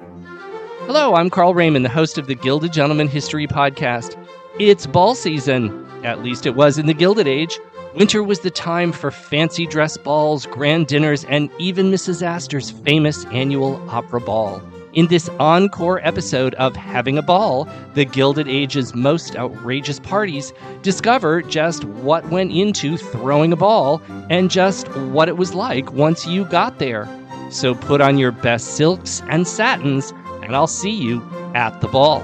Hello, 0.00 1.14
I'm 1.14 1.30
Carl 1.30 1.54
Raymond, 1.54 1.84
the 1.84 1.90
host 1.90 2.16
of 2.16 2.26
the 2.26 2.34
Gilded 2.34 2.72
Gentleman 2.72 3.06
History 3.06 3.46
Podcast. 3.46 4.16
It's 4.58 4.86
ball 4.86 5.14
season. 5.14 5.86
At 6.04 6.22
least 6.22 6.46
it 6.46 6.54
was 6.54 6.78
in 6.78 6.86
the 6.86 6.94
Gilded 6.94 7.28
Age. 7.28 7.58
Winter 7.94 8.22
was 8.22 8.40
the 8.40 8.50
time 8.50 8.92
for 8.92 9.10
fancy 9.10 9.66
dress 9.66 9.96
balls, 9.96 10.46
grand 10.46 10.86
dinners, 10.86 11.24
and 11.24 11.50
even 11.58 11.90
Mrs. 11.90 12.22
Astor's 12.22 12.70
famous 12.70 13.26
annual 13.26 13.76
opera 13.90 14.20
ball. 14.20 14.62
In 14.92 15.06
this 15.06 15.28
encore 15.38 16.00
episode 16.04 16.54
of 16.54 16.74
Having 16.74 17.18
a 17.18 17.22
Ball, 17.22 17.68
the 17.94 18.04
Gilded 18.04 18.48
Age's 18.48 18.94
most 18.94 19.36
outrageous 19.36 20.00
parties 20.00 20.52
discover 20.82 21.42
just 21.42 21.84
what 21.84 22.28
went 22.30 22.52
into 22.52 22.96
throwing 22.96 23.52
a 23.52 23.56
ball 23.56 24.02
and 24.30 24.50
just 24.50 24.88
what 24.96 25.28
it 25.28 25.36
was 25.36 25.54
like 25.54 25.92
once 25.92 26.26
you 26.26 26.44
got 26.46 26.78
there. 26.78 27.06
So 27.50 27.74
put 27.74 28.00
on 28.00 28.16
your 28.16 28.32
best 28.32 28.76
silks 28.76 29.22
and 29.28 29.46
satins, 29.46 30.12
and 30.42 30.56
I'll 30.56 30.66
see 30.66 30.90
you 30.90 31.20
at 31.54 31.80
the 31.80 31.88
ball. 31.88 32.22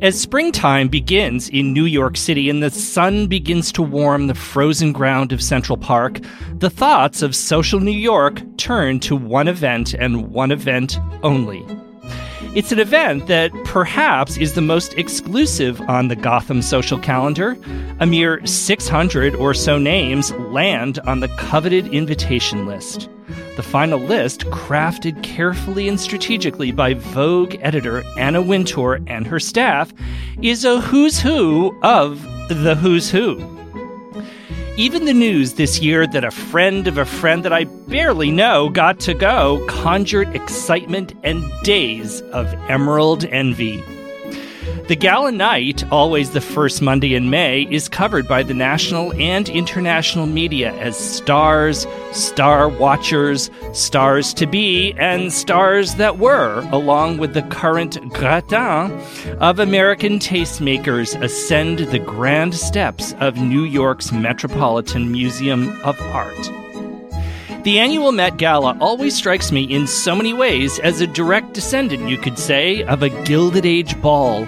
As 0.00 0.20
springtime 0.20 0.88
begins 0.88 1.48
in 1.48 1.72
New 1.72 1.86
York 1.86 2.18
City 2.18 2.50
and 2.50 2.62
the 2.62 2.70
sun 2.70 3.28
begins 3.28 3.72
to 3.72 3.82
warm 3.82 4.26
the 4.26 4.34
frozen 4.34 4.92
ground 4.92 5.32
of 5.32 5.42
Central 5.42 5.78
Park, 5.78 6.20
the 6.58 6.68
thoughts 6.68 7.22
of 7.22 7.34
social 7.34 7.80
New 7.80 7.90
York 7.90 8.42
turn 8.58 9.00
to 9.00 9.16
one 9.16 9.48
event 9.48 9.94
and 9.94 10.28
one 10.30 10.52
event 10.52 10.98
only. 11.22 11.64
It's 12.56 12.72
an 12.72 12.78
event 12.78 13.26
that 13.26 13.52
perhaps 13.64 14.38
is 14.38 14.54
the 14.54 14.62
most 14.62 14.94
exclusive 14.94 15.78
on 15.82 16.08
the 16.08 16.16
Gotham 16.16 16.62
social 16.62 16.98
calendar. 16.98 17.54
A 18.00 18.06
mere 18.06 18.44
600 18.46 19.34
or 19.34 19.52
so 19.52 19.76
names 19.76 20.32
land 20.32 20.98
on 21.00 21.20
the 21.20 21.28
coveted 21.36 21.86
invitation 21.88 22.64
list. 22.64 23.10
The 23.56 23.62
final 23.62 23.98
list, 23.98 24.46
crafted 24.46 25.22
carefully 25.22 25.86
and 25.86 26.00
strategically 26.00 26.72
by 26.72 26.94
Vogue 26.94 27.56
editor 27.60 28.02
Anna 28.16 28.40
Wintour 28.40 29.00
and 29.06 29.26
her 29.26 29.38
staff, 29.38 29.92
is 30.40 30.64
a 30.64 30.80
who's 30.80 31.20
who 31.20 31.78
of 31.82 32.22
the 32.48 32.74
who's 32.74 33.10
who. 33.10 33.36
Even 34.78 35.06
the 35.06 35.14
news 35.14 35.54
this 35.54 35.80
year 35.80 36.06
that 36.06 36.22
a 36.22 36.30
friend 36.30 36.86
of 36.86 36.98
a 36.98 37.06
friend 37.06 37.42
that 37.46 37.52
I 37.52 37.64
barely 37.64 38.30
know 38.30 38.68
got 38.68 39.00
to 39.00 39.14
go 39.14 39.64
conjured 39.68 40.36
excitement 40.36 41.14
and 41.24 41.42
days 41.62 42.20
of 42.32 42.52
emerald 42.68 43.24
envy. 43.24 43.82
The 44.88 44.94
gala 44.94 45.32
night, 45.32 45.82
always 45.90 46.30
the 46.30 46.40
first 46.40 46.80
Monday 46.80 47.16
in 47.16 47.28
May, 47.28 47.66
is 47.72 47.88
covered 47.88 48.28
by 48.28 48.44
the 48.44 48.54
national 48.54 49.12
and 49.14 49.48
international 49.48 50.26
media 50.26 50.72
as 50.74 50.96
stars, 50.96 51.88
star 52.12 52.68
watchers, 52.68 53.50
stars 53.72 54.32
to 54.34 54.46
be, 54.46 54.92
and 54.92 55.32
stars 55.32 55.96
that 55.96 56.18
were, 56.20 56.60
along 56.70 57.18
with 57.18 57.34
the 57.34 57.42
current 57.42 57.98
gratin 58.12 58.92
of 59.40 59.58
American 59.58 60.20
tastemakers, 60.20 61.20
ascend 61.20 61.80
the 61.80 61.98
grand 61.98 62.54
steps 62.54 63.12
of 63.18 63.38
New 63.38 63.64
York's 63.64 64.12
Metropolitan 64.12 65.10
Museum 65.10 65.68
of 65.82 66.00
Art. 66.00 66.52
The 67.64 67.80
annual 67.80 68.12
Met 68.12 68.36
Gala 68.36 68.78
always 68.80 69.16
strikes 69.16 69.50
me 69.50 69.64
in 69.64 69.88
so 69.88 70.14
many 70.14 70.32
ways 70.32 70.78
as 70.78 71.00
a 71.00 71.06
direct 71.08 71.54
descendant, 71.54 72.08
you 72.08 72.16
could 72.16 72.38
say, 72.38 72.84
of 72.84 73.02
a 73.02 73.08
Gilded 73.24 73.66
Age 73.66 74.00
ball 74.00 74.46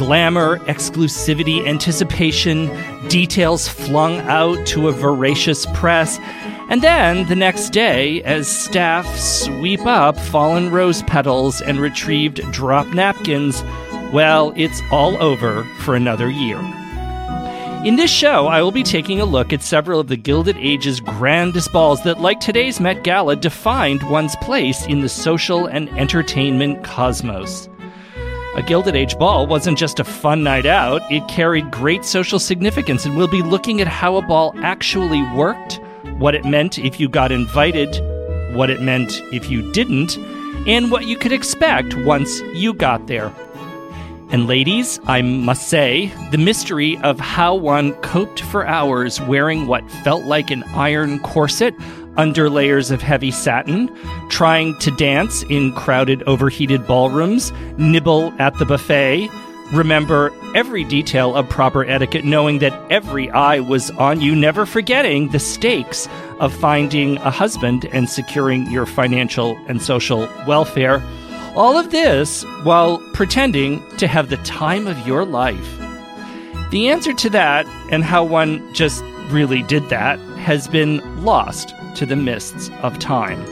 glamour, 0.00 0.56
exclusivity, 0.60 1.68
anticipation, 1.68 2.70
details 3.08 3.68
flung 3.68 4.18
out 4.20 4.66
to 4.66 4.88
a 4.88 4.92
voracious 4.92 5.66
press. 5.74 6.18
And 6.70 6.80
then 6.80 7.28
the 7.28 7.36
next 7.36 7.68
day, 7.68 8.22
as 8.22 8.48
staff 8.48 9.06
sweep 9.18 9.84
up 9.84 10.16
fallen 10.16 10.70
rose 10.70 11.02
petals 11.02 11.60
and 11.60 11.78
retrieved 11.78 12.40
drop 12.50 12.86
napkins, 12.94 13.62
well, 14.10 14.54
it's 14.56 14.80
all 14.90 15.22
over 15.22 15.64
for 15.80 15.94
another 15.94 16.30
year. 16.30 16.58
In 17.84 17.96
this 17.96 18.10
show, 18.10 18.46
I 18.46 18.62
will 18.62 18.72
be 18.72 18.82
taking 18.82 19.20
a 19.20 19.26
look 19.26 19.52
at 19.52 19.62
several 19.62 20.00
of 20.00 20.08
the 20.08 20.16
Gilded 20.16 20.56
Age's 20.56 21.00
grandest 21.00 21.72
balls 21.72 22.02
that, 22.04 22.20
like 22.20 22.40
today's 22.40 22.80
Met 22.80 23.04
Gala, 23.04 23.36
defined 23.36 24.02
one's 24.10 24.36
place 24.36 24.86
in 24.86 25.00
the 25.00 25.08
social 25.10 25.66
and 25.66 25.90
entertainment 25.90 26.84
cosmos. 26.84 27.69
A 28.56 28.62
Gilded 28.62 28.96
Age 28.96 29.16
ball 29.16 29.46
wasn't 29.46 29.78
just 29.78 30.00
a 30.00 30.04
fun 30.04 30.42
night 30.42 30.66
out, 30.66 31.02
it 31.08 31.26
carried 31.28 31.70
great 31.70 32.04
social 32.04 32.40
significance, 32.40 33.06
and 33.06 33.16
we'll 33.16 33.28
be 33.28 33.42
looking 33.42 33.80
at 33.80 33.86
how 33.86 34.16
a 34.16 34.22
ball 34.22 34.52
actually 34.58 35.22
worked, 35.36 35.80
what 36.18 36.34
it 36.34 36.44
meant 36.44 36.76
if 36.76 36.98
you 36.98 37.08
got 37.08 37.30
invited, 37.30 37.94
what 38.56 38.68
it 38.68 38.82
meant 38.82 39.22
if 39.32 39.48
you 39.48 39.70
didn't, 39.70 40.18
and 40.66 40.90
what 40.90 41.06
you 41.06 41.16
could 41.16 41.32
expect 41.32 41.96
once 41.98 42.40
you 42.52 42.74
got 42.74 43.06
there. 43.06 43.32
And 44.32 44.48
ladies, 44.48 44.98
I 45.06 45.22
must 45.22 45.68
say, 45.68 46.06
the 46.32 46.38
mystery 46.38 46.98
of 46.98 47.20
how 47.20 47.54
one 47.54 47.92
coped 48.02 48.40
for 48.40 48.66
hours 48.66 49.20
wearing 49.20 49.68
what 49.68 49.88
felt 50.02 50.24
like 50.24 50.50
an 50.50 50.64
iron 50.74 51.20
corset 51.20 51.72
under 52.16 52.50
layers 52.50 52.90
of 52.90 53.00
heavy 53.00 53.30
satin, 53.30 53.94
trying 54.28 54.76
to 54.78 54.90
dance 54.92 55.42
in 55.44 55.72
crowded, 55.72 56.22
overheated 56.24 56.86
ballrooms, 56.86 57.52
nibble 57.78 58.32
at 58.38 58.56
the 58.58 58.64
buffet, 58.64 59.28
remember 59.72 60.32
every 60.54 60.84
detail 60.84 61.34
of 61.36 61.48
proper 61.48 61.84
etiquette, 61.84 62.24
knowing 62.24 62.58
that 62.58 62.78
every 62.90 63.30
eye 63.30 63.60
was 63.60 63.90
on 63.92 64.20
you, 64.20 64.34
never 64.34 64.66
forgetting 64.66 65.28
the 65.28 65.38
stakes 65.38 66.08
of 66.40 66.54
finding 66.54 67.16
a 67.18 67.30
husband 67.30 67.84
and 67.92 68.08
securing 68.08 68.70
your 68.70 68.86
financial 68.86 69.56
and 69.68 69.80
social 69.80 70.28
welfare. 70.46 71.02
All 71.54 71.76
of 71.76 71.90
this 71.90 72.44
while 72.62 72.98
pretending 73.12 73.82
to 73.96 74.06
have 74.06 74.30
the 74.30 74.36
time 74.38 74.86
of 74.86 75.06
your 75.06 75.24
life. 75.24 75.78
The 76.70 76.88
answer 76.88 77.12
to 77.12 77.30
that, 77.30 77.66
and 77.90 78.04
how 78.04 78.24
one 78.24 78.72
just 78.74 79.02
really 79.30 79.62
did 79.64 79.88
that, 79.88 80.18
has 80.38 80.68
been 80.68 81.24
lost 81.24 81.74
to 81.96 82.06
the 82.06 82.16
mists 82.16 82.70
of 82.82 82.98
time. 82.98 83.44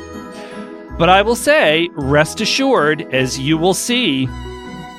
But 0.98 1.08
I 1.08 1.22
will 1.22 1.36
say, 1.36 1.88
rest 1.92 2.40
assured, 2.40 3.02
as 3.14 3.38
you 3.38 3.56
will 3.56 3.74
see, 3.74 4.28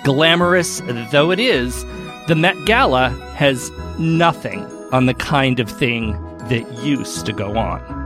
glamorous 0.04 0.82
though 1.12 1.32
it 1.32 1.40
is, 1.40 1.84
the 2.28 2.36
Met 2.36 2.56
Gala 2.66 3.10
has 3.36 3.72
nothing 4.00 4.64
on 4.94 5.08
the 5.08 5.14
kind 5.14 5.60
of 5.60 5.70
thing 5.70 6.12
that 6.48 6.84
used 6.84 7.26
to 7.26 7.34
go 7.34 7.58
on. 7.58 7.99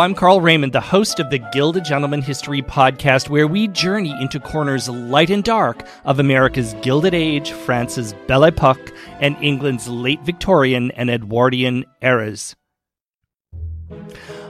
I'm 0.00 0.14
Carl 0.14 0.40
Raymond, 0.40 0.72
the 0.72 0.80
host 0.80 1.20
of 1.20 1.28
the 1.28 1.38
Gilded 1.52 1.84
Gentleman 1.84 2.22
History 2.22 2.62
Podcast, 2.62 3.28
where 3.28 3.46
we 3.46 3.68
journey 3.68 4.16
into 4.18 4.40
corners 4.40 4.88
light 4.88 5.28
and 5.28 5.44
dark 5.44 5.86
of 6.06 6.18
America's 6.18 6.72
Gilded 6.80 7.12
Age, 7.12 7.52
France's 7.52 8.14
Belle 8.26 8.44
Epoque, 8.44 8.94
and 9.20 9.36
England's 9.42 9.88
late 9.88 10.22
Victorian 10.22 10.90
and 10.92 11.10
Edwardian 11.10 11.84
eras. 12.00 12.56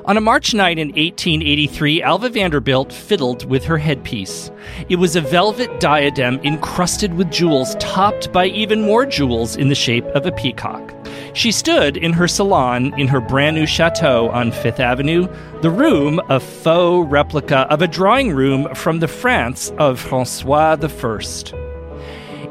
On 0.05 0.17
a 0.17 0.21
March 0.21 0.55
night 0.55 0.79
in 0.79 0.91
1883, 0.91 2.01
Alva 2.01 2.29
Vanderbilt 2.29 2.93
fiddled 2.93 3.45
with 3.47 3.65
her 3.65 3.79
headpiece. 3.79 4.53
It 4.89 4.97
was 4.97 5.17
a 5.17 5.21
velvet 5.21 5.81
diadem 5.81 6.39
encrusted 6.45 7.13
with 7.15 7.33
jewels, 7.33 7.75
topped 7.81 8.33
by 8.33 8.47
even 8.47 8.83
more 8.83 9.05
jewels 9.05 9.57
in 9.57 9.69
the 9.69 9.75
shape 9.75 10.07
of 10.15 10.27
a 10.27 10.33
peacock. 10.33 11.00
She 11.33 11.53
stood 11.53 11.97
in 11.97 12.13
her 12.13 12.27
salon 12.27 12.93
in 12.99 13.09
her 13.09 13.21
brand 13.21 13.57
new 13.57 13.67
chateau 13.67 14.31
on 14.31 14.51
Fifth 14.51 14.81
Avenue, 14.81 15.29
the 15.63 15.71
room 15.71 16.21
a 16.29 16.41
faux 16.41 17.11
replica 17.11 17.61
of 17.71 17.83
a 17.83 17.89
drawing 17.89 18.33
room 18.33 18.75
from 18.75 18.99
the 18.99 19.09
France 19.09 19.73
of 19.79 20.01
Francois 20.01 20.77
I. 20.83 21.70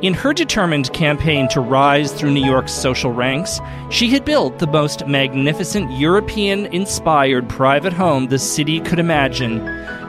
In 0.01 0.13
her 0.13 0.31
determined 0.31 0.93
campaign 0.93 1.49
to 1.49 1.59
rise 1.59 2.13
through 2.13 2.31
New 2.31 2.45
York's 2.45 2.71
social 2.71 3.11
ranks, 3.11 3.59
she 3.89 4.09
had 4.09 4.23
built 4.23 4.57
the 4.57 4.67
most 4.67 5.05
magnificent 5.05 5.91
European 5.91 6.67
inspired 6.67 7.49
private 7.49 7.91
home 7.91 8.27
the 8.27 8.39
city 8.39 8.79
could 8.79 8.99
imagine. 8.99 9.59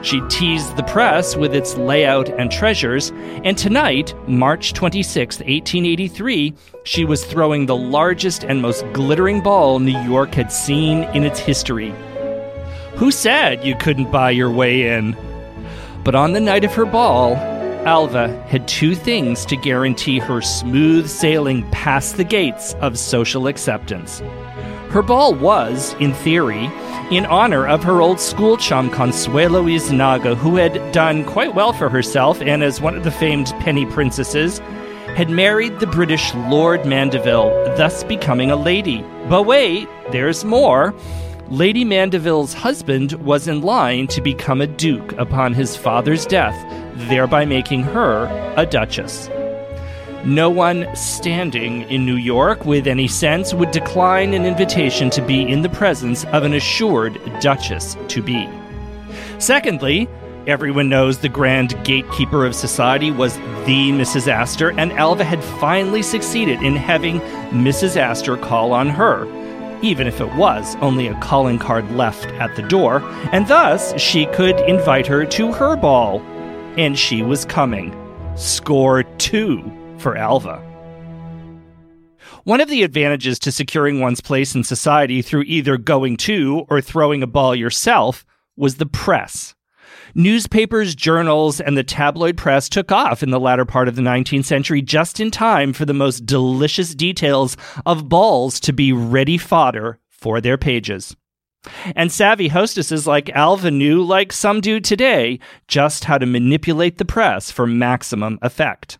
She 0.01 0.21
teased 0.29 0.77
the 0.77 0.83
press 0.83 1.35
with 1.35 1.53
its 1.53 1.75
layout 1.75 2.29
and 2.29 2.49
treasures, 2.49 3.11
and 3.43 3.57
tonight, 3.57 4.15
March 4.29 4.71
26, 4.71 5.39
1883, 5.39 6.53
she 6.85 7.03
was 7.03 7.25
throwing 7.25 7.65
the 7.65 7.75
largest 7.75 8.45
and 8.45 8.61
most 8.61 8.85
glittering 8.93 9.41
ball 9.41 9.79
New 9.79 9.99
York 10.03 10.33
had 10.33 10.53
seen 10.53 11.03
in 11.13 11.25
its 11.25 11.39
history. 11.41 11.93
Who 12.95 13.11
said 13.11 13.65
you 13.65 13.75
couldn't 13.75 14.09
buy 14.09 14.31
your 14.31 14.51
way 14.51 14.87
in? 14.95 15.17
But 16.05 16.15
on 16.15 16.31
the 16.31 16.39
night 16.39 16.63
of 16.63 16.73
her 16.75 16.85
ball, 16.85 17.50
Alva 17.85 18.29
had 18.47 18.67
two 18.67 18.93
things 18.93 19.43
to 19.45 19.55
guarantee 19.55 20.19
her 20.19 20.39
smooth 20.39 21.09
sailing 21.09 21.67
past 21.71 22.15
the 22.15 22.23
gates 22.23 22.75
of 22.75 22.97
social 22.97 23.47
acceptance 23.47 24.21
Her 24.89 25.01
ball 25.01 25.33
was, 25.33 25.95
in 25.99 26.13
theory, 26.13 26.69
in 27.09 27.25
honor 27.25 27.65
of 27.65 27.83
her 27.83 28.01
old 28.01 28.19
school 28.19 28.55
chum 28.55 28.91
Consuelo 28.91 29.63
Yznaga, 29.63 30.35
who 30.35 30.57
had 30.57 30.91
done 30.91 31.25
quite 31.25 31.55
well 31.55 31.73
for 31.73 31.89
herself 31.89 32.39
and, 32.41 32.63
as 32.63 32.81
one 32.81 32.95
of 32.95 33.03
the 33.03 33.11
famed 33.11 33.47
penny 33.61 33.85
princesses, 33.87 34.59
had 35.15 35.29
married 35.29 35.79
the 35.79 35.87
British 35.87 36.33
Lord 36.35 36.85
Mandeville, 36.85 37.49
thus 37.77 38.03
becoming 38.03 38.51
a 38.51 38.55
lady. 38.55 39.03
But 39.27 39.43
wait, 39.43 39.89
there's 40.11 40.45
more. 40.45 40.93
Lady 41.49 41.83
Mandeville's 41.83 42.53
husband 42.53 43.13
was 43.13 43.47
in 43.47 43.61
line 43.61 44.07
to 44.07 44.21
become 44.21 44.61
a 44.61 44.67
duke 44.67 45.11
upon 45.13 45.53
his 45.53 45.75
father's 45.75 46.25
death, 46.25 46.55
thereby 47.09 47.45
making 47.45 47.83
her 47.83 48.25
a 48.57 48.65
duchess. 48.65 49.29
No 50.23 50.49
one 50.49 50.87
standing 50.95 51.81
in 51.89 52.05
New 52.05 52.15
York 52.15 52.63
with 52.65 52.85
any 52.85 53.07
sense 53.07 53.53
would 53.53 53.71
decline 53.71 54.33
an 54.33 54.45
invitation 54.45 55.09
to 55.11 55.21
be 55.21 55.41
in 55.41 55.63
the 55.63 55.69
presence 55.69 56.25
of 56.25 56.43
an 56.43 56.53
assured 56.53 57.19
duchess 57.39 57.97
to 58.09 58.21
be. 58.21 58.47
Secondly, 59.39 60.07
everyone 60.45 60.89
knows 60.89 61.17
the 61.17 61.29
grand 61.29 61.75
gatekeeper 61.83 62.45
of 62.45 62.53
society 62.53 63.09
was 63.09 63.35
the 63.65 63.91
Mrs. 63.91 64.27
Astor, 64.27 64.71
and 64.77 64.91
Alva 64.93 65.23
had 65.23 65.43
finally 65.43 66.03
succeeded 66.03 66.61
in 66.61 66.75
having 66.75 67.19
Mrs. 67.49 67.97
Astor 67.97 68.37
call 68.37 68.73
on 68.73 68.89
her 68.89 69.25
even 69.81 70.07
if 70.07 70.21
it 70.21 70.33
was 70.35 70.75
only 70.77 71.07
a 71.07 71.19
calling 71.19 71.57
card 71.57 71.89
left 71.91 72.27
at 72.33 72.55
the 72.55 72.61
door, 72.61 73.01
and 73.31 73.47
thus 73.47 73.99
she 73.99 74.25
could 74.27 74.59
invite 74.61 75.07
her 75.07 75.25
to 75.25 75.51
her 75.51 75.75
ball. 75.75 76.21
And 76.77 76.97
she 76.97 77.21
was 77.21 77.45
coming. 77.45 77.95
Score 78.35 79.03
two 79.03 79.71
for 79.97 80.15
Alva. 80.15 80.67
One 82.43 82.61
of 82.61 82.69
the 82.69 82.83
advantages 82.83 83.37
to 83.39 83.51
securing 83.51 83.99
one's 83.99 84.21
place 84.21 84.55
in 84.55 84.63
society 84.63 85.21
through 85.21 85.43
either 85.43 85.77
going 85.77 86.17
to 86.17 86.65
or 86.69 86.81
throwing 86.81 87.21
a 87.21 87.27
ball 87.27 87.53
yourself 87.53 88.25
was 88.55 88.75
the 88.75 88.85
press. 88.85 89.53
Newspapers, 90.15 90.95
journals, 90.95 91.61
and 91.61 91.77
the 91.77 91.83
tabloid 91.83 92.37
press 92.37 92.67
took 92.67 92.91
off 92.91 93.21
in 93.21 93.29
the 93.29 93.39
latter 93.39 93.65
part 93.65 93.87
of 93.87 93.95
the 93.95 94.01
19th 94.01 94.45
century 94.45 94.81
just 94.81 95.19
in 95.19 95.29
time 95.29 95.73
for 95.73 95.85
the 95.85 95.93
most 95.93 96.25
delicious 96.25 96.95
details 96.95 97.55
of 97.85 98.09
balls 98.09 98.59
to 98.61 98.73
be 98.73 98.91
ready 98.91 99.37
fodder 99.37 99.99
for 100.09 100.41
their 100.41 100.57
pages. 100.57 101.15
And 101.95 102.11
savvy 102.11 102.47
hostesses 102.47 103.05
like 103.05 103.29
Alva 103.29 103.69
knew, 103.69 104.03
like 104.03 104.31
some 104.31 104.61
do 104.61 104.79
today, 104.79 105.39
just 105.67 106.05
how 106.05 106.17
to 106.17 106.25
manipulate 106.25 106.97
the 106.97 107.05
press 107.05 107.51
for 107.51 107.67
maximum 107.67 108.39
effect. 108.41 108.97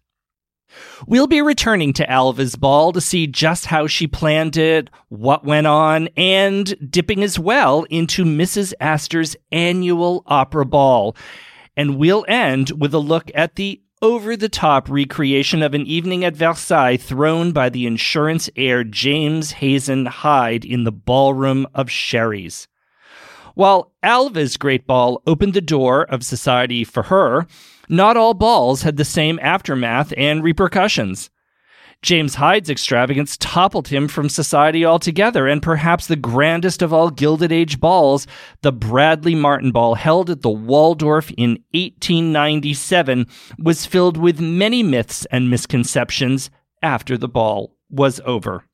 We'll 1.07 1.27
be 1.27 1.41
returning 1.41 1.93
to 1.93 2.09
Alva's 2.09 2.55
ball 2.55 2.93
to 2.93 3.01
see 3.01 3.27
just 3.27 3.65
how 3.65 3.87
she 3.87 4.07
planned 4.07 4.57
it, 4.57 4.89
what 5.09 5.43
went 5.43 5.67
on, 5.67 6.07
and 6.15 6.73
dipping 6.89 7.23
as 7.23 7.37
well 7.37 7.83
into 7.89 8.23
Mrs. 8.23 8.73
Astor's 8.79 9.35
annual 9.51 10.23
opera 10.27 10.65
ball. 10.65 11.15
And 11.75 11.97
we'll 11.97 12.25
end 12.27 12.71
with 12.71 12.93
a 12.93 12.99
look 12.99 13.31
at 13.33 13.55
the 13.55 13.81
over 14.01 14.35
the 14.35 14.49
top 14.49 14.89
recreation 14.89 15.61
of 15.61 15.75
an 15.75 15.85
evening 15.85 16.25
at 16.25 16.35
Versailles 16.35 16.97
thrown 16.97 17.51
by 17.51 17.69
the 17.69 17.85
insurance 17.85 18.49
heir 18.55 18.83
James 18.83 19.51
Hazen 19.51 20.07
Hyde 20.07 20.65
in 20.65 20.83
the 20.83 20.91
ballroom 20.91 21.67
of 21.75 21.91
Sherry's. 21.91 22.67
While 23.53 23.91
Alva's 24.01 24.57
Great 24.57 24.87
Ball 24.87 25.21
opened 25.27 25.53
the 25.53 25.61
door 25.61 26.03
of 26.05 26.23
society 26.23 26.83
for 26.83 27.03
her, 27.03 27.45
not 27.89 28.17
all 28.17 28.33
balls 28.33 28.81
had 28.81 28.97
the 28.97 29.05
same 29.05 29.37
aftermath 29.41 30.13
and 30.17 30.43
repercussions. 30.43 31.29
James 32.01 32.35
Hyde's 32.35 32.69
extravagance 32.69 33.37
toppled 33.37 33.89
him 33.89 34.07
from 34.07 34.27
society 34.27 34.83
altogether, 34.83 35.47
and 35.47 35.61
perhaps 35.61 36.07
the 36.07 36.15
grandest 36.15 36.81
of 36.81 36.91
all 36.91 37.11
Gilded 37.11 37.51
Age 37.51 37.79
balls, 37.79 38.25
the 38.61 38.71
Bradley 38.71 39.35
Martin 39.35 39.71
Ball, 39.71 39.93
held 39.93 40.29
at 40.29 40.41
the 40.41 40.49
Waldorf 40.49 41.29
in 41.37 41.51
1897, 41.73 43.27
was 43.59 43.85
filled 43.85 44.17
with 44.17 44.39
many 44.39 44.81
myths 44.81 45.25
and 45.31 45.49
misconceptions 45.49 46.49
after 46.81 47.17
the 47.17 47.27
ball 47.27 47.75
was 47.89 48.19
over. 48.25 48.65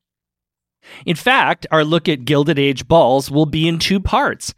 In 1.05 1.15
fact, 1.15 1.67
our 1.71 1.83
look 1.83 2.09
at 2.09 2.25
Gilded 2.25 2.59
Age 2.59 2.87
balls 2.87 3.29
will 3.31 3.45
be 3.45 3.67
in 3.67 3.79
two 3.79 3.99
parts. 3.99 4.53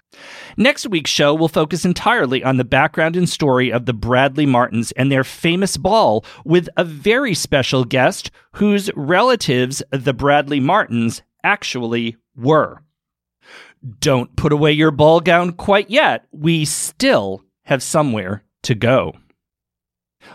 Next 0.58 0.88
week's 0.88 1.12
show 1.12 1.34
will 1.34 1.48
focus 1.48 1.86
entirely 1.86 2.44
on 2.44 2.58
the 2.58 2.64
background 2.64 3.16
and 3.16 3.30
story 3.30 3.72
of 3.72 3.86
the 3.86 3.94
Bradley 3.94 4.46
Martins 4.46 4.92
and 4.94 5.12
their 5.12 5.24
famous 5.24 5.78
ball 5.78 6.26
with 6.44 6.70
a 6.78 6.84
very 6.84 7.34
special 7.34 7.86
guest 7.86 8.32
whose 8.54 8.90
relatives, 8.96 9.82
the 9.92 10.14
Bradley 10.14 10.60
Martins, 10.60 11.22
actually 11.44 12.18
were. 12.36 12.82
Don't 14.00 14.36
put 14.36 14.52
away 14.52 14.74
your 14.74 14.92
ball 14.92 15.22
gown 15.22 15.54
quite 15.54 15.90
yet. 15.90 16.26
We 16.32 16.66
still 16.66 17.44
have 17.64 17.82
somewhere 17.82 18.44
to 18.64 18.76
go. 18.76 19.14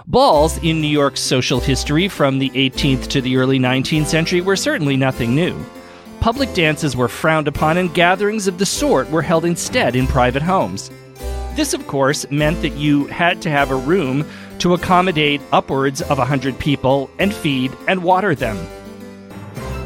Balls 0.07 0.57
in 0.63 0.81
New 0.81 0.89
York's 0.89 1.21
social 1.21 1.61
history 1.61 2.09
from 2.09 2.39
the 2.39 2.49
18th 2.51 3.09
to 3.09 3.21
the 3.21 3.37
early 3.37 3.59
19th 3.59 4.07
century 4.07 4.41
were 4.41 4.57
certainly 4.57 4.97
nothing 4.97 5.35
new 5.35 5.55
public 6.25 6.55
dances 6.55 6.97
were 6.97 7.07
frowned 7.07 7.47
upon 7.47 7.77
and 7.77 7.93
gatherings 7.93 8.47
of 8.47 8.57
the 8.57 8.65
sort 8.65 9.11
were 9.11 9.21
held 9.21 9.45
instead 9.45 9.95
in 9.95 10.07
private 10.07 10.41
homes. 10.41 10.91
This, 11.55 11.75
of 11.75 11.87
course, 11.87 12.25
meant 12.31 12.63
that 12.63 12.73
you 12.73 13.05
had 13.09 13.43
to 13.43 13.51
have 13.51 13.71
a 13.71 13.77
room 13.77 14.27
to 14.61 14.73
accommodate 14.73 15.43
upwards 15.53 16.01
of 16.01 16.19
a 16.19 16.25
hundred 16.25 16.59
people 16.59 17.11
and 17.19 17.35
feed 17.35 17.77
and 17.89 18.03
water 18.03 18.35
them. 18.35 18.57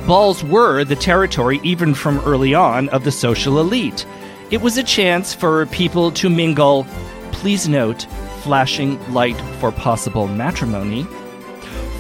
Balls 0.07 0.45
were 0.45 0.85
the 0.85 0.95
territory, 0.95 1.59
even 1.65 1.93
from 1.93 2.21
early 2.21 2.55
on, 2.55 2.89
of 2.91 3.03
the 3.03 3.11
social 3.11 3.59
elite. 3.59 4.07
It 4.53 4.61
was 4.61 4.79
a 4.79 4.85
chance 4.85 5.35
for 5.35 5.67
people 5.67 6.13
to 6.13 6.31
mingle, 6.31 6.87
please 7.33 7.69
note, 7.69 8.03
flashing 8.43 8.97
light 9.13 9.41
for 9.59 9.73
possible 9.73 10.29
matrimony, 10.29 11.03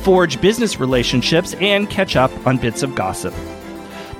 forge 0.02 0.40
business 0.40 0.78
relationships, 0.78 1.54
and 1.54 1.90
catch 1.90 2.14
up 2.14 2.30
on 2.46 2.58
bits 2.58 2.84
of 2.84 2.94
gossip. 2.94 3.34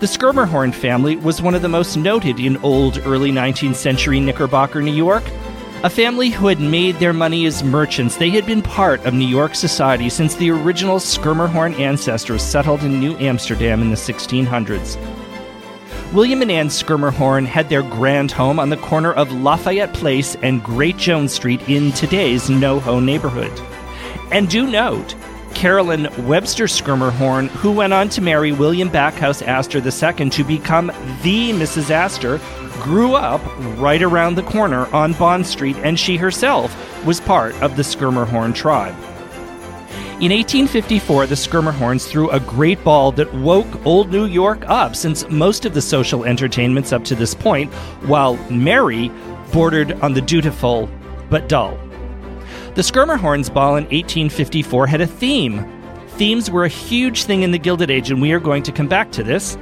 The 0.00 0.06
Schermerhorn 0.06 0.72
family 0.72 1.16
was 1.16 1.42
one 1.42 1.56
of 1.56 1.62
the 1.62 1.68
most 1.68 1.96
noted 1.96 2.38
in 2.38 2.56
old 2.58 2.98
early 2.98 3.32
19th 3.32 3.74
century 3.74 4.20
Knickerbocker, 4.20 4.80
New 4.80 4.94
York. 4.94 5.24
A 5.82 5.90
family 5.90 6.30
who 6.30 6.46
had 6.46 6.60
made 6.60 6.94
their 6.96 7.12
money 7.12 7.46
as 7.46 7.64
merchants, 7.64 8.16
they 8.16 8.30
had 8.30 8.46
been 8.46 8.62
part 8.62 9.04
of 9.04 9.12
New 9.12 9.26
York 9.26 9.56
society 9.56 10.08
since 10.08 10.36
the 10.36 10.52
original 10.52 10.98
Schermerhorn 10.98 11.76
ancestors 11.80 12.44
settled 12.44 12.84
in 12.84 13.00
New 13.00 13.16
Amsterdam 13.16 13.82
in 13.82 13.90
the 13.90 13.96
1600s. 13.96 14.96
William 16.12 16.42
and 16.42 16.52
Anne 16.52 16.68
Schermerhorn 16.68 17.44
had 17.44 17.68
their 17.68 17.82
grand 17.82 18.30
home 18.30 18.60
on 18.60 18.70
the 18.70 18.76
corner 18.76 19.12
of 19.12 19.32
Lafayette 19.32 19.94
Place 19.94 20.36
and 20.42 20.62
Great 20.62 20.96
Jones 20.96 21.32
Street 21.32 21.68
in 21.68 21.90
today's 21.90 22.48
NoHo 22.48 23.02
neighborhood. 23.04 23.52
And 24.30 24.48
do 24.48 24.68
note, 24.68 25.16
Carolyn 25.58 26.06
Webster 26.28 26.66
Schermerhorn, 26.66 27.48
who 27.48 27.72
went 27.72 27.92
on 27.92 28.08
to 28.10 28.20
marry 28.20 28.52
William 28.52 28.88
Backhouse 28.88 29.44
Astor 29.44 29.78
II 29.78 30.30
to 30.30 30.44
become 30.44 30.86
the 31.24 31.50
Mrs. 31.50 31.90
Astor, 31.90 32.38
grew 32.80 33.16
up 33.16 33.40
right 33.76 34.00
around 34.00 34.36
the 34.36 34.44
corner 34.44 34.86
on 34.94 35.14
Bond 35.14 35.44
Street, 35.44 35.74
and 35.78 35.98
she 35.98 36.16
herself 36.16 36.72
was 37.04 37.20
part 37.20 37.56
of 37.56 37.76
the 37.76 37.82
Schermerhorn 37.82 38.54
tribe. 38.54 38.94
In 40.20 40.30
1854, 40.30 41.26
the 41.26 41.34
Schermerhorns 41.34 42.06
threw 42.06 42.30
a 42.30 42.38
great 42.38 42.84
ball 42.84 43.10
that 43.10 43.34
woke 43.34 43.84
old 43.84 44.12
New 44.12 44.26
York 44.26 44.62
up, 44.68 44.94
since 44.94 45.28
most 45.28 45.64
of 45.64 45.74
the 45.74 45.82
social 45.82 46.24
entertainments 46.24 46.92
up 46.92 47.02
to 47.06 47.16
this 47.16 47.34
point, 47.34 47.72
while 48.06 48.36
merry, 48.48 49.10
bordered 49.52 49.90
on 50.02 50.14
the 50.14 50.22
dutiful 50.22 50.88
but 51.30 51.48
dull. 51.48 51.76
The 52.78 52.84
Schermerhorns 52.84 53.52
ball 53.52 53.74
in 53.74 53.86
1854 53.86 54.86
had 54.86 55.00
a 55.00 55.06
theme. 55.08 55.66
Themes 56.10 56.48
were 56.48 56.64
a 56.64 56.68
huge 56.68 57.24
thing 57.24 57.42
in 57.42 57.50
the 57.50 57.58
Gilded 57.58 57.90
Age, 57.90 58.08
and 58.08 58.22
we 58.22 58.30
are 58.30 58.38
going 58.38 58.62
to 58.62 58.70
come 58.70 58.86
back 58.86 59.10
to 59.10 59.24
this. 59.24 59.58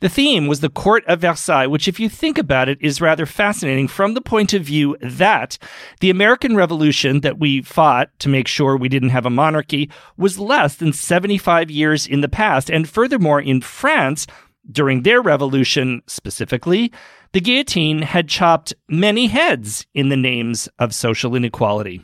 The 0.00 0.10
theme 0.10 0.46
was 0.46 0.60
the 0.60 0.68
Court 0.68 1.06
of 1.06 1.22
Versailles, 1.22 1.68
which, 1.68 1.88
if 1.88 1.98
you 1.98 2.10
think 2.10 2.36
about 2.36 2.68
it, 2.68 2.76
is 2.82 3.00
rather 3.00 3.24
fascinating 3.24 3.88
from 3.88 4.12
the 4.12 4.20
point 4.20 4.52
of 4.52 4.60
view 4.60 4.94
that 5.00 5.56
the 6.00 6.10
American 6.10 6.54
Revolution 6.54 7.22
that 7.22 7.38
we 7.38 7.62
fought 7.62 8.10
to 8.18 8.28
make 8.28 8.46
sure 8.46 8.76
we 8.76 8.90
didn't 8.90 9.08
have 9.08 9.24
a 9.24 9.30
monarchy 9.30 9.88
was 10.18 10.38
less 10.38 10.76
than 10.76 10.92
75 10.92 11.70
years 11.70 12.06
in 12.06 12.20
the 12.20 12.28
past. 12.28 12.70
And 12.70 12.86
furthermore, 12.86 13.40
in 13.40 13.62
France, 13.62 14.26
during 14.70 15.02
their 15.02 15.22
revolution 15.22 16.02
specifically, 16.06 16.92
the 17.34 17.40
guillotine 17.40 18.02
had 18.02 18.28
chopped 18.28 18.72
many 18.88 19.26
heads 19.26 19.88
in 19.92 20.08
the 20.08 20.16
names 20.16 20.68
of 20.78 20.94
social 20.94 21.34
inequality. 21.34 22.00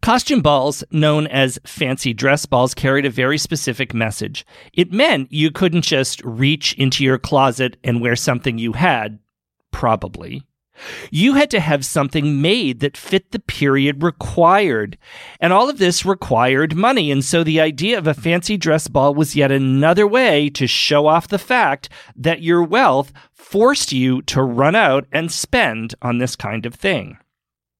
Costume 0.00 0.40
balls, 0.40 0.82
known 0.90 1.26
as 1.26 1.58
fancy 1.66 2.14
dress 2.14 2.46
balls, 2.46 2.72
carried 2.72 3.04
a 3.04 3.10
very 3.10 3.36
specific 3.36 3.92
message. 3.92 4.46
It 4.72 4.90
meant 4.90 5.30
you 5.30 5.50
couldn't 5.50 5.82
just 5.82 6.24
reach 6.24 6.72
into 6.74 7.04
your 7.04 7.18
closet 7.18 7.76
and 7.84 8.00
wear 8.00 8.16
something 8.16 8.56
you 8.56 8.72
had, 8.72 9.18
probably. 9.70 10.42
You 11.10 11.34
had 11.34 11.50
to 11.50 11.60
have 11.60 11.84
something 11.84 12.40
made 12.40 12.80
that 12.80 12.96
fit 12.96 13.32
the 13.32 13.40
period 13.40 14.02
required. 14.02 14.96
And 15.40 15.52
all 15.52 15.68
of 15.68 15.78
this 15.78 16.06
required 16.06 16.74
money. 16.74 17.10
And 17.10 17.24
so 17.24 17.44
the 17.44 17.60
idea 17.60 17.98
of 17.98 18.06
a 18.06 18.14
fancy 18.14 18.56
dress 18.56 18.88
ball 18.88 19.14
was 19.14 19.36
yet 19.36 19.50
another 19.50 20.06
way 20.06 20.48
to 20.50 20.66
show 20.66 21.06
off 21.06 21.28
the 21.28 21.38
fact 21.38 21.88
that 22.16 22.42
your 22.42 22.62
wealth 22.62 23.12
forced 23.50 23.92
you 23.92 24.20
to 24.20 24.42
run 24.42 24.74
out 24.74 25.06
and 25.10 25.32
spend 25.32 25.94
on 26.02 26.18
this 26.18 26.36
kind 26.36 26.66
of 26.66 26.74
thing. 26.74 27.16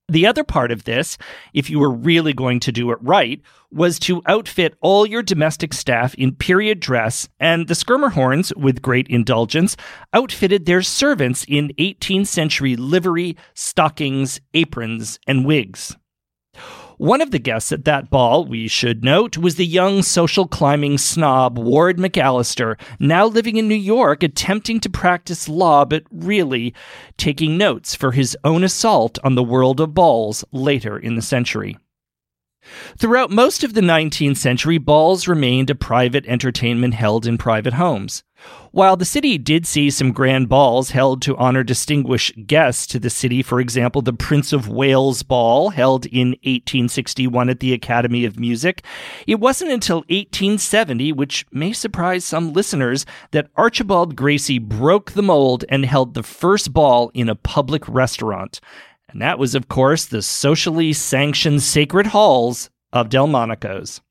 The 0.07 0.25
other 0.25 0.43
part 0.43 0.71
of 0.71 0.85
this, 0.85 1.15
if 1.53 1.69
you 1.69 1.77
were 1.77 1.91
really 1.91 2.33
going 2.33 2.59
to 2.61 2.71
do 2.71 2.89
it 2.89 2.97
right, 3.01 3.39
was 3.71 3.99
to 3.99 4.23
outfit 4.25 4.73
all 4.81 5.05
your 5.05 5.21
domestic 5.21 5.71
staff 5.71 6.15
in 6.15 6.33
period 6.33 6.79
dress, 6.79 7.29
and 7.39 7.67
the 7.67 7.75
Schermerhorns, 7.75 8.55
with 8.57 8.81
great 8.81 9.07
indulgence, 9.09 9.77
outfitted 10.11 10.65
their 10.65 10.81
servants 10.81 11.45
in 11.47 11.71
18th 11.77 12.25
century 12.25 12.75
livery, 12.75 13.37
stockings, 13.53 14.41
aprons, 14.55 15.19
and 15.27 15.45
wigs. 15.45 15.95
One 16.99 17.21
of 17.21 17.31
the 17.31 17.39
guests 17.39 17.71
at 17.71 17.85
that 17.85 18.09
ball, 18.09 18.43
we 18.43 18.67
should 18.67 19.05
note, 19.05 19.37
was 19.37 19.55
the 19.55 19.65
young 19.65 20.03
social 20.03 20.45
climbing 20.45 20.97
snob 20.97 21.57
Ward 21.57 21.97
McAllister, 21.97 22.77
now 22.99 23.25
living 23.25 23.55
in 23.55 23.69
New 23.69 23.73
York, 23.73 24.21
attempting 24.21 24.81
to 24.81 24.89
practice 24.89 25.47
law, 25.47 25.85
but 25.85 26.03
really 26.11 26.73
taking 27.15 27.57
notes 27.57 27.95
for 27.95 28.11
his 28.11 28.35
own 28.43 28.65
assault 28.65 29.17
on 29.23 29.35
the 29.35 29.43
world 29.43 29.79
of 29.79 29.93
balls 29.93 30.43
later 30.51 30.99
in 30.99 31.15
the 31.15 31.21
century. 31.21 31.77
Throughout 32.97 33.31
most 33.31 33.63
of 33.63 33.73
the 33.73 33.81
19th 33.81 34.37
century, 34.37 34.77
balls 34.77 35.27
remained 35.27 35.69
a 35.69 35.75
private 35.75 36.25
entertainment 36.25 36.93
held 36.93 37.25
in 37.25 37.37
private 37.37 37.73
homes. 37.73 38.23
While 38.71 38.95
the 38.95 39.05
city 39.05 39.37
did 39.37 39.65
see 39.65 39.89
some 39.89 40.11
grand 40.11 40.47
balls 40.47 40.91
held 40.91 41.21
to 41.23 41.35
honor 41.37 41.63
distinguished 41.63 42.45
guests 42.45 42.85
to 42.87 42.99
the 42.99 43.09
city, 43.09 43.41
for 43.41 43.59
example, 43.59 44.01
the 44.01 44.13
Prince 44.13 44.53
of 44.53 44.69
Wales 44.69 45.23
Ball 45.23 45.69
held 45.69 46.05
in 46.05 46.29
1861 46.43 47.49
at 47.49 47.59
the 47.59 47.73
Academy 47.73 48.25
of 48.25 48.39
Music, 48.39 48.83
it 49.25 49.39
wasn't 49.39 49.71
until 49.71 49.97
1870, 50.09 51.11
which 51.13 51.45
may 51.51 51.73
surprise 51.73 52.23
some 52.23 52.53
listeners, 52.53 53.05
that 53.31 53.49
Archibald 53.55 54.15
Gracie 54.15 54.59
broke 54.59 55.11
the 55.11 55.23
mold 55.23 55.65
and 55.67 55.85
held 55.85 56.13
the 56.13 56.23
first 56.23 56.71
ball 56.71 57.11
in 57.13 57.27
a 57.27 57.35
public 57.35 57.87
restaurant. 57.89 58.61
And 59.09 59.21
that 59.21 59.39
was, 59.39 59.55
of 59.55 59.67
course, 59.67 60.05
the 60.05 60.21
socially 60.21 60.93
sanctioned 60.93 61.63
sacred 61.63 62.07
halls 62.07 62.69
of 62.93 63.09
Delmonico's. 63.09 64.01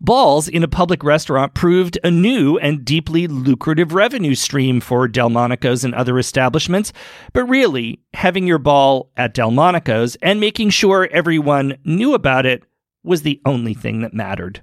Balls 0.00 0.46
in 0.48 0.62
a 0.62 0.68
public 0.68 1.02
restaurant 1.02 1.54
proved 1.54 1.98
a 2.04 2.10
new 2.10 2.56
and 2.58 2.84
deeply 2.84 3.26
lucrative 3.26 3.92
revenue 3.92 4.34
stream 4.34 4.80
for 4.80 5.08
Delmonico's 5.08 5.84
and 5.84 5.94
other 5.94 6.18
establishments, 6.18 6.92
but 7.32 7.44
really, 7.44 8.00
having 8.14 8.46
your 8.46 8.58
ball 8.58 9.10
at 9.16 9.34
Delmonico's 9.34 10.16
and 10.22 10.38
making 10.38 10.70
sure 10.70 11.08
everyone 11.10 11.76
knew 11.84 12.14
about 12.14 12.46
it 12.46 12.62
was 13.02 13.22
the 13.22 13.40
only 13.44 13.74
thing 13.74 14.00
that 14.02 14.14
mattered. 14.14 14.62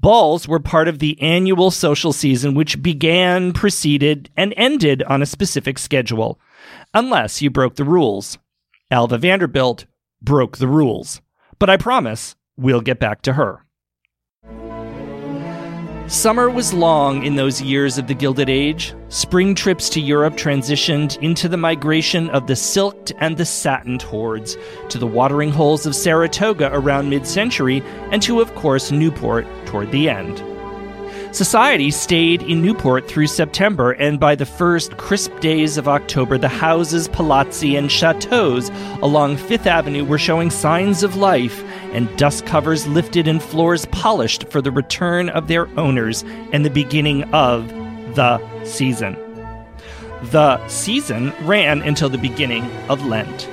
Balls 0.00 0.46
were 0.46 0.60
part 0.60 0.88
of 0.88 0.98
the 0.98 1.20
annual 1.20 1.70
social 1.70 2.12
season, 2.12 2.54
which 2.54 2.82
began, 2.82 3.52
preceded, 3.52 4.30
and 4.36 4.54
ended 4.56 5.02
on 5.04 5.22
a 5.22 5.26
specific 5.26 5.78
schedule, 5.78 6.40
unless 6.94 7.42
you 7.42 7.50
broke 7.50 7.76
the 7.76 7.84
rules. 7.84 8.38
Alva 8.90 9.18
Vanderbilt 9.18 9.86
broke 10.22 10.58
the 10.58 10.68
rules. 10.68 11.20
But 11.58 11.70
I 11.70 11.76
promise 11.76 12.36
we'll 12.56 12.80
get 12.80 12.98
back 12.98 13.22
to 13.22 13.34
her. 13.34 13.64
Summer 16.10 16.50
was 16.50 16.74
long 16.74 17.22
in 17.22 17.36
those 17.36 17.62
years 17.62 17.96
of 17.96 18.08
the 18.08 18.14
Gilded 18.14 18.48
Age. 18.48 18.94
Spring 19.10 19.54
trips 19.54 19.88
to 19.90 20.00
Europe 20.00 20.34
transitioned 20.34 21.16
into 21.22 21.48
the 21.48 21.56
migration 21.56 22.28
of 22.30 22.48
the 22.48 22.56
silked 22.56 23.12
and 23.18 23.36
the 23.36 23.44
satined 23.44 24.02
hordes 24.02 24.56
to 24.88 24.98
the 24.98 25.06
watering 25.06 25.52
holes 25.52 25.86
of 25.86 25.94
Saratoga 25.94 26.68
around 26.72 27.10
mid 27.10 27.28
century, 27.28 27.80
and 28.10 28.20
to, 28.22 28.40
of 28.40 28.52
course, 28.56 28.90
Newport 28.90 29.46
toward 29.66 29.92
the 29.92 30.08
end. 30.08 30.40
Society 31.32 31.92
stayed 31.92 32.42
in 32.42 32.60
Newport 32.60 33.06
through 33.06 33.28
September, 33.28 33.92
and 33.92 34.18
by 34.18 34.34
the 34.34 34.44
first 34.44 34.96
crisp 34.96 35.38
days 35.38 35.78
of 35.78 35.86
October, 35.86 36.36
the 36.36 36.48
houses, 36.48 37.06
palazzi, 37.06 37.76
and 37.76 37.90
chateaus 37.90 38.68
along 39.00 39.36
Fifth 39.36 39.66
Avenue 39.66 40.04
were 40.04 40.18
showing 40.18 40.50
signs 40.50 41.04
of 41.04 41.14
life, 41.14 41.62
and 41.92 42.14
dust 42.18 42.46
covers 42.46 42.88
lifted 42.88 43.28
and 43.28 43.40
floors 43.40 43.86
polished 43.86 44.48
for 44.48 44.60
the 44.60 44.72
return 44.72 45.28
of 45.28 45.46
their 45.46 45.68
owners 45.78 46.24
and 46.52 46.64
the 46.64 46.70
beginning 46.70 47.22
of 47.32 47.68
the 48.16 48.64
season. 48.64 49.16
The 50.32 50.66
season 50.66 51.32
ran 51.42 51.80
until 51.82 52.08
the 52.08 52.18
beginning 52.18 52.64
of 52.88 53.06
Lent. 53.06 53.48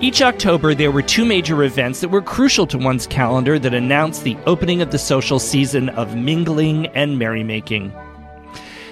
Each 0.00 0.22
October, 0.22 0.76
there 0.76 0.92
were 0.92 1.02
two 1.02 1.24
major 1.24 1.64
events 1.64 2.00
that 2.00 2.10
were 2.10 2.22
crucial 2.22 2.68
to 2.68 2.78
one's 2.78 3.08
calendar 3.08 3.58
that 3.58 3.74
announced 3.74 4.22
the 4.22 4.36
opening 4.46 4.80
of 4.80 4.92
the 4.92 4.98
social 4.98 5.40
season 5.40 5.88
of 5.88 6.14
mingling 6.14 6.86
and 6.88 7.18
merrymaking. 7.18 7.92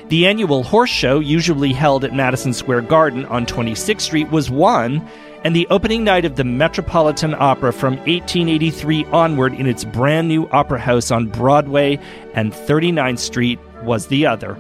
The 0.09 0.27
annual 0.27 0.65
horse 0.65 0.91
show, 0.91 1.21
usually 1.21 1.73
held 1.73 2.05
at 2.05 2.13
Madison 2.13 2.53
Square 2.53 2.83
Garden 2.83 3.25
on 3.27 3.47
26th 3.47 4.01
Street, 4.01 4.31
was 4.33 4.51
one, 4.51 5.09
and 5.45 5.55
the 5.55 5.69
opening 5.71 6.03
night 6.03 6.25
of 6.25 6.35
the 6.35 6.43
Metropolitan 6.43 7.35
Opera 7.35 7.73
from 7.73 7.99
1883 7.99 9.05
onward 9.07 9.55
in 9.55 9.69
its 9.69 9.85
brand 9.85 10.27
new 10.27 10.49
opera 10.49 10.81
house 10.81 11.13
on 11.13 11.29
Broadway 11.29 12.01
and 12.35 12.53
39th 12.53 13.21
Street 13.21 13.61
was 13.85 14.09
the 14.09 14.27
other. 14.27 14.59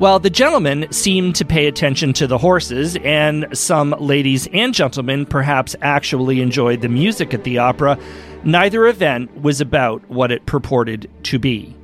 While 0.00 0.18
the 0.18 0.30
gentlemen 0.30 0.90
seemed 0.90 1.36
to 1.36 1.44
pay 1.44 1.66
attention 1.66 2.14
to 2.14 2.26
the 2.26 2.38
horses, 2.38 2.96
and 3.04 3.46
some 3.52 3.94
ladies 3.98 4.48
and 4.50 4.72
gentlemen 4.72 5.26
perhaps 5.26 5.76
actually 5.82 6.40
enjoyed 6.40 6.80
the 6.80 6.88
music 6.88 7.34
at 7.34 7.44
the 7.44 7.58
opera, 7.58 7.98
neither 8.42 8.86
event 8.86 9.42
was 9.42 9.60
about 9.60 10.08
what 10.08 10.32
it 10.32 10.46
purported 10.46 11.10
to 11.24 11.38
be. 11.38 11.76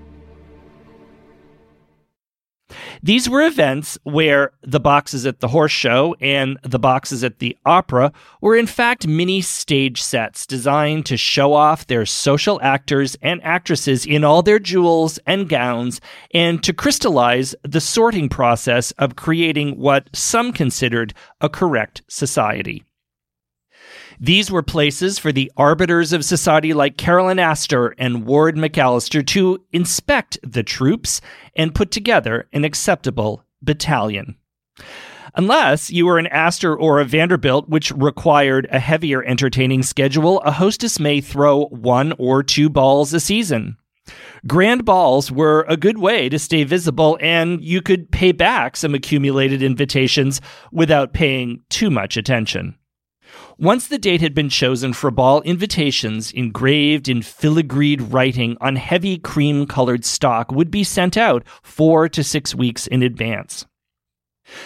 These 3.03 3.29
were 3.29 3.43
events 3.43 3.99
where 4.03 4.53
the 4.63 4.81
boxes 4.81 5.27
at 5.27 5.41
the 5.41 5.49
horse 5.49 5.73
show 5.73 6.17
and 6.21 6.59
the 6.63 6.79
boxes 6.79 7.23
at 7.23 7.39
the 7.39 7.57
opera 7.65 8.13
were 8.41 8.57
in 8.57 8.67
fact 8.67 9.07
mini 9.07 9.41
stage 9.41 10.03
sets 10.03 10.47
designed 10.47 11.07
to 11.07 11.17
show 11.17 11.53
off 11.53 11.87
their 11.87 12.05
social 12.05 12.61
actors 12.63 13.17
and 13.23 13.43
actresses 13.45 14.05
in 14.05 14.25
all 14.25 14.43
their 14.43 14.59
jewels 14.59 15.19
and 15.27 15.49
gowns 15.49 16.01
and 16.35 16.63
to 16.65 16.73
crystallize 16.73 17.55
the 17.63 17.81
sorting 17.81 18.29
process 18.29 18.91
of 18.93 19.17
creating 19.17 19.79
what 19.79 20.09
some 20.13 20.53
considered 20.53 21.15
a 21.41 21.49
correct 21.49 22.03
society. 22.09 22.83
These 24.21 24.51
were 24.51 24.63
places 24.63 25.19
for 25.19 25.33
the 25.33 25.53
arbiters 25.57 26.13
of 26.13 26.25
society 26.25 26.73
like 26.73 26.97
Carolyn 26.97 27.39
Astor 27.39 27.95
and 27.99 28.25
Ward 28.25 28.57
McAllister 28.57 29.27
to 29.29 29.63
inspect 29.73 30.39
the 30.43 30.63
troops 30.63 31.21
and 31.55 31.75
put 31.75 31.91
together 31.91 32.49
an 32.53 32.65
acceptable 32.65 33.45
battalion. 33.63 34.37
Unless 35.35 35.91
you 35.91 36.07
were 36.07 36.19
an 36.19 36.29
Astor 36.29 36.75
or 36.75 36.99
a 36.99 37.05
Vanderbilt, 37.05 37.69
which 37.69 37.91
required 37.93 38.67
a 38.71 38.79
heavier 38.79 39.23
entertaining 39.23 39.83
schedule, 39.83 40.41
a 40.41 40.51
hostess 40.51 40.99
may 40.99 41.21
throw 41.21 41.67
one 41.67 42.15
or 42.19 42.43
two 42.43 42.71
balls 42.71 43.13
a 43.13 43.21
season. 43.21 43.77
Grand 44.47 44.87
balls 44.87 45.31
were 45.31 45.67
a 45.69 45.77
good 45.77 45.99
way 45.99 46.31
to 46.31 46.39
stay 46.39 46.65
visible, 46.65 47.19
and 47.21 47.63
you 47.63 47.83
could 47.83 48.11
pay 48.11 48.33
back 48.33 48.77
some 48.77 48.95
accumulated 48.95 49.63
invitations 49.63 50.41
without 50.73 51.13
paying 51.13 51.61
too 51.69 51.91
much 51.91 52.17
attention. 52.17 52.75
Once 53.59 53.87
the 53.87 53.99
date 53.99 54.21
had 54.21 54.35
been 54.35 54.49
chosen 54.49 54.93
for 54.93 55.11
ball, 55.11 55.41
invitations 55.43 56.31
engraved 56.33 57.09
in 57.09 57.21
filigreed 57.21 58.13
writing 58.13 58.57
on 58.61 58.77
heavy 58.77 59.19
cream 59.19 59.67
colored 59.67 60.05
stock 60.05 60.53
would 60.53 60.71
be 60.71 60.85
sent 60.85 61.17
out 61.17 61.43
four 61.63 62.09
to 62.09 62.23
six 62.23 62.55
weeks 62.55 62.87
in 62.87 63.03
advance. 63.03 63.67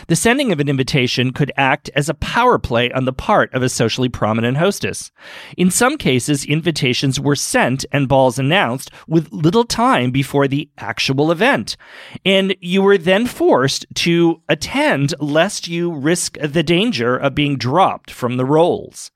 The 0.07 0.17
sending 0.17 0.53
of 0.53 0.61
an 0.61 0.69
invitation 0.69 1.33
could 1.33 1.53
act 1.57 1.91
as 1.95 2.09
a 2.09 2.15
power 2.15 2.59
play 2.59 2.91
on 2.93 3.05
the 3.05 3.13
part 3.13 3.53
of 3.55 3.63
a 3.63 3.69
socially 3.69 4.09
prominent 4.09 4.57
hostess. 4.57 5.11
In 5.57 5.71
some 5.71 5.97
cases, 5.97 6.45
invitations 6.45 7.19
were 7.19 7.37
sent 7.37 7.85
and 7.93 8.09
balls 8.09 8.39
announced 8.39 8.91
with 9.07 9.33
little 9.33 9.65
time 9.65 10.11
before 10.11 10.49
the 10.49 10.69
actual 10.79 11.31
event, 11.31 11.77
and 12.25 12.57
you 12.61 12.83
were 12.83 12.99
then 12.99 13.27
forced 13.27 13.87
to 13.95 14.43
attend 14.49 15.15
lest 15.21 15.69
you 15.69 15.93
risk 15.93 16.37
the 16.41 16.63
danger 16.63 17.17
of 17.17 17.35
being 17.35 17.57
dropped 17.57 18.11
from 18.11 18.37
the 18.37 18.45
rolls. 18.45 19.11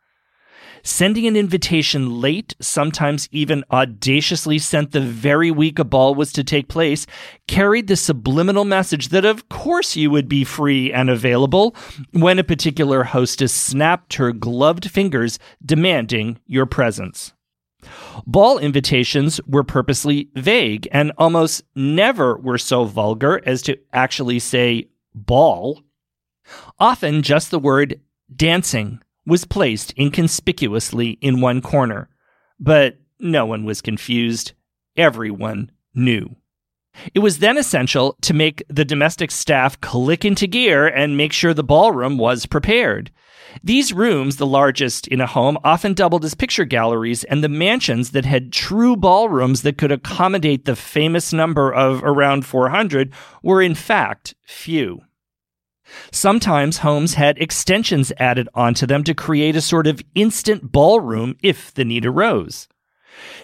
Sending 0.87 1.27
an 1.27 1.35
invitation 1.35 2.21
late, 2.21 2.55
sometimes 2.61 3.27
even 3.33 3.65
audaciously 3.73 4.59
sent 4.59 4.93
the 4.93 5.01
very 5.01 5.51
week 5.51 5.79
a 5.79 5.85
ball 5.85 6.15
was 6.15 6.31
to 6.35 6.45
take 6.45 6.69
place, 6.69 7.07
carried 7.49 7.87
the 7.87 7.97
subliminal 7.97 8.67
message 8.67 9.09
that 9.09 9.25
of 9.25 9.49
course 9.49 9.97
you 9.97 10.11
would 10.11 10.29
be 10.29 10.45
free 10.45 10.93
and 10.93 11.09
available 11.09 11.75
when 12.13 12.39
a 12.39 12.45
particular 12.45 13.03
hostess 13.03 13.53
snapped 13.53 14.15
her 14.15 14.31
gloved 14.31 14.91
fingers 14.91 15.39
demanding 15.65 16.39
your 16.47 16.67
presence. 16.67 17.33
Ball 18.27 18.59
invitations 18.59 19.41
were 19.47 19.65
purposely 19.65 20.29
vague 20.37 20.87
and 20.93 21.13
almost 21.17 21.63
never 21.75 22.37
were 22.37 22.59
so 22.59 22.85
vulgar 22.85 23.41
as 23.47 23.63
to 23.63 23.79
actually 23.93 24.39
say 24.39 24.89
ball 25.15 25.81
Often 26.79 27.23
just 27.23 27.51
the 27.51 27.59
word 27.59 28.01
dancing 28.35 29.01
was 29.27 29.45
placed 29.45 29.95
inconspicuously 29.99 31.19
in 31.21 31.41
one 31.41 31.61
corner, 31.61 32.09
but 32.59 32.99
no 33.19 33.47
one 33.47 33.65
was 33.65 33.81
confused. 33.81 34.53
Everyone 34.97 35.71
knew. 35.95 36.37
It 37.13 37.21
was 37.21 37.39
then 37.39 37.59
essential 37.59 38.17
to 38.23 38.35
make 38.35 38.63
the 38.69 38.85
domestic 38.85 39.31
staff 39.31 39.81
click 39.81 40.25
into 40.25 40.47
gear 40.47 40.87
and 40.87 41.17
make 41.17 41.33
sure 41.33 41.53
the 41.53 41.65
ballroom 41.65 42.19
was 42.19 42.47
prepared. 42.47 43.11
These 43.63 43.93
rooms, 43.93 44.37
the 44.37 44.47
largest 44.47 45.07
in 45.09 45.21
a 45.21 45.27
home, 45.27 45.59
often 45.63 45.95
doubled 45.95 46.25
as 46.25 46.35
picture 46.35 46.65
galleries, 46.65 47.25
and 47.25 47.43
the 47.43 47.49
mansions 47.49 48.11
that 48.11 48.25
had 48.25 48.53
true 48.53 48.97
ballrooms 48.97 49.63
that 49.63 49.79
could 49.79 49.93
accommodate 49.93 50.65
the 50.65 50.77
famous 50.77 51.33
number 51.33 51.73
of 51.73 52.03
around 52.03 52.47
400 52.47 53.13
were 53.43 53.63
in 53.63 53.75
fact 53.75 54.35
few. 54.43 55.01
Sometimes 56.11 56.79
homes 56.79 57.15
had 57.15 57.39
extensions 57.39 58.13
added 58.19 58.49
onto 58.55 58.87
them 58.87 59.05
to 59.05 59.15
create 59.15 59.57
a 59.57 59.61
sort 59.61 59.87
of 59.87 60.03
instant 60.15 60.73
ballroom 60.73 61.37
if 61.43 61.73
the 61.75 61.85
need 61.85 62.07
arose. 62.07 62.69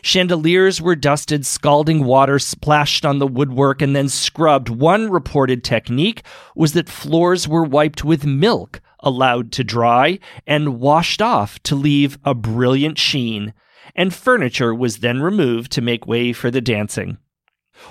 Chandeliers 0.02 0.80
were 0.80 0.96
dusted, 0.96 1.46
scalding 1.46 2.04
water 2.04 2.38
splashed 2.38 3.04
on 3.04 3.18
the 3.18 3.26
woodwork 3.26 3.80
and 3.80 3.94
then 3.94 4.08
scrubbed. 4.08 4.68
One 4.68 5.10
reported 5.10 5.62
technique 5.62 6.22
was 6.56 6.72
that 6.72 6.88
floors 6.88 7.46
were 7.46 7.64
wiped 7.64 8.04
with 8.04 8.24
milk, 8.24 8.80
allowed 9.00 9.52
to 9.52 9.64
dry, 9.64 10.18
and 10.46 10.80
washed 10.80 11.22
off 11.22 11.62
to 11.64 11.74
leave 11.74 12.18
a 12.24 12.34
brilliant 12.34 12.98
sheen, 12.98 13.54
and 13.94 14.12
furniture 14.12 14.74
was 14.74 14.98
then 14.98 15.20
removed 15.20 15.70
to 15.72 15.80
make 15.80 16.06
way 16.06 16.32
for 16.32 16.50
the 16.50 16.60
dancing. 16.60 17.18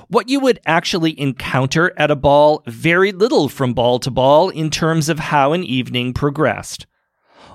What 0.08 0.30
you 0.30 0.40
would 0.40 0.60
actually 0.66 1.20
encounter 1.20 1.94
at 1.98 2.12
a 2.12 2.16
ball 2.16 2.64
varied 2.68 3.16
little 3.16 3.50
from 3.50 3.74
ball 3.74 4.00
to 4.00 4.12
ball 4.12 4.50
in 4.50 4.70
terms 4.70 5.10
of 5.10 5.20
how 5.20 5.54
an 5.54 5.64
evening 5.64 6.14
progressed. 6.14 6.86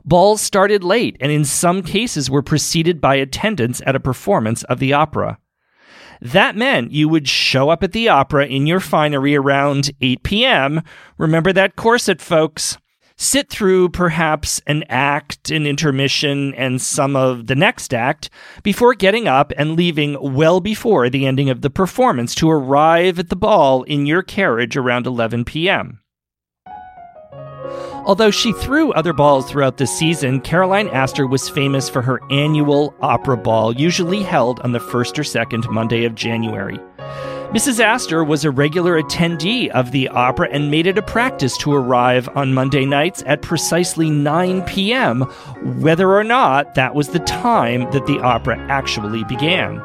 Balls 0.05 0.41
started 0.41 0.85
late 0.85 1.17
and 1.21 1.33
in 1.33 1.45
some 1.45 1.83
cases 1.83 2.31
were 2.31 2.43
preceded 2.43 3.01
by 3.01 3.15
attendance 3.15 3.81
at 3.87 3.97
a 3.97 4.01
performance 4.01 4.63
of 4.65 4.79
the 4.79 4.93
opera. 4.93 5.39
That 6.21 6.57
meant 6.57 6.93
you 6.93 7.09
would 7.09 7.29
show 7.29 7.71
up 7.71 7.83
at 7.83 7.93
the 7.93 8.09
opera 8.09 8.47
in 8.47 8.67
your 8.67 8.81
finery 8.81 9.37
around 9.37 9.91
8 10.01 10.23
p.m. 10.23 10.83
Remember 11.19 11.53
that 11.53 11.77
corset, 11.77 12.21
folks. 12.21 12.79
Sit 13.17 13.49
through 13.49 13.91
perhaps 13.91 14.61
an 14.67 14.85
act, 14.89 15.51
an 15.51 15.67
intermission, 15.67 16.53
and 16.55 16.83
some 16.83 17.15
of 17.15 17.47
the 17.47 17.55
next 17.55 17.95
act 17.95 18.29
before 18.65 18.95
getting 18.95 19.29
up 19.29 19.53
and 19.57 19.77
leaving 19.77 20.17
well 20.21 20.61
before 20.61 21.09
the 21.09 21.25
ending 21.25 21.49
of 21.49 21.61
the 21.61 21.71
performance 21.71 22.35
to 22.35 22.51
arrive 22.51 23.19
at 23.21 23.29
the 23.29 23.37
ball 23.37 23.85
in 23.85 24.05
your 24.05 24.23
carriage 24.23 24.77
around 24.77 25.07
11 25.07 25.45
p.m. 25.45 26.01
Although 28.05 28.31
she 28.31 28.53
threw 28.53 28.93
other 28.93 29.15
balls 29.15 29.49
throughout 29.49 29.79
the 29.79 29.87
season, 29.87 30.41
Caroline 30.41 30.89
Astor 30.89 31.27
was 31.27 31.49
famous 31.49 31.89
for 31.89 32.03
her 32.03 32.21
annual 32.31 32.95
opera 33.01 33.37
ball, 33.37 33.75
usually 33.75 34.23
held 34.23 34.61
on 34.61 34.73
the 34.73 34.81
first 34.81 35.19
or 35.19 35.25
second 35.25 35.67
Monday 35.71 36.05
of 36.05 36.15
January. 36.15 36.79
Mrs. 37.55 37.79
Astor 37.79 38.25
was 38.25 38.45
a 38.45 38.51
regular 38.51 39.01
attendee 39.01 39.69
of 39.69 39.93
the 39.93 40.09
opera 40.09 40.49
and 40.51 40.73
made 40.73 40.89
it 40.89 40.99
a 40.99 41.03
practice 41.03 41.57
to 41.59 41.73
arrive 41.73 42.29
on 42.35 42.53
Monday 42.53 42.85
nights 42.85 43.23
at 43.27 43.43
precisely 43.43 44.11
9 44.11 44.63
p.m., 44.63 45.21
whether 45.81 46.13
or 46.13 46.25
not 46.25 46.75
that 46.75 46.97
was 46.97 47.11
the 47.11 47.21
time 47.21 47.89
that 47.93 48.07
the 48.07 48.19
opera 48.19 48.59
actually 48.69 49.23
began. 49.23 49.81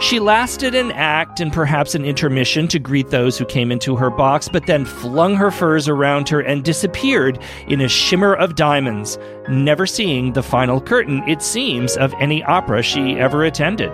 She 0.00 0.20
lasted 0.20 0.76
an 0.76 0.92
act 0.92 1.40
and 1.40 1.52
perhaps 1.52 1.96
an 1.96 2.04
intermission 2.04 2.68
to 2.68 2.78
greet 2.78 3.10
those 3.10 3.36
who 3.36 3.44
came 3.44 3.72
into 3.72 3.96
her 3.96 4.10
box, 4.10 4.48
but 4.48 4.66
then 4.66 4.84
flung 4.84 5.34
her 5.34 5.50
furs 5.50 5.88
around 5.88 6.28
her 6.28 6.42
and 6.42 6.62
disappeared 6.62 7.40
in 7.66 7.80
a 7.80 7.88
shimmer 7.88 8.34
of 8.34 8.54
diamonds, 8.54 9.18
never 9.48 9.84
seeing 9.84 10.32
the 10.32 10.44
final 10.44 10.80
curtain, 10.80 11.24
it 11.28 11.42
seems, 11.42 11.96
of 11.96 12.14
any 12.20 12.40
opera 12.44 12.84
she 12.84 13.18
ever 13.18 13.42
attended. 13.42 13.90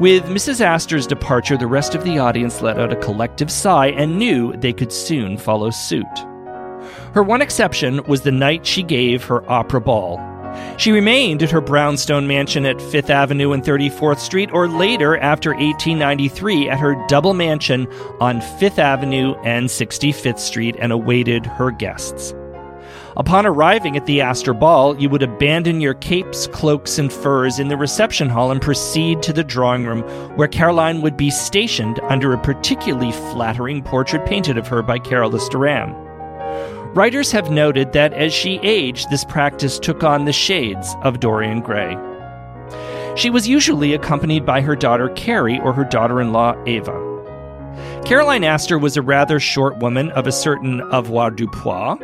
With 0.00 0.24
Mrs. 0.24 0.60
Astor's 0.60 1.06
departure, 1.06 1.56
the 1.56 1.66
rest 1.66 1.94
of 1.94 2.02
the 2.02 2.18
audience 2.18 2.62
let 2.62 2.78
out 2.78 2.92
a 2.92 2.96
collective 2.96 3.50
sigh 3.50 3.88
and 3.88 4.18
knew 4.18 4.52
they 4.56 4.72
could 4.72 4.92
soon 4.92 5.36
follow 5.36 5.70
suit. 5.70 6.06
Her 7.14 7.22
one 7.22 7.42
exception 7.42 8.02
was 8.04 8.22
the 8.22 8.32
night 8.32 8.66
she 8.66 8.82
gave 8.82 9.22
her 9.24 9.48
opera 9.50 9.80
ball. 9.80 10.18
She 10.76 10.92
remained 10.92 11.42
at 11.42 11.50
her 11.50 11.60
brownstone 11.60 12.26
mansion 12.26 12.66
at 12.66 12.76
5th 12.76 13.10
Avenue 13.10 13.52
and 13.52 13.62
34th 13.62 14.18
Street, 14.18 14.50
or 14.52 14.66
later, 14.66 15.16
after 15.18 15.50
1893, 15.50 16.68
at 16.68 16.78
her 16.78 17.06
double 17.06 17.34
mansion 17.34 17.86
on 18.20 18.40
5th 18.40 18.78
Avenue 18.78 19.34
and 19.44 19.68
65th 19.68 20.38
Street 20.38 20.76
and 20.78 20.90
awaited 20.90 21.46
her 21.46 21.70
guests. 21.70 22.34
Upon 23.16 23.44
arriving 23.44 23.96
at 23.96 24.06
the 24.06 24.22
Astor 24.22 24.54
Ball, 24.54 24.98
you 24.98 25.10
would 25.10 25.22
abandon 25.22 25.82
your 25.82 25.92
capes, 25.92 26.46
cloaks, 26.46 26.98
and 26.98 27.12
furs 27.12 27.58
in 27.58 27.68
the 27.68 27.76
reception 27.76 28.30
hall 28.30 28.50
and 28.50 28.60
proceed 28.60 29.22
to 29.22 29.34
the 29.34 29.44
drawing 29.44 29.84
room, 29.84 30.02
where 30.36 30.48
Caroline 30.48 31.02
would 31.02 31.16
be 31.16 31.30
stationed 31.30 32.00
under 32.04 32.32
a 32.32 32.40
particularly 32.40 33.12
flattering 33.12 33.82
portrait 33.82 34.24
painted 34.24 34.56
of 34.56 34.66
her 34.68 34.82
by 34.82 34.98
Carolus 34.98 35.46
Duran. 35.50 35.92
Writers 36.94 37.30
have 37.32 37.50
noted 37.50 37.92
that 37.92 38.14
as 38.14 38.32
she 38.32 38.58
aged, 38.62 39.10
this 39.10 39.24
practice 39.24 39.78
took 39.78 40.02
on 40.02 40.24
the 40.24 40.32
shades 40.32 40.94
of 41.02 41.20
Dorian 41.20 41.60
Gray. 41.60 41.98
She 43.14 43.28
was 43.28 43.46
usually 43.46 43.92
accompanied 43.92 44.46
by 44.46 44.62
her 44.62 44.74
daughter 44.74 45.10
Carrie 45.10 45.60
or 45.60 45.74
her 45.74 45.84
daughter 45.84 46.18
in 46.20 46.32
law 46.32 46.54
Ava. 46.64 47.10
Caroline 48.06 48.44
Astor 48.44 48.78
was 48.78 48.96
a 48.96 49.02
rather 49.02 49.38
short 49.38 49.78
woman 49.78 50.10
of 50.12 50.26
a 50.26 50.32
certain 50.32 50.80
avoir 50.92 51.30
du 51.30 51.46
avoirdupois. 51.46 51.98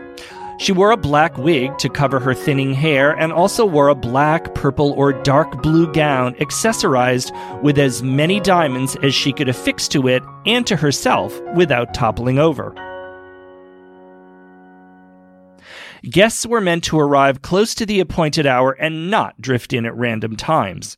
She 0.58 0.72
wore 0.72 0.90
a 0.90 0.96
black 0.96 1.38
wig 1.38 1.78
to 1.78 1.88
cover 1.88 2.18
her 2.18 2.34
thinning 2.34 2.74
hair 2.74 3.12
and 3.12 3.32
also 3.32 3.64
wore 3.64 3.88
a 3.88 3.94
black, 3.94 4.54
purple, 4.56 4.92
or 4.92 5.12
dark 5.12 5.62
blue 5.62 5.90
gown 5.92 6.34
accessorized 6.34 7.32
with 7.62 7.78
as 7.78 8.02
many 8.02 8.40
diamonds 8.40 8.96
as 9.04 9.14
she 9.14 9.32
could 9.32 9.48
affix 9.48 9.86
to 9.88 10.08
it 10.08 10.22
and 10.46 10.66
to 10.66 10.74
herself 10.74 11.40
without 11.54 11.94
toppling 11.94 12.40
over. 12.40 12.74
Guests 16.02 16.44
were 16.44 16.60
meant 16.60 16.82
to 16.84 16.98
arrive 16.98 17.42
close 17.42 17.72
to 17.76 17.86
the 17.86 18.00
appointed 18.00 18.46
hour 18.46 18.72
and 18.72 19.10
not 19.10 19.40
drift 19.40 19.72
in 19.72 19.86
at 19.86 19.96
random 19.96 20.34
times. 20.34 20.96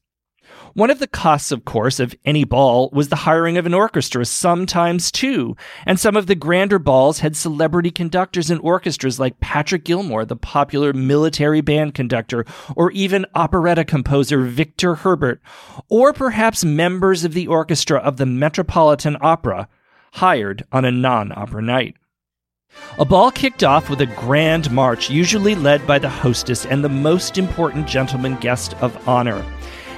One 0.75 0.91
of 0.91 1.01
the 1.01 1.09
costs, 1.09 1.51
of 1.51 1.65
course, 1.65 1.99
of 1.99 2.15
any 2.25 2.45
ball 2.45 2.91
was 2.93 3.09
the 3.09 3.17
hiring 3.17 3.59
of 3.59 3.67
an 3.67 3.75
orchestra, 3.75 4.25
sometimes 4.25 5.11
two, 5.11 5.57
and 5.85 5.99
some 5.99 6.17
of 6.17 6.27
the 6.27 6.35
grander 6.35 6.79
balls 6.79 7.21
had 7.21 7.35
celebrity 7.37 7.91
conductors 7.91 8.51
and 8.51 8.61
orchestras 8.61 9.19
like 9.19 9.41
Patrick 9.41 9.85
Gilmore, 9.85 10.25
the 10.25 10.37
popular 10.37 10.93
military 10.93 11.61
band 11.61 11.95
conductor, 11.95 12.45
or 12.77 12.93
even 12.93 13.27
operetta 13.35 13.85
composer 13.85 14.43
Victor 14.43 14.97
Herbert, 14.97 15.41
or 15.89 16.13
perhaps 16.13 16.65
members 16.65 17.25
of 17.25 17.35
the 17.35 17.49
orchestra 17.49 17.99
of 17.99 18.17
the 18.17 18.27
Metropolitan 18.27 19.17
Opera, 19.21 19.69
hired 20.15 20.65
on 20.71 20.85
a 20.85 20.93
non 20.93 21.33
opera 21.33 21.63
night. 21.63 21.97
A 22.99 23.05
ball 23.05 23.33
kicked 23.33 23.65
off 23.65 23.91
with 23.91 24.01
a 24.01 24.07
grand 24.07 24.71
march, 24.71 25.11
usually 25.11 25.57
led 25.57 25.85
by 25.87 25.99
the 25.99 26.09
hostess 26.09 26.65
and 26.65 26.85
the 26.85 26.89
most 26.89 27.39
important 27.39 27.89
gentleman 27.89 28.37
guest 28.37 28.75
of 28.75 29.09
honor. 29.09 29.45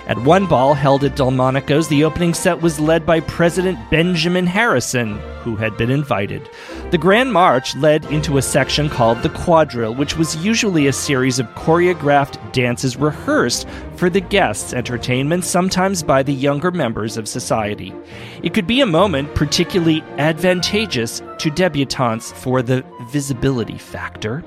At 0.06 0.18
one 0.18 0.46
ball 0.46 0.74
held 0.74 1.04
at 1.04 1.14
Delmonico's, 1.14 1.86
the 1.86 2.02
opening 2.02 2.34
set 2.34 2.60
was 2.60 2.80
led 2.80 3.06
by 3.06 3.20
President 3.20 3.78
Benjamin 3.88 4.46
Harrison, 4.46 5.18
who 5.42 5.54
had 5.54 5.76
been 5.76 5.90
invited. 5.90 6.50
The 6.90 6.98
Grand 6.98 7.32
March 7.32 7.76
led 7.76 8.04
into 8.06 8.36
a 8.36 8.42
section 8.42 8.88
called 8.88 9.22
the 9.22 9.28
Quadrille, 9.28 9.94
which 9.94 10.16
was 10.16 10.36
usually 10.44 10.88
a 10.88 10.92
series 10.92 11.38
of 11.38 11.46
choreographed 11.54 12.52
dances 12.52 12.96
rehearsed 12.96 13.68
for 13.94 14.10
the 14.10 14.20
guests' 14.20 14.74
entertainment, 14.74 15.44
sometimes 15.44 16.02
by 16.02 16.24
the 16.24 16.34
younger 16.34 16.72
members 16.72 17.16
of 17.16 17.28
society. 17.28 17.94
It 18.42 18.54
could 18.54 18.66
be 18.66 18.80
a 18.80 18.86
moment 18.86 19.34
particularly 19.36 20.02
advantageous 20.18 21.22
to 21.38 21.50
debutantes 21.50 22.32
for 22.32 22.60
the 22.60 22.84
visibility 23.10 23.78
factor. 23.78 24.42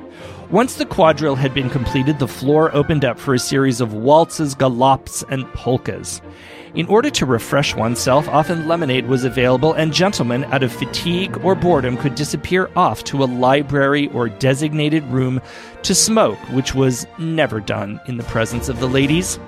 Once 0.51 0.75
the 0.75 0.85
quadrille 0.85 1.35
had 1.35 1.55
been 1.55 1.71
completed, 1.71 2.19
the 2.19 2.27
floor 2.27 2.73
opened 2.75 3.03
up 3.03 3.17
for 3.17 3.33
a 3.33 3.39
series 3.39 3.81
of 3.81 3.95
waltzes, 3.95 4.53
galops, 4.53 5.23
and 5.29 5.51
polkas. 5.53 6.21
In 6.75 6.85
order 6.85 7.09
to 7.09 7.25
refresh 7.25 7.75
oneself, 7.75 8.27
often 8.27 8.67
lemonade 8.67 9.07
was 9.07 9.23
available, 9.23 9.73
and 9.73 9.91
gentlemen, 9.91 10.43
out 10.45 10.61
of 10.61 10.71
fatigue 10.71 11.43
or 11.43 11.55
boredom, 11.55 11.97
could 11.97 12.13
disappear 12.13 12.69
off 12.75 13.03
to 13.05 13.23
a 13.23 13.25
library 13.25 14.07
or 14.09 14.29
designated 14.29 15.03
room 15.05 15.41
to 15.81 15.95
smoke, 15.95 16.37
which 16.51 16.75
was 16.75 17.07
never 17.17 17.59
done 17.59 17.99
in 18.07 18.17
the 18.17 18.23
presence 18.25 18.69
of 18.69 18.79
the 18.79 18.87
ladies. 18.87 19.39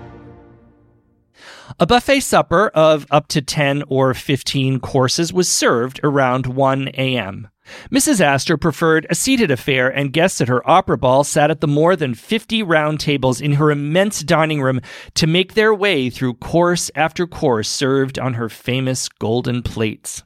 A 1.79 1.85
buffet 1.85 2.21
supper 2.21 2.69
of 2.69 3.05
up 3.11 3.27
to 3.27 3.41
10 3.41 3.83
or 3.87 4.15
15 4.15 4.79
courses 4.79 5.31
was 5.31 5.47
served 5.47 5.99
around 6.03 6.47
1 6.47 6.87
a.m. 6.95 7.49
Mrs. 7.91 8.21
Astor 8.21 8.57
preferred 8.57 9.07
a 9.09 9.15
seated 9.15 9.51
affair, 9.51 9.89
and 9.89 10.13
guests 10.13 10.41
at 10.41 10.47
her 10.47 10.67
opera 10.69 10.97
ball 10.97 11.23
sat 11.23 11.51
at 11.51 11.61
the 11.61 11.67
more 11.67 11.95
than 11.95 12.13
50 12.13 12.63
round 12.63 12.99
tables 12.99 13.41
in 13.41 13.53
her 13.53 13.71
immense 13.71 14.21
dining 14.21 14.61
room 14.61 14.81
to 15.15 15.27
make 15.27 15.53
their 15.53 15.73
way 15.73 16.09
through 16.09 16.35
course 16.35 16.89
after 16.95 17.27
course 17.27 17.69
served 17.69 18.19
on 18.19 18.35
her 18.35 18.49
famous 18.49 19.09
golden 19.09 19.61
plates. 19.61 20.23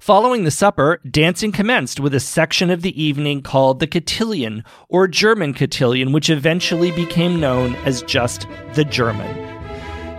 Following 0.00 0.44
the 0.44 0.50
supper, 0.50 1.00
dancing 1.08 1.52
commenced 1.52 2.00
with 2.00 2.14
a 2.14 2.20
section 2.20 2.70
of 2.70 2.82
the 2.82 3.00
evening 3.00 3.42
called 3.42 3.80
the 3.80 3.86
cotillion, 3.86 4.64
or 4.88 5.06
German 5.06 5.52
cotillion, 5.52 6.12
which 6.12 6.30
eventually 6.30 6.90
became 6.90 7.38
known 7.38 7.74
as 7.76 8.02
just 8.02 8.46
the 8.74 8.84
German. 8.84 9.57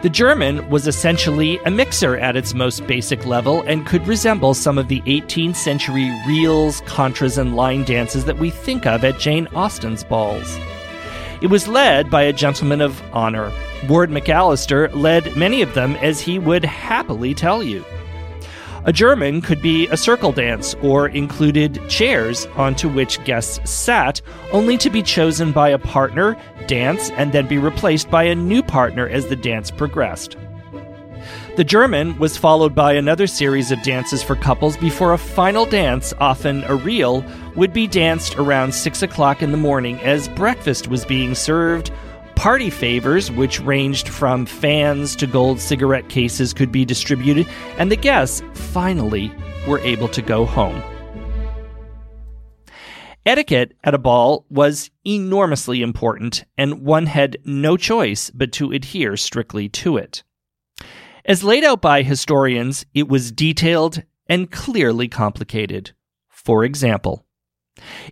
The 0.02 0.10
German 0.10 0.70
was 0.70 0.88
essentially 0.88 1.60
a 1.66 1.72
mixer 1.72 2.16
at 2.16 2.38
its 2.38 2.54
most 2.54 2.88
basic 2.88 3.26
level 3.26 3.64
and 3.64 3.86
could 3.86 4.08
resemble 4.08 4.54
some 4.54 4.78
of 4.78 4.88
the 4.88 5.02
18th 5.02 5.58
century 5.58 6.10
reels, 6.26 6.80
contras, 6.82 7.38
and 7.38 7.58
line 7.58 7.84
dances 7.84 8.24
that 8.24 8.38
we 8.38 8.50
think 8.50 8.86
of 8.86 9.04
at 9.04 9.20
Jane 9.20 9.48
Austen's 9.48 10.06
balls. 10.06 10.58
It 11.42 11.48
was 11.48 11.68
led 11.68 12.10
by 12.10 12.22
a 12.22 12.32
gentleman 12.32 12.80
of 12.80 13.04
honor. 13.12 13.52
Ward 13.90 14.10
McAllister 14.10 14.90
led 14.96 15.36
many 15.36 15.62
of 15.62 15.74
them, 15.74 15.96
as 15.96 16.22
he 16.22 16.40
would 16.40 16.64
happily 16.64 17.34
tell 17.34 17.62
you. 17.62 17.84
A 18.86 18.94
German 18.94 19.42
could 19.42 19.62
be 19.62 19.88
a 19.88 19.98
circle 19.98 20.32
dance 20.32 20.74
or 20.82 21.10
included 21.10 21.82
chairs 21.89 22.46
onto 22.56 22.88
which 22.88 23.22
guests 23.26 23.70
sat, 23.70 24.22
only 24.54 24.78
to 24.78 24.89
be 24.89 25.04
chosen 25.04 25.52
by 25.52 25.70
a 25.70 25.78
partner, 25.78 26.38
dance, 26.68 27.10
and 27.12 27.34
then 27.34 27.46
be 27.46 27.58
replaced 27.58 28.10
by 28.10 28.24
a 28.24 28.36
new 28.36 28.63
partner 28.63 29.08
as 29.08 29.28
the 29.28 29.36
dance 29.36 29.70
progressed. 29.70 30.38
The 31.58 31.65
German 31.65 32.18
was 32.20 32.38
followed 32.38 32.74
by 32.74 32.94
another 32.94 33.28
series 33.28 33.70
of 33.70 33.84
dances 33.84 34.24
for 34.24 34.36
couples 34.36 34.78
before 34.78 35.12
a 35.12 35.18
final 35.18 35.65
dance, 35.65 36.13
often 36.20 36.63
a 36.63 36.76
reel, 36.76 37.26
would 37.58 37.74
be 37.74 37.86
danced 37.86 38.38
around 38.38 38.74
6 38.74 39.04
o'clock 39.04 39.42
in 39.42 39.52
the 39.52 39.58
morning 39.58 40.00
as 40.00 40.30
breakfast 40.30 40.88
was 40.88 41.04
being 41.04 41.36
served 41.36 41.92
Party 42.39 42.69
favors, 42.69 43.30
which 43.30 43.60
ranged 43.60 44.08
from 44.08 44.45
fans 44.45 45.13
to 45.17 45.28
gold 45.28 45.60
cigarette 45.60 46.08
cases, 46.08 46.54
could 46.54 46.71
be 46.71 46.86
distributed, 46.86 47.45
and 47.78 47.91
the 47.91 47.97
guests 47.97 48.41
finally 48.54 49.30
were 49.67 49.80
able 49.80 50.08
to 50.08 50.21
go 50.21 50.45
home. 50.45 50.82
Etiquette 53.25 53.75
at 53.84 53.93
a 53.93 53.97
ball 53.97 54.45
was 54.49 54.89
enormously 55.06 55.82
important, 55.82 56.45
and 56.58 56.82
one 56.82 57.08
had 57.08 57.36
no 57.43 57.75
choice 57.75 58.30
but 58.30 58.54
to 58.54 58.71
adhere 58.71 59.17
strictly 59.17 59.67
to 59.67 59.97
it. 59.97 60.23
As 61.25 61.43
laid 61.43 61.65
out 61.65 61.82
by 61.82 62.04
historians, 62.04 62.86
it 62.93 63.10
was 63.10 63.34
detailed 63.34 64.02
and 64.28 64.49
clearly 64.49 65.10
complicated. 65.10 65.91
For 66.30 66.63
example, 66.63 67.25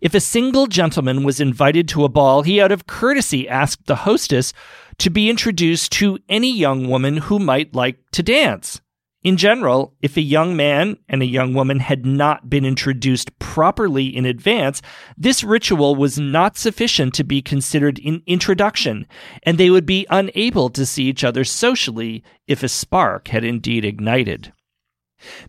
if 0.01 0.13
a 0.13 0.19
single 0.19 0.67
gentleman 0.67 1.23
was 1.23 1.39
invited 1.39 1.87
to 1.89 2.03
a 2.03 2.09
ball, 2.09 2.43
he 2.43 2.61
out 2.61 2.71
of 2.71 2.87
courtesy 2.87 3.47
asked 3.47 3.85
the 3.85 3.97
hostess 3.97 4.53
to 4.99 5.09
be 5.09 5.29
introduced 5.29 5.91
to 5.93 6.19
any 6.27 6.51
young 6.51 6.87
woman 6.87 7.17
who 7.17 7.39
might 7.39 7.75
like 7.75 7.99
to 8.11 8.23
dance. 8.23 8.81
In 9.23 9.35
general, 9.35 9.93
if 10.01 10.15
a 10.15 10.21
young 10.21 10.55
man 10.55 10.97
and 11.09 11.21
a 11.21 11.25
young 11.25 11.53
woman 11.53 11.79
had 11.79 12.05
not 12.05 12.49
been 12.49 12.63
introduced 12.63 13.37
properly 13.39 14.05
in 14.05 14.25
advance, 14.25 14.81
this 15.17 15.43
ritual 15.43 15.95
was 15.95 16.17
not 16.17 16.55
sufficient 16.55 17.13
to 17.15 17.23
be 17.23 17.41
considered 17.41 17.99
an 18.05 18.21
introduction, 18.25 19.05
and 19.43 19.57
they 19.57 19.69
would 19.69 19.85
be 19.85 20.05
unable 20.09 20.69
to 20.69 20.85
see 20.85 21.05
each 21.05 21.23
other 21.23 21.43
socially 21.43 22.23
if 22.47 22.63
a 22.63 22.69
spark 22.69 23.27
had 23.27 23.43
indeed 23.43 23.83
ignited. 23.83 24.53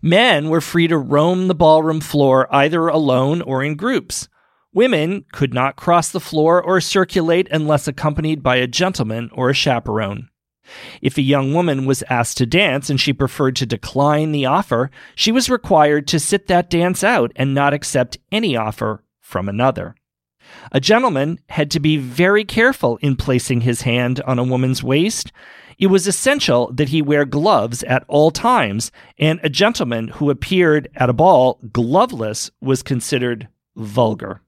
Men 0.01 0.49
were 0.49 0.61
free 0.61 0.87
to 0.87 0.97
roam 0.97 1.47
the 1.47 1.55
ballroom 1.55 2.01
floor 2.01 2.47
either 2.53 2.87
alone 2.87 3.41
or 3.41 3.63
in 3.63 3.75
groups. 3.75 4.27
Women 4.73 5.25
could 5.31 5.53
not 5.53 5.75
cross 5.75 6.09
the 6.09 6.19
floor 6.19 6.61
or 6.61 6.79
circulate 6.79 7.47
unless 7.51 7.87
accompanied 7.87 8.43
by 8.43 8.57
a 8.57 8.67
gentleman 8.67 9.29
or 9.33 9.49
a 9.49 9.53
chaperone. 9.53 10.29
If 11.01 11.17
a 11.17 11.23
young 11.23 11.53
woman 11.53 11.85
was 11.85 12.03
asked 12.09 12.37
to 12.37 12.45
dance 12.45 12.89
and 12.89 12.99
she 12.99 13.11
preferred 13.11 13.55
to 13.57 13.65
decline 13.65 14.31
the 14.31 14.45
offer, 14.45 14.91
she 15.15 15.31
was 15.31 15.49
required 15.49 16.07
to 16.09 16.19
sit 16.19 16.47
that 16.47 16.69
dance 16.69 17.03
out 17.03 17.31
and 17.35 17.55
not 17.55 17.73
accept 17.73 18.19
any 18.31 18.55
offer 18.55 19.03
from 19.19 19.49
another. 19.49 19.95
A 20.71 20.79
gentleman 20.79 21.39
had 21.49 21.71
to 21.71 21.79
be 21.79 21.97
very 21.97 22.43
careful 22.43 22.97
in 22.97 23.15
placing 23.15 23.61
his 23.61 23.81
hand 23.81 24.21
on 24.21 24.39
a 24.39 24.43
woman's 24.43 24.83
waist 24.83 25.31
it 25.79 25.87
was 25.87 26.07
essential 26.07 26.71
that 26.73 26.89
he 26.89 27.01
wear 27.01 27.23
gloves 27.23 27.83
at 27.83 28.03
all 28.09 28.31
times, 28.31 28.91
and 29.17 29.39
a 29.41 29.49
gentleman 29.49 30.09
who 30.09 30.29
appeared 30.29 30.89
at 30.95 31.09
a 31.09 31.13
ball 31.13 31.59
gloveless 31.71 32.51
was 32.61 32.83
considered 32.83 33.47
vulgar. 33.77 34.41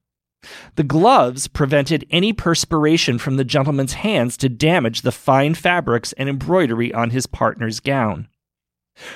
The 0.74 0.84
gloves 0.84 1.48
prevented 1.48 2.04
any 2.10 2.32
perspiration 2.34 3.18
from 3.18 3.36
the 3.36 3.44
gentleman's 3.44 3.94
hands 3.94 4.36
to 4.38 4.48
damage 4.48 5.02
the 5.02 5.12
fine 5.12 5.54
fabrics 5.54 6.12
and 6.14 6.28
embroidery 6.28 6.92
on 6.92 7.10
his 7.10 7.26
partner's 7.26 7.80
gown. 7.80 8.28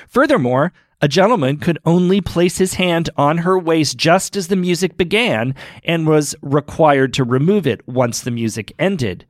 Furthermore, 0.07 0.73
a 1.01 1.07
gentleman 1.07 1.57
could 1.57 1.77
only 1.85 2.21
place 2.21 2.57
his 2.57 2.75
hand 2.75 3.11
on 3.15 3.39
her 3.39 3.59
waist 3.59 3.97
just 3.97 4.35
as 4.35 4.47
the 4.47 4.55
music 4.55 4.97
began 4.97 5.53
and 5.83 6.07
was 6.07 6.35
required 6.41 7.13
to 7.13 7.23
remove 7.23 7.67
it 7.67 7.87
once 7.87 8.21
the 8.21 8.31
music 8.31 8.73
ended 8.79 9.25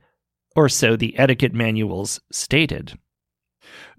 or 0.58 0.68
so 0.68 0.96
the 0.96 1.16
etiquette 1.16 1.54
manuals 1.54 2.20
stated. 2.32 2.98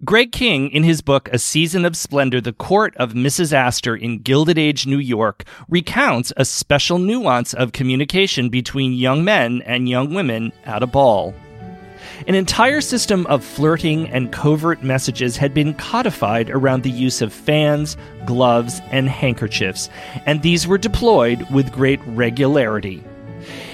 Greg 0.04 0.34
King, 0.34 0.70
in 0.70 0.84
his 0.84 1.00
book 1.00 1.30
A 1.32 1.40
Season 1.40 1.86
of 1.86 1.96
Splendor 1.96 2.42
The 2.42 2.52
Court 2.52 2.94
of 2.98 3.14
Mrs. 3.14 3.54
Astor 3.54 3.96
in 3.96 4.20
Gilded 4.20 4.58
Age 4.58 4.86
New 4.86 4.98
York, 4.98 5.46
recounts 5.70 6.34
a 6.36 6.44
special 6.44 7.00
nuance 7.00 7.54
of 7.54 7.72
communication 7.72 8.50
between 8.50 8.92
young 8.92 9.24
men 9.24 9.62
and 9.62 9.88
young 9.88 10.14
women 10.14 10.52
at 10.66 10.84
a 10.84 10.88
ball. 10.88 11.34
An 12.28 12.36
entire 12.36 12.82
system 12.82 13.26
of 13.28 13.42
flirting 13.42 14.10
and 14.10 14.34
covert 14.34 14.84
messages 14.84 15.38
had 15.38 15.54
been 15.54 15.74
codified 15.76 16.50
around 16.50 16.84
the 16.84 16.92
use 16.92 17.22
of 17.22 17.32
fans, 17.32 17.96
gloves, 18.26 18.82
and 18.92 19.08
handkerchiefs, 19.08 19.90
and 20.26 20.42
these 20.42 20.68
were 20.68 20.78
deployed 20.78 21.50
with 21.52 21.72
great 21.72 22.02
regularity. 22.06 23.02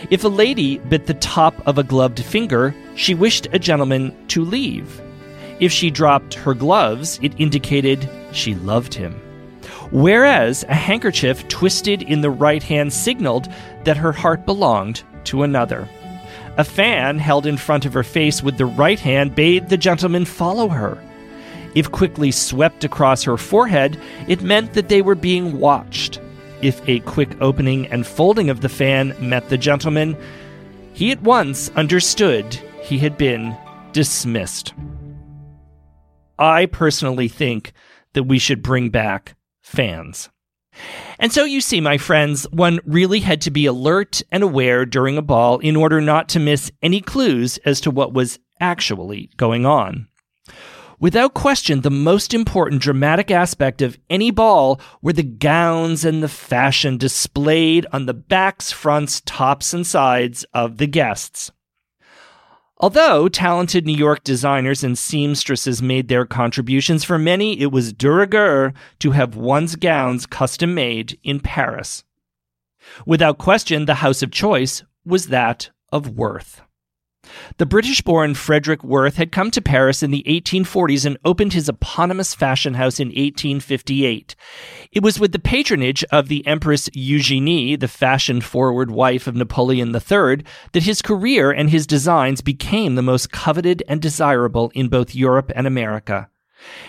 If 0.10 0.24
a 0.24 0.30
lady 0.30 0.78
bit 0.78 1.06
the 1.06 1.14
top 1.16 1.56
of 1.68 1.78
a 1.78 1.84
gloved 1.84 2.24
finger, 2.24 2.76
she 2.96 3.14
wished 3.16 3.48
a 3.52 3.60
gentleman 3.60 4.16
to 4.30 4.44
leave. 4.44 5.02
If 5.60 5.72
she 5.72 5.90
dropped 5.90 6.34
her 6.34 6.54
gloves, 6.54 7.20
it 7.22 7.34
indicated 7.38 8.10
she 8.32 8.56
loved 8.56 8.94
him. 8.94 9.14
Whereas 9.92 10.64
a 10.68 10.76
handkerchief 10.76 11.48
twisted 11.48 12.02
in 12.02 12.22
the 12.22 12.30
right 12.30 12.64
hand 12.64 12.92
signaled 12.92 13.48
that 13.84 13.98
her 13.98 14.12
heart 14.12 14.46
belonged 14.46 15.04
to 15.26 15.44
another. 15.44 15.88
A 16.58 16.64
fan 16.64 17.20
held 17.20 17.46
in 17.46 17.58
front 17.58 17.86
of 17.86 17.94
her 17.94 18.04
face 18.04 18.42
with 18.42 18.58
the 18.58 18.66
right 18.66 19.00
hand 19.00 19.36
bade 19.36 19.70
the 19.70 19.78
gentleman 19.78 20.26
follow 20.26 20.70
her. 20.70 21.02
If 21.76 21.92
quickly 21.92 22.32
swept 22.32 22.84
across 22.84 23.24
her 23.24 23.38
forehead, 23.38 24.00
it 24.28 24.42
meant 24.42 24.74
that 24.74 24.88
they 24.88 25.02
were 25.02 25.16
being 25.16 25.60
watched 25.60 26.20
if 26.62 26.82
a 26.88 27.00
quick 27.02 27.30
opening 27.42 27.88
and 27.88 28.06
folding 28.06 28.50
of 28.50 28.62
the 28.62 28.70
fan 28.70 29.16
met 29.20 29.50
the 29.50 29.58
gentleman, 29.58 30.18
he 30.94 31.12
at 31.12 31.22
once 31.22 31.70
understood 31.76 32.54
he 32.82 32.98
had 32.98 33.18
been 33.18 33.56
dismissed. 33.92 34.74
I 36.38 36.66
personally 36.66 37.28
think 37.28 37.74
that 38.14 38.24
we 38.24 38.40
should 38.40 38.62
bring 38.62 38.90
back 38.90 39.36
fans. 39.62 40.30
And 41.20 41.32
so 41.32 41.46
you 41.46 41.62
see, 41.62 41.80
my 41.80 41.98
friends, 41.98 42.46
one 42.52 42.80
really 42.86 43.22
had 43.22 43.42
to 43.42 43.52
be 43.52 43.66
alert 43.66 44.22
and 44.32 44.44
aware 44.44 44.86
during 44.86 45.18
a 45.18 45.22
ball 45.22 45.60
in 45.60 45.76
order 45.76 46.02
not 46.02 46.28
to 46.30 46.40
miss 46.40 46.72
any 46.82 47.00
clues 47.00 47.58
as 47.60 47.80
to 47.82 47.92
what 47.92 48.14
was 48.14 48.40
actually 48.60 49.30
going 49.38 49.66
on. 49.66 50.08
Without 51.00 51.34
question, 51.34 51.82
the 51.82 51.92
most 51.92 52.34
important 52.34 52.82
dramatic 52.82 53.30
aspect 53.30 53.82
of 53.82 53.98
any 54.10 54.32
ball 54.32 54.80
were 55.02 55.14
the 55.14 55.24
gowns 55.24 56.06
and 56.06 56.24
the 56.24 56.30
fashion 56.30 56.98
displayed 56.98 57.86
on 57.92 58.06
the 58.06 58.14
backs, 58.14 58.72
fronts, 58.72 59.22
tops, 59.26 59.74
and 59.74 59.86
sides 59.86 60.46
of 60.54 60.78
the 60.78 60.88
guests. 60.88 61.52
Although 62.78 63.30
talented 63.30 63.86
New 63.86 63.96
York 63.96 64.24
designers 64.24 64.84
and 64.84 64.98
seamstresses 64.98 65.82
made 65.82 66.08
their 66.08 66.26
contributions, 66.26 67.04
for 67.04 67.18
many 67.18 67.60
it 67.60 67.72
was 67.72 67.94
de 67.94 68.10
rigueur 68.10 68.74
to 69.00 69.12
have 69.12 69.36
one's 69.36 69.76
gowns 69.76 70.26
custom 70.26 70.74
made 70.74 71.18
in 71.24 71.40
Paris. 71.40 72.04
Without 73.06 73.38
question, 73.38 73.86
the 73.86 73.96
house 73.96 74.22
of 74.22 74.32
choice 74.32 74.84
was 75.06 75.28
that 75.28 75.70
of 75.92 76.10
Worth. 76.10 76.62
The 77.58 77.66
British 77.66 78.02
born 78.02 78.36
Frederick 78.36 78.84
Worth 78.84 79.16
had 79.16 79.32
come 79.32 79.52
to 79.52 79.62
Paris 79.62 80.04
in 80.04 80.12
the 80.12 80.24
1840s 80.28 81.06
and 81.06 81.18
opened 81.24 81.54
his 81.54 81.70
eponymous 81.70 82.34
fashion 82.34 82.76
house 82.76 83.00
in 83.00 83.08
1858. 83.08 84.36
It 84.92 85.04
was 85.04 85.20
with 85.20 85.32
the 85.32 85.40
patronage 85.40 86.04
of 86.12 86.28
the 86.28 86.46
Empress 86.48 86.90
Eugenie, 86.94 87.76
the 87.76 87.88
fashion 87.88 88.42
forward 88.42 88.92
wife 88.92 89.28
of 89.28 89.36
Napoleon 89.36 89.94
III, 89.94 90.44
that 90.72 90.84
his 90.84 91.02
career 91.02 91.52
and 91.52 91.70
his 91.70 91.88
designs 91.88 92.42
became 92.42 92.96
the 92.96 93.02
most 93.02 93.32
coveted 93.32 93.84
and 93.88 94.02
desirable 94.02 94.72
in 94.76 94.88
both 94.88 95.16
Europe 95.16 95.52
and 95.56 95.68
America. 95.68 96.30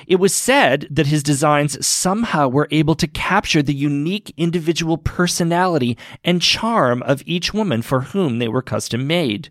It 0.06 0.16
was 0.16 0.34
said 0.34 0.86
that 0.90 1.08
his 1.08 1.22
designs 1.22 1.84
somehow 1.86 2.48
were 2.48 2.68
able 2.70 2.94
to 2.96 3.06
capture 3.06 3.62
the 3.62 3.74
unique 3.74 4.32
individual 4.36 4.98
personality 4.98 5.98
and 6.24 6.40
charm 6.40 7.02
of 7.02 7.22
each 7.26 7.52
woman 7.52 7.82
for 7.82 8.00
whom 8.00 8.38
they 8.38 8.48
were 8.48 8.62
custom 8.62 9.06
made. 9.06 9.50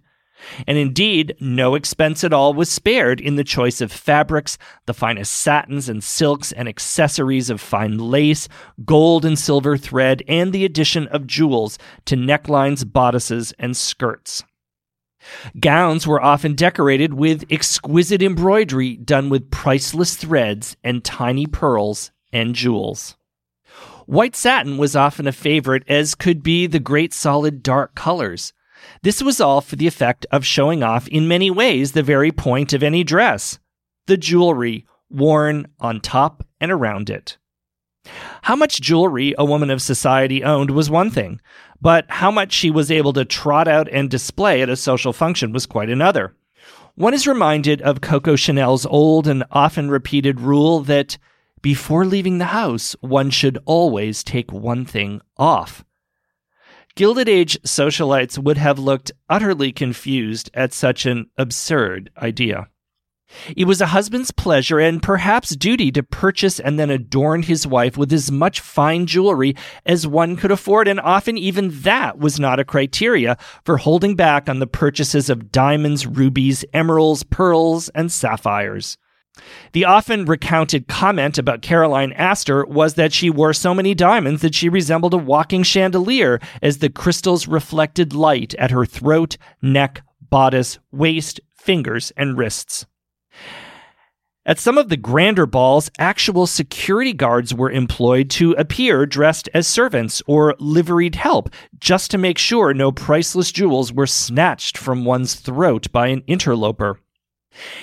And 0.68 0.78
indeed, 0.78 1.36
no 1.40 1.76
expense 1.76 2.24
at 2.24 2.34
all 2.34 2.54
was 2.54 2.70
spared 2.70 3.22
in 3.22 3.36
the 3.36 3.44
choice 3.44 3.82
of 3.82 3.92
fabrics, 3.92 4.58
the 4.86 4.94
finest 4.94 5.34
satins 5.34 5.90
and 5.90 6.04
silks 6.04 6.52
and 6.52 6.68
accessories 6.68 7.50
of 7.50 7.62
fine 7.62 7.98
lace, 7.98 8.48
gold 8.84 9.26
and 9.26 9.40
silver 9.40 9.78
thread, 9.78 10.24
and 10.28 10.52
the 10.52 10.66
addition 10.66 11.08
of 11.08 11.28
jewels 11.28 11.78
to 12.06 12.16
necklines, 12.16 12.92
bodices, 12.92 13.54
and 13.58 13.76
skirts. 13.76 14.44
Gowns 15.60 16.06
were 16.06 16.22
often 16.22 16.54
decorated 16.54 17.14
with 17.14 17.46
exquisite 17.50 18.22
embroidery 18.22 18.96
done 18.98 19.30
with 19.30 19.52
priceless 19.52 20.16
threads 20.16 20.78
and 20.84 21.04
tiny 21.04 21.48
pearls 21.48 22.12
and 22.32 22.54
jewels. 22.54 23.16
White 24.06 24.36
satin 24.36 24.78
was 24.78 24.96
often 24.96 25.26
a 25.26 25.32
favorite, 25.32 25.84
as 25.88 26.14
could 26.14 26.44
be 26.44 26.68
the 26.68 26.80
great 26.80 27.12
solid 27.12 27.64
dark 27.64 27.96
colors. 27.96 28.54
This 29.06 29.22
was 29.22 29.40
all 29.40 29.62
for 29.62 29.76
the 29.76 29.86
effect 29.86 30.26
of 30.32 30.44
showing 30.44 30.82
off 30.82 31.08
in 31.10 31.28
many 31.28 31.52
ways 31.52 31.92
the 31.92 32.02
very 32.02 32.32
point 32.32 32.74
of 32.74 32.82
any 32.82 33.04
dress 33.04 33.60
the 34.08 34.18
jewelry 34.18 34.88
worn 35.12 35.68
on 35.80 36.02
top 36.02 36.44
and 36.60 36.72
around 36.72 37.12
it. 37.12 37.38
How 38.42 38.56
much 38.56 38.82
jewelry 38.82 39.36
a 39.38 39.46
woman 39.46 39.70
of 39.70 39.84
society 39.84 40.44
owned 40.44 40.72
was 40.72 40.90
one 40.90 41.12
thing, 41.12 41.40
but 41.80 42.06
how 42.10 42.32
much 42.32 42.52
she 42.52 42.72
was 42.72 42.90
able 42.90 43.14
to 43.14 43.26
trot 43.26 43.68
out 43.68 43.88
and 43.92 44.10
display 44.10 44.64
at 44.64 44.70
a 44.70 44.76
social 44.76 45.14
function 45.14 45.54
was 45.54 45.68
quite 45.68 45.92
another. 45.92 46.34
One 46.96 47.14
is 47.14 47.28
reminded 47.28 47.84
of 47.84 48.02
Coco 48.02 48.36
Chanel's 48.36 48.88
old 48.88 49.28
and 49.28 49.44
often 49.52 49.92
repeated 49.92 50.42
rule 50.42 50.80
that 50.80 51.20
before 51.62 52.06
leaving 52.08 52.40
the 52.40 52.46
house, 52.46 52.96
one 53.02 53.30
should 53.30 53.60
always 53.66 54.24
take 54.24 54.52
one 54.52 54.84
thing 54.84 55.22
off. 55.38 55.86
Gilded 56.96 57.28
Age 57.28 57.62
socialites 57.64 58.38
would 58.38 58.56
have 58.56 58.80
looked 58.80 59.12
utterly 59.30 59.74
confused 59.74 60.50
at 60.54 60.72
such 60.72 61.06
an 61.06 61.30
absurd 61.38 62.10
idea. 62.18 62.70
It 63.54 63.66
was 63.66 63.82
a 63.82 63.88
husband's 63.88 64.32
pleasure 64.32 64.80
and 64.80 65.04
perhaps 65.04 65.58
duty 65.58 65.92
to 65.92 66.04
purchase 66.04 66.58
and 66.58 66.80
then 66.80 66.90
adorn 66.90 67.44
his 67.44 67.68
wife 67.68 67.98
with 67.98 68.14
as 68.14 68.32
much 68.32 68.62
fine 68.62 69.08
jewelry 69.08 69.58
as 69.86 70.08
one 70.08 70.38
could 70.38 70.52
afford, 70.52 70.88
and 70.88 71.02
often 71.02 71.38
even 71.38 71.82
that 71.82 72.18
was 72.18 72.40
not 72.40 72.62
a 72.62 72.66
criteria 72.66 73.38
for 73.66 73.76
holding 73.76 74.16
back 74.16 74.48
on 74.48 74.60
the 74.60 74.68
purchases 74.68 75.30
of 75.30 75.52
diamonds, 75.52 76.08
rubies, 76.08 76.64
emeralds, 76.74 77.24
pearls, 77.24 77.90
and 77.90 78.10
sapphires. 78.10 78.98
The 79.74 79.86
often 79.86 80.26
recounted 80.26 80.88
comment 80.88 81.38
about 81.38 81.62
Caroline 81.62 82.14
Astor 82.14 82.66
was 82.66 82.94
that 82.94 83.14
she 83.14 83.30
wore 83.30 83.54
so 83.54 83.74
many 83.74 83.94
diamonds 83.94 84.42
that 84.42 84.56
she 84.56 84.70
resembled 84.70 85.14
a 85.14 85.18
walking 85.18 85.64
chandelier 85.64 86.40
as 86.62 86.78
the 86.78 86.90
crystals 86.90 87.48
reflected 87.48 88.14
light 88.14 88.54
at 88.56 88.72
her 88.72 88.86
throat, 88.86 89.38
neck, 89.62 90.02
bodice, 90.30 90.80
waist, 90.92 91.40
fingers, 91.56 92.12
and 92.16 92.38
wrists. 92.38 92.86
At 94.48 94.60
some 94.60 94.78
of 94.78 94.90
the 94.90 94.98
grander 94.98 95.48
balls, 95.48 95.90
actual 95.98 96.46
security 96.46 97.14
guards 97.14 97.52
were 97.52 97.72
employed 97.72 98.30
to 98.32 98.52
appear 98.52 99.08
dressed 99.08 99.50
as 99.56 99.68
servants 99.68 100.22
or 100.28 100.56
liveried 100.60 101.16
help, 101.16 101.50
just 101.80 102.12
to 102.12 102.20
make 102.20 102.38
sure 102.38 102.72
no 102.72 102.92
priceless 102.92 103.52
jewels 103.52 103.92
were 103.92 104.06
snatched 104.06 104.78
from 104.78 105.04
one's 105.04 105.34
throat 105.34 105.92
by 105.92 106.08
an 106.08 106.22
interloper. 106.28 107.00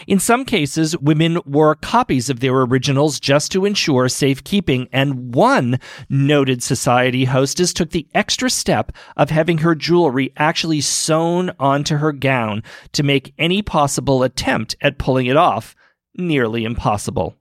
In 0.06 0.18
some 0.18 0.44
cases, 0.44 0.96
women 0.98 1.38
wore 1.44 1.74
copies 1.74 2.28
of 2.28 2.40
their 2.40 2.54
originals 2.54 3.18
just 3.18 3.52
to 3.52 3.64
ensure 3.64 4.08
safekeeping, 4.08 4.88
and 4.92 5.34
one 5.34 5.78
noted 6.08 6.62
society 6.62 7.24
hostess 7.24 7.72
took 7.72 7.90
the 7.90 8.06
extra 8.14 8.50
step 8.50 8.92
of 9.16 9.30
having 9.30 9.58
her 9.58 9.74
jewelry 9.74 10.32
actually 10.36 10.80
sewn 10.80 11.50
onto 11.58 11.96
her 11.96 12.12
gown 12.12 12.62
to 12.92 13.02
make 13.02 13.34
any 13.38 13.62
possible 13.62 14.22
attempt 14.22 14.76
at 14.80 14.98
pulling 14.98 15.26
it 15.26 15.36
off 15.36 15.74
nearly 16.14 16.64
impossible. 16.64 17.36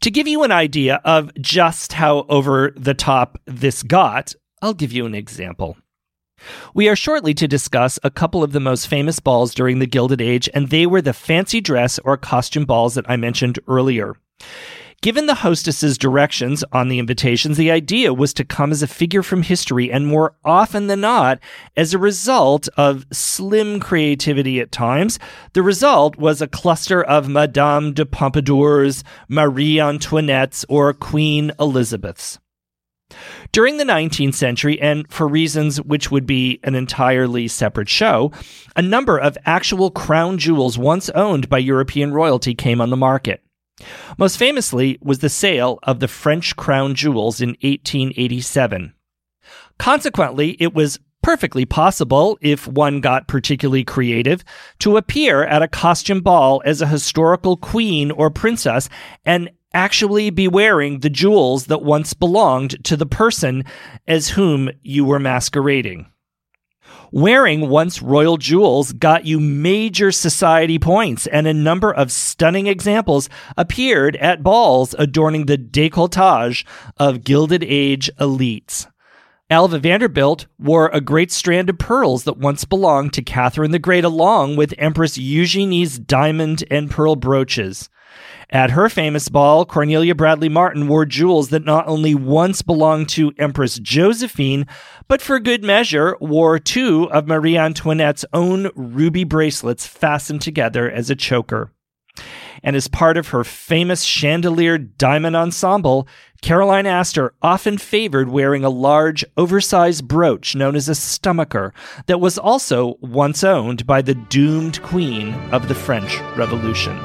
To 0.00 0.10
give 0.10 0.26
you 0.26 0.42
an 0.42 0.52
idea 0.52 1.00
of 1.04 1.34
just 1.34 1.94
how 1.94 2.24
over 2.28 2.72
the 2.76 2.94
top 2.94 3.38
this 3.46 3.82
got, 3.82 4.34
I'll 4.62 4.74
give 4.74 4.92
you 4.92 5.06
an 5.06 5.14
example. 5.14 5.76
We 6.74 6.88
are 6.88 6.96
shortly 6.96 7.34
to 7.34 7.48
discuss 7.48 7.98
a 8.02 8.10
couple 8.10 8.42
of 8.42 8.52
the 8.52 8.60
most 8.60 8.86
famous 8.86 9.20
balls 9.20 9.54
during 9.54 9.78
the 9.78 9.86
Gilded 9.86 10.20
Age, 10.20 10.48
and 10.54 10.68
they 10.68 10.86
were 10.86 11.02
the 11.02 11.12
fancy 11.12 11.60
dress 11.60 11.98
or 12.00 12.16
costume 12.16 12.64
balls 12.64 12.94
that 12.94 13.08
I 13.08 13.16
mentioned 13.16 13.58
earlier. 13.68 14.16
Given 15.02 15.24
the 15.24 15.36
hostess's 15.36 15.96
directions 15.96 16.62
on 16.72 16.88
the 16.88 16.98
invitations, 16.98 17.56
the 17.56 17.70
idea 17.70 18.12
was 18.12 18.34
to 18.34 18.44
come 18.44 18.70
as 18.70 18.82
a 18.82 18.86
figure 18.86 19.22
from 19.22 19.42
history, 19.42 19.90
and 19.90 20.06
more 20.06 20.34
often 20.44 20.88
than 20.88 21.00
not, 21.00 21.38
as 21.74 21.94
a 21.94 21.98
result 21.98 22.68
of 22.76 23.06
slim 23.10 23.80
creativity 23.80 24.60
at 24.60 24.70
times, 24.70 25.18
the 25.54 25.62
result 25.62 26.16
was 26.16 26.42
a 26.42 26.46
cluster 26.46 27.02
of 27.02 27.30
Madame 27.30 27.94
de 27.94 28.04
Pompadours, 28.04 29.02
Marie 29.26 29.76
Antoinettes, 29.76 30.66
or 30.68 30.92
Queen 30.92 31.50
Elizabeths. 31.58 32.38
During 33.52 33.76
the 33.76 33.84
19th 33.84 34.34
century, 34.34 34.80
and 34.80 35.10
for 35.10 35.26
reasons 35.26 35.80
which 35.82 36.10
would 36.10 36.26
be 36.26 36.60
an 36.62 36.74
entirely 36.74 37.48
separate 37.48 37.88
show, 37.88 38.32
a 38.76 38.82
number 38.82 39.18
of 39.18 39.38
actual 39.44 39.90
crown 39.90 40.38
jewels 40.38 40.78
once 40.78 41.10
owned 41.10 41.48
by 41.48 41.58
European 41.58 42.12
royalty 42.12 42.54
came 42.54 42.80
on 42.80 42.90
the 42.90 42.96
market. 42.96 43.42
Most 44.18 44.36
famously 44.36 44.98
was 45.00 45.20
the 45.20 45.28
sale 45.28 45.78
of 45.82 46.00
the 46.00 46.08
French 46.08 46.56
crown 46.56 46.94
jewels 46.94 47.40
in 47.40 47.50
1887. 47.62 48.94
Consequently, 49.78 50.56
it 50.60 50.74
was 50.74 50.98
perfectly 51.22 51.64
possible, 51.64 52.38
if 52.40 52.66
one 52.66 53.00
got 53.00 53.28
particularly 53.28 53.84
creative, 53.84 54.44
to 54.78 54.96
appear 54.96 55.44
at 55.44 55.62
a 55.62 55.68
costume 55.68 56.20
ball 56.20 56.62
as 56.64 56.80
a 56.80 56.86
historical 56.86 57.56
queen 57.56 58.10
or 58.10 58.30
princess 58.30 58.88
and 59.24 59.50
actually 59.72 60.30
be 60.30 60.48
wearing 60.48 61.00
the 61.00 61.10
jewels 61.10 61.66
that 61.66 61.82
once 61.82 62.14
belonged 62.14 62.82
to 62.84 62.96
the 62.96 63.06
person 63.06 63.64
as 64.06 64.30
whom 64.30 64.70
you 64.82 65.04
were 65.04 65.18
masquerading. 65.18 66.06
Wearing 67.12 67.68
once 67.68 68.02
royal 68.02 68.36
jewels 68.36 68.92
got 68.92 69.26
you 69.26 69.40
major 69.40 70.12
society 70.12 70.78
points, 70.78 71.26
and 71.26 71.46
a 71.46 71.54
number 71.54 71.92
of 71.92 72.12
stunning 72.12 72.68
examples 72.68 73.28
appeared 73.56 74.14
at 74.16 74.44
balls 74.44 74.94
adorning 74.98 75.46
the 75.46 75.58
décolletage 75.58 76.64
of 76.98 77.24
Gilded 77.24 77.64
Age 77.64 78.10
elites. 78.20 78.86
Alva 79.50 79.80
Vanderbilt 79.80 80.46
wore 80.60 80.88
a 80.88 81.00
great 81.00 81.32
strand 81.32 81.68
of 81.68 81.78
pearls 81.78 82.22
that 82.22 82.38
once 82.38 82.64
belonged 82.64 83.12
to 83.14 83.22
Catherine 83.22 83.72
the 83.72 83.80
Great, 83.80 84.04
along 84.04 84.54
with 84.54 84.72
Empress 84.78 85.18
Eugenie's 85.18 85.98
diamond 85.98 86.62
and 86.70 86.88
pearl 86.88 87.16
brooches. 87.16 87.88
At 88.52 88.72
her 88.72 88.88
famous 88.88 89.28
ball, 89.28 89.64
Cornelia 89.64 90.14
Bradley 90.14 90.48
Martin 90.48 90.88
wore 90.88 91.06
jewels 91.06 91.50
that 91.50 91.64
not 91.64 91.86
only 91.86 92.16
once 92.16 92.62
belonged 92.62 93.08
to 93.10 93.32
Empress 93.38 93.78
Josephine, 93.78 94.66
but 95.06 95.22
for 95.22 95.38
good 95.38 95.62
measure 95.62 96.16
wore 96.20 96.58
two 96.58 97.08
of 97.12 97.28
Marie 97.28 97.56
Antoinette's 97.56 98.24
own 98.32 98.70
ruby 98.74 99.22
bracelets 99.22 99.86
fastened 99.86 100.42
together 100.42 100.90
as 100.90 101.10
a 101.10 101.16
choker. 101.16 101.72
And 102.62 102.74
as 102.74 102.88
part 102.88 103.16
of 103.16 103.28
her 103.28 103.44
famous 103.44 104.02
chandelier 104.02 104.76
diamond 104.78 105.36
ensemble, 105.36 106.08
Caroline 106.42 106.86
Astor 106.86 107.32
often 107.40 107.78
favored 107.78 108.28
wearing 108.28 108.64
a 108.64 108.68
large, 108.68 109.24
oversized 109.36 110.08
brooch 110.08 110.56
known 110.56 110.74
as 110.74 110.88
a 110.88 110.94
stomacher 110.94 111.72
that 112.06 112.20
was 112.20 112.36
also 112.36 112.96
once 113.00 113.44
owned 113.44 113.86
by 113.86 114.02
the 114.02 114.14
doomed 114.14 114.82
queen 114.82 115.34
of 115.52 115.68
the 115.68 115.74
French 115.74 116.18
Revolution. 116.36 116.98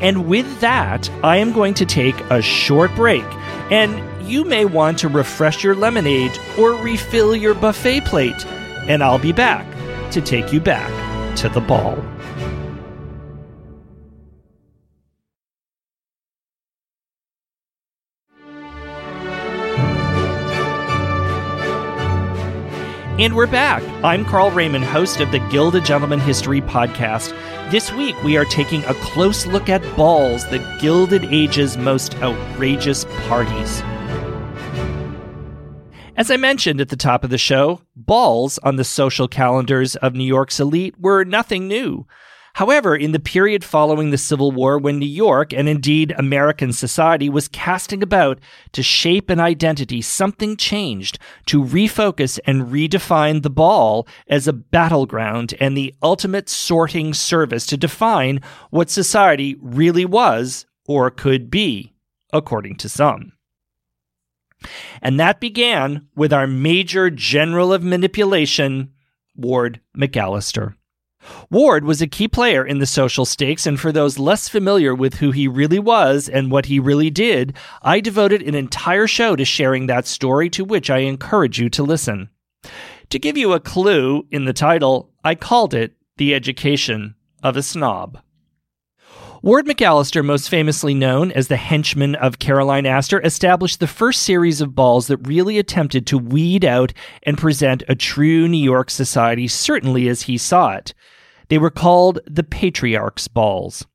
And 0.00 0.26
with 0.26 0.60
that, 0.60 1.10
I 1.22 1.36
am 1.36 1.52
going 1.52 1.74
to 1.74 1.86
take 1.86 2.18
a 2.30 2.40
short 2.40 2.94
break. 2.94 3.24
And 3.70 4.02
you 4.28 4.44
may 4.44 4.64
want 4.64 4.98
to 5.00 5.08
refresh 5.08 5.62
your 5.62 5.74
lemonade 5.74 6.38
or 6.58 6.72
refill 6.72 7.34
your 7.34 7.54
buffet 7.54 8.04
plate. 8.06 8.46
And 8.88 9.02
I'll 9.02 9.18
be 9.18 9.32
back 9.32 9.66
to 10.12 10.20
take 10.20 10.52
you 10.52 10.60
back 10.60 10.90
to 11.36 11.48
the 11.48 11.60
ball. 11.60 11.96
And 23.20 23.36
we're 23.36 23.46
back. 23.46 23.82
I'm 24.02 24.24
Carl 24.24 24.50
Raymond, 24.50 24.82
host 24.82 25.20
of 25.20 25.30
the 25.30 25.40
Gilded 25.50 25.84
Gentleman 25.84 26.20
History 26.20 26.62
Podcast. 26.62 27.38
This 27.70 27.92
week, 27.92 28.16
we 28.22 28.38
are 28.38 28.46
taking 28.46 28.82
a 28.84 28.94
close 28.94 29.44
look 29.44 29.68
at 29.68 29.82
balls, 29.94 30.48
the 30.48 30.58
Gilded 30.80 31.26
Age's 31.26 31.76
most 31.76 32.14
outrageous 32.22 33.04
parties. 33.28 33.82
As 36.16 36.30
I 36.30 36.38
mentioned 36.38 36.80
at 36.80 36.88
the 36.88 36.96
top 36.96 37.22
of 37.22 37.28
the 37.28 37.36
show, 37.36 37.82
balls 37.94 38.58
on 38.62 38.76
the 38.76 38.84
social 38.84 39.28
calendars 39.28 39.96
of 39.96 40.14
New 40.14 40.24
York's 40.24 40.58
elite 40.58 40.98
were 40.98 41.22
nothing 41.22 41.68
new. 41.68 42.06
However, 42.60 42.94
in 42.94 43.12
the 43.12 43.18
period 43.18 43.64
following 43.64 44.10
the 44.10 44.18
Civil 44.18 44.52
War, 44.52 44.76
when 44.76 44.98
New 44.98 45.06
York, 45.06 45.54
and 45.54 45.66
indeed 45.66 46.12
American 46.18 46.74
society, 46.74 47.30
was 47.30 47.48
casting 47.48 48.02
about 48.02 48.38
to 48.72 48.82
shape 48.82 49.30
an 49.30 49.40
identity, 49.40 50.02
something 50.02 50.58
changed 50.58 51.18
to 51.46 51.64
refocus 51.64 52.38
and 52.44 52.66
redefine 52.66 53.40
the 53.40 53.48
ball 53.48 54.06
as 54.28 54.46
a 54.46 54.52
battleground 54.52 55.54
and 55.58 55.74
the 55.74 55.94
ultimate 56.02 56.50
sorting 56.50 57.14
service 57.14 57.64
to 57.64 57.78
define 57.78 58.42
what 58.68 58.90
society 58.90 59.56
really 59.62 60.04
was 60.04 60.66
or 60.86 61.10
could 61.10 61.50
be, 61.50 61.94
according 62.30 62.76
to 62.76 62.90
some. 62.90 63.32
And 65.00 65.18
that 65.18 65.40
began 65.40 66.08
with 66.14 66.30
our 66.30 66.46
major 66.46 67.08
general 67.08 67.72
of 67.72 67.82
manipulation, 67.82 68.92
Ward 69.34 69.80
McAllister. 69.96 70.74
Ward 71.50 71.84
was 71.84 72.00
a 72.00 72.06
key 72.06 72.28
player 72.28 72.64
in 72.64 72.78
the 72.78 72.86
social 72.86 73.24
stakes, 73.24 73.66
and 73.66 73.78
for 73.78 73.92
those 73.92 74.18
less 74.18 74.48
familiar 74.48 74.94
with 74.94 75.14
who 75.14 75.30
he 75.30 75.46
really 75.46 75.78
was 75.78 76.28
and 76.28 76.50
what 76.50 76.66
he 76.66 76.78
really 76.78 77.10
did, 77.10 77.54
I 77.82 78.00
devoted 78.00 78.42
an 78.42 78.54
entire 78.54 79.06
show 79.06 79.36
to 79.36 79.44
sharing 79.44 79.86
that 79.86 80.06
story, 80.06 80.48
to 80.50 80.64
which 80.64 80.90
I 80.90 80.98
encourage 80.98 81.58
you 81.58 81.68
to 81.70 81.82
listen. 81.82 82.30
To 83.10 83.18
give 83.18 83.36
you 83.36 83.52
a 83.52 83.60
clue 83.60 84.26
in 84.30 84.44
the 84.44 84.52
title, 84.52 85.10
I 85.24 85.34
called 85.34 85.74
it 85.74 85.94
The 86.16 86.34
Education 86.34 87.16
of 87.42 87.56
a 87.56 87.62
Snob. 87.62 88.20
Ward 89.42 89.64
McAllister, 89.64 90.22
most 90.22 90.50
famously 90.50 90.92
known 90.92 91.32
as 91.32 91.48
the 91.48 91.56
henchman 91.56 92.14
of 92.14 92.38
Caroline 92.38 92.84
Astor, 92.84 93.22
established 93.22 93.80
the 93.80 93.86
first 93.86 94.22
series 94.22 94.60
of 94.60 94.74
balls 94.74 95.06
that 95.06 95.26
really 95.26 95.58
attempted 95.58 96.06
to 96.08 96.18
weed 96.18 96.62
out 96.62 96.92
and 97.22 97.38
present 97.38 97.82
a 97.88 97.94
true 97.94 98.46
New 98.48 98.62
York 98.62 98.90
society, 98.90 99.48
certainly 99.48 100.08
as 100.08 100.22
he 100.22 100.36
saw 100.36 100.72
it. 100.72 100.92
They 101.48 101.56
were 101.56 101.70
called 101.70 102.18
the 102.26 102.42
Patriarch's 102.42 103.28
Balls. 103.28 103.86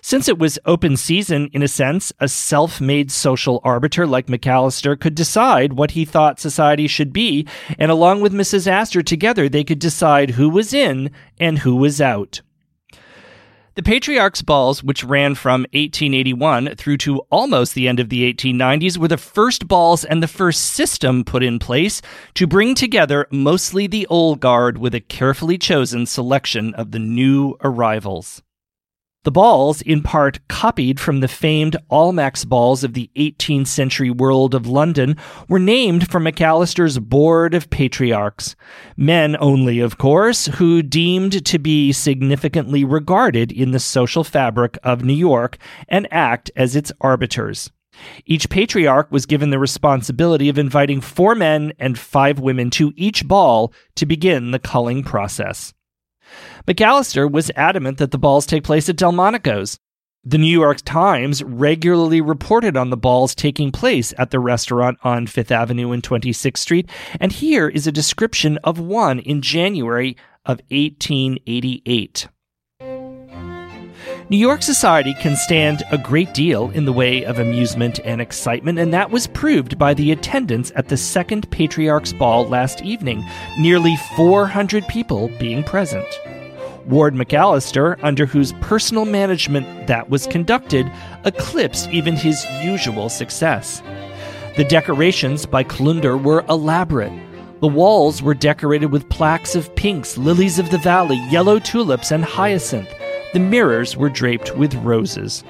Since 0.00 0.28
it 0.28 0.38
was 0.38 0.60
open 0.64 0.96
season, 0.96 1.50
in 1.52 1.62
a 1.64 1.68
sense, 1.68 2.12
a 2.20 2.28
self 2.28 2.80
made 2.80 3.10
social 3.10 3.60
arbiter 3.64 4.06
like 4.06 4.28
McAllister 4.28 4.98
could 4.98 5.16
decide 5.16 5.72
what 5.72 5.90
he 5.90 6.04
thought 6.04 6.38
society 6.38 6.86
should 6.86 7.12
be, 7.12 7.48
and 7.80 7.90
along 7.90 8.20
with 8.20 8.32
Mrs. 8.32 8.68
Astor, 8.68 9.02
together 9.02 9.48
they 9.48 9.64
could 9.64 9.80
decide 9.80 10.30
who 10.30 10.48
was 10.48 10.72
in 10.72 11.10
and 11.40 11.58
who 11.58 11.74
was 11.74 12.00
out. 12.00 12.42
The 13.78 13.84
Patriarch's 13.84 14.42
Balls, 14.42 14.82
which 14.82 15.04
ran 15.04 15.36
from 15.36 15.60
1881 15.72 16.74
through 16.74 16.96
to 16.96 17.20
almost 17.30 17.76
the 17.76 17.86
end 17.86 18.00
of 18.00 18.08
the 18.08 18.34
1890s, 18.34 18.98
were 18.98 19.06
the 19.06 19.16
first 19.16 19.68
balls 19.68 20.04
and 20.04 20.20
the 20.20 20.26
first 20.26 20.72
system 20.72 21.22
put 21.22 21.44
in 21.44 21.60
place 21.60 22.02
to 22.34 22.48
bring 22.48 22.74
together 22.74 23.28
mostly 23.30 23.86
the 23.86 24.04
old 24.08 24.40
guard 24.40 24.78
with 24.78 24.96
a 24.96 25.00
carefully 25.00 25.58
chosen 25.58 26.06
selection 26.06 26.74
of 26.74 26.90
the 26.90 26.98
new 26.98 27.56
arrivals. 27.62 28.42
The 29.28 29.32
balls, 29.32 29.82
in 29.82 30.02
part 30.02 30.40
copied 30.48 30.98
from 30.98 31.20
the 31.20 31.28
famed 31.28 31.76
Almack's 31.90 32.46
balls 32.46 32.82
of 32.82 32.94
the 32.94 33.10
18th 33.14 33.66
century 33.66 34.10
world 34.10 34.54
of 34.54 34.66
London, 34.66 35.18
were 35.50 35.58
named 35.58 36.10
for 36.10 36.18
McAllister's 36.18 36.98
Board 36.98 37.52
of 37.52 37.68
Patriarchs. 37.68 38.56
Men 38.96 39.36
only, 39.38 39.80
of 39.80 39.98
course, 39.98 40.46
who 40.46 40.82
deemed 40.82 41.44
to 41.44 41.58
be 41.58 41.92
significantly 41.92 42.86
regarded 42.86 43.52
in 43.52 43.72
the 43.72 43.78
social 43.78 44.24
fabric 44.24 44.78
of 44.82 45.04
New 45.04 45.12
York 45.12 45.58
and 45.90 46.08
act 46.10 46.50
as 46.56 46.74
its 46.74 46.90
arbiters. 47.02 47.70
Each 48.24 48.48
patriarch 48.48 49.12
was 49.12 49.26
given 49.26 49.50
the 49.50 49.58
responsibility 49.58 50.48
of 50.48 50.56
inviting 50.56 51.02
four 51.02 51.34
men 51.34 51.74
and 51.78 51.98
five 51.98 52.40
women 52.40 52.70
to 52.70 52.94
each 52.96 53.28
ball 53.28 53.74
to 53.96 54.06
begin 54.06 54.52
the 54.52 54.58
culling 54.58 55.02
process. 55.02 55.74
McAllister 56.66 57.30
was 57.30 57.50
adamant 57.56 57.98
that 57.98 58.10
the 58.10 58.18
balls 58.18 58.46
take 58.46 58.64
place 58.64 58.88
at 58.88 58.96
Delmonico's. 58.96 59.78
The 60.24 60.38
New 60.38 60.46
York 60.46 60.78
Times 60.84 61.42
regularly 61.42 62.20
reported 62.20 62.76
on 62.76 62.90
the 62.90 62.96
balls 62.96 63.34
taking 63.34 63.72
place 63.72 64.12
at 64.18 64.30
the 64.30 64.40
restaurant 64.40 64.98
on 65.02 65.26
Fifth 65.26 65.50
Avenue 65.50 65.92
and 65.92 66.02
26th 66.02 66.58
Street, 66.58 66.90
and 67.20 67.32
here 67.32 67.68
is 67.68 67.86
a 67.86 67.92
description 67.92 68.58
of 68.64 68.78
one 68.78 69.20
in 69.20 69.40
January 69.40 70.16
of 70.44 70.60
1888. 70.70 72.28
New 74.30 74.36
York 74.36 74.62
society 74.62 75.14
can 75.14 75.34
stand 75.34 75.82
a 75.90 75.96
great 75.96 76.34
deal 76.34 76.70
in 76.72 76.84
the 76.84 76.92
way 76.92 77.24
of 77.24 77.38
amusement 77.38 77.98
and 78.04 78.20
excitement, 78.20 78.78
and 78.78 78.92
that 78.92 79.10
was 79.10 79.26
proved 79.28 79.78
by 79.78 79.94
the 79.94 80.12
attendance 80.12 80.70
at 80.76 80.88
the 80.88 80.98
Second 80.98 81.50
Patriarch's 81.50 82.12
Ball 82.12 82.46
last 82.46 82.82
evening, 82.82 83.24
nearly 83.58 83.96
400 84.16 84.86
people 84.86 85.28
being 85.38 85.64
present. 85.64 86.06
Ward 86.84 87.14
McAllister, 87.14 87.98
under 88.02 88.26
whose 88.26 88.52
personal 88.60 89.06
management 89.06 89.86
that 89.86 90.10
was 90.10 90.26
conducted, 90.26 90.92
eclipsed 91.24 91.88
even 91.88 92.14
his 92.14 92.44
usual 92.62 93.08
success. 93.08 93.82
The 94.58 94.64
decorations 94.64 95.46
by 95.46 95.64
Klunder 95.64 96.22
were 96.22 96.44
elaborate. 96.50 97.12
The 97.60 97.68
walls 97.68 98.22
were 98.22 98.34
decorated 98.34 98.92
with 98.92 99.08
plaques 99.08 99.54
of 99.54 99.74
pinks, 99.74 100.18
lilies 100.18 100.58
of 100.58 100.70
the 100.70 100.76
valley, 100.76 101.16
yellow 101.30 101.58
tulips, 101.58 102.10
and 102.10 102.22
hyacinth. 102.22 102.92
The 103.32 103.40
mirrors 103.40 103.96
were 103.96 104.08
draped 104.08 104.56
with 104.56 104.74
roses. 104.76 105.44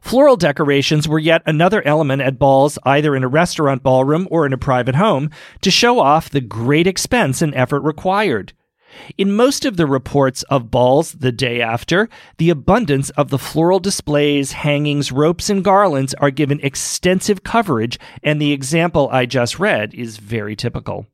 Floral 0.00 0.36
decorations 0.36 1.08
were 1.08 1.18
yet 1.18 1.42
another 1.46 1.84
element 1.86 2.22
at 2.22 2.38
balls, 2.38 2.78
either 2.84 3.16
in 3.16 3.24
a 3.24 3.28
restaurant 3.28 3.82
ballroom 3.82 4.28
or 4.30 4.46
in 4.46 4.52
a 4.52 4.58
private 4.58 4.94
home, 4.94 5.30
to 5.62 5.70
show 5.70 5.98
off 5.98 6.30
the 6.30 6.40
great 6.40 6.86
expense 6.86 7.42
and 7.42 7.54
effort 7.54 7.80
required. 7.80 8.52
In 9.18 9.34
most 9.34 9.64
of 9.64 9.76
the 9.76 9.86
reports 9.86 10.42
of 10.44 10.70
balls 10.70 11.12
the 11.12 11.32
day 11.32 11.60
after, 11.60 12.08
the 12.38 12.50
abundance 12.50 13.10
of 13.10 13.30
the 13.30 13.38
floral 13.38 13.80
displays, 13.80 14.52
hangings, 14.52 15.12
ropes, 15.12 15.50
and 15.50 15.64
garlands 15.64 16.14
are 16.14 16.30
given 16.30 16.60
extensive 16.62 17.42
coverage, 17.42 17.98
and 18.22 18.40
the 18.40 18.52
example 18.52 19.08
I 19.10 19.26
just 19.26 19.58
read 19.58 19.92
is 19.94 20.18
very 20.18 20.56
typical. 20.56 21.06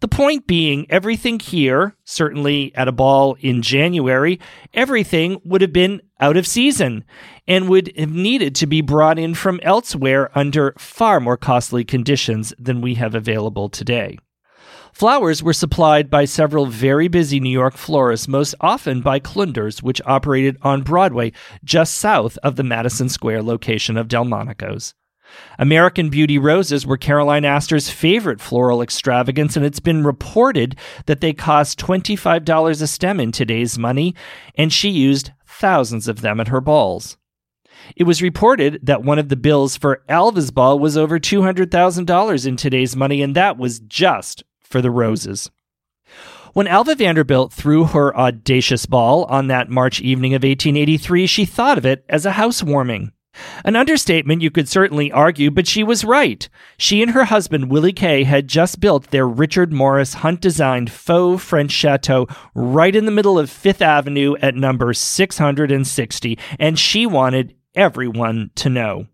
The 0.00 0.08
point 0.08 0.46
being, 0.46 0.86
everything 0.90 1.38
here, 1.38 1.96
certainly 2.04 2.74
at 2.74 2.88
a 2.88 2.92
ball 2.92 3.36
in 3.40 3.62
January, 3.62 4.40
everything 4.74 5.40
would 5.44 5.60
have 5.60 5.72
been 5.72 6.02
out 6.20 6.36
of 6.36 6.46
season 6.46 7.04
and 7.46 7.68
would 7.68 7.92
have 7.96 8.10
needed 8.10 8.54
to 8.56 8.66
be 8.66 8.80
brought 8.80 9.18
in 9.18 9.34
from 9.34 9.60
elsewhere 9.62 10.30
under 10.36 10.74
far 10.78 11.20
more 11.20 11.36
costly 11.36 11.84
conditions 11.84 12.54
than 12.58 12.80
we 12.80 12.94
have 12.94 13.14
available 13.14 13.68
today. 13.68 14.18
Flowers 14.92 15.42
were 15.42 15.54
supplied 15.54 16.10
by 16.10 16.26
several 16.26 16.66
very 16.66 17.08
busy 17.08 17.40
New 17.40 17.50
York 17.50 17.76
florists, 17.76 18.28
most 18.28 18.54
often 18.60 19.00
by 19.00 19.18
Klunder's, 19.18 19.82
which 19.82 20.02
operated 20.04 20.58
on 20.62 20.82
Broadway 20.82 21.32
just 21.64 21.94
south 21.94 22.36
of 22.42 22.56
the 22.56 22.62
Madison 22.62 23.08
Square 23.08 23.42
location 23.44 23.96
of 23.96 24.08
Delmonico's. 24.08 24.94
American 25.58 26.08
Beauty 26.08 26.38
roses 26.38 26.86
were 26.86 26.96
Caroline 26.96 27.44
Astor's 27.44 27.90
favorite 27.90 28.40
floral 28.40 28.82
extravagance, 28.82 29.56
and 29.56 29.64
it's 29.64 29.80
been 29.80 30.04
reported 30.04 30.76
that 31.06 31.20
they 31.20 31.32
cost 31.32 31.78
$25 31.78 32.82
a 32.82 32.86
stem 32.86 33.20
in 33.20 33.32
today's 33.32 33.78
money, 33.78 34.14
and 34.54 34.72
she 34.72 34.88
used 34.88 35.32
thousands 35.46 36.08
of 36.08 36.20
them 36.20 36.40
at 36.40 36.48
her 36.48 36.60
balls. 36.60 37.16
It 37.96 38.04
was 38.04 38.22
reported 38.22 38.80
that 38.82 39.02
one 39.02 39.18
of 39.18 39.28
the 39.28 39.36
bills 39.36 39.76
for 39.76 40.02
Alva's 40.08 40.50
ball 40.50 40.78
was 40.78 40.96
over 40.96 41.18
$200,000 41.18 42.46
in 42.46 42.56
today's 42.56 42.96
money, 42.96 43.22
and 43.22 43.34
that 43.34 43.58
was 43.58 43.80
just 43.80 44.44
for 44.62 44.80
the 44.80 44.90
Roses. 44.90 45.50
When 46.52 46.66
Alva 46.66 46.94
Vanderbilt 46.94 47.52
threw 47.52 47.84
her 47.84 48.14
audacious 48.16 48.84
ball 48.84 49.24
on 49.24 49.46
that 49.46 49.70
March 49.70 50.00
evening 50.00 50.34
of 50.34 50.42
1883, 50.42 51.26
she 51.26 51.44
thought 51.44 51.78
of 51.78 51.86
it 51.86 52.04
as 52.08 52.26
a 52.26 52.32
housewarming. 52.32 53.12
An 53.64 53.76
understatement, 53.76 54.42
you 54.42 54.50
could 54.50 54.68
certainly 54.68 55.10
argue, 55.10 55.50
but 55.50 55.66
she 55.66 55.82
was 55.82 56.04
right. 56.04 56.48
She 56.76 57.02
and 57.02 57.12
her 57.12 57.24
husband, 57.24 57.70
Willie 57.70 57.92
K., 57.92 58.24
had 58.24 58.48
just 58.48 58.80
built 58.80 59.10
their 59.10 59.26
Richard 59.26 59.72
Morris 59.72 60.14
Hunt 60.14 60.40
designed 60.40 60.90
faux 60.90 61.42
French 61.42 61.70
chateau 61.70 62.26
right 62.54 62.94
in 62.94 63.06
the 63.06 63.10
middle 63.10 63.38
of 63.38 63.50
Fifth 63.50 63.82
Avenue 63.82 64.34
at 64.42 64.54
number 64.54 64.92
660, 64.92 66.38
and 66.58 66.78
she 66.78 67.06
wanted 67.06 67.54
everyone 67.74 68.50
to 68.56 68.68
know. 68.68 69.06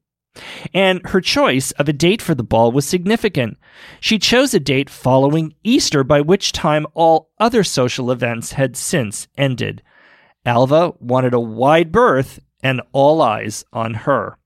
And 0.73 1.01
her 1.07 1.21
choice 1.21 1.73
of 1.73 1.89
a 1.89 1.93
date 1.93 2.23
for 2.23 2.35
the 2.35 2.45
ball 2.45 2.71
was 2.71 2.87
significant. 2.87 3.59
She 4.01 4.19
chose 4.19 4.55
a 4.55 4.61
date 4.61 4.91
following 4.91 5.55
Easter, 5.65 6.05
by 6.05 6.21
which 6.21 6.53
time 6.53 6.87
all 6.95 7.31
other 7.39 7.65
social 7.65 8.11
events 8.11 8.53
had 8.53 8.77
since 8.77 9.29
ended. 9.37 9.83
Alva 10.45 10.93
wanted 11.01 11.35
a 11.35 11.41
wide 11.41 11.93
berth 11.93 12.41
and 12.63 12.81
all 12.93 13.23
eyes 13.23 13.65
on 13.73 13.95
her. 13.95 14.37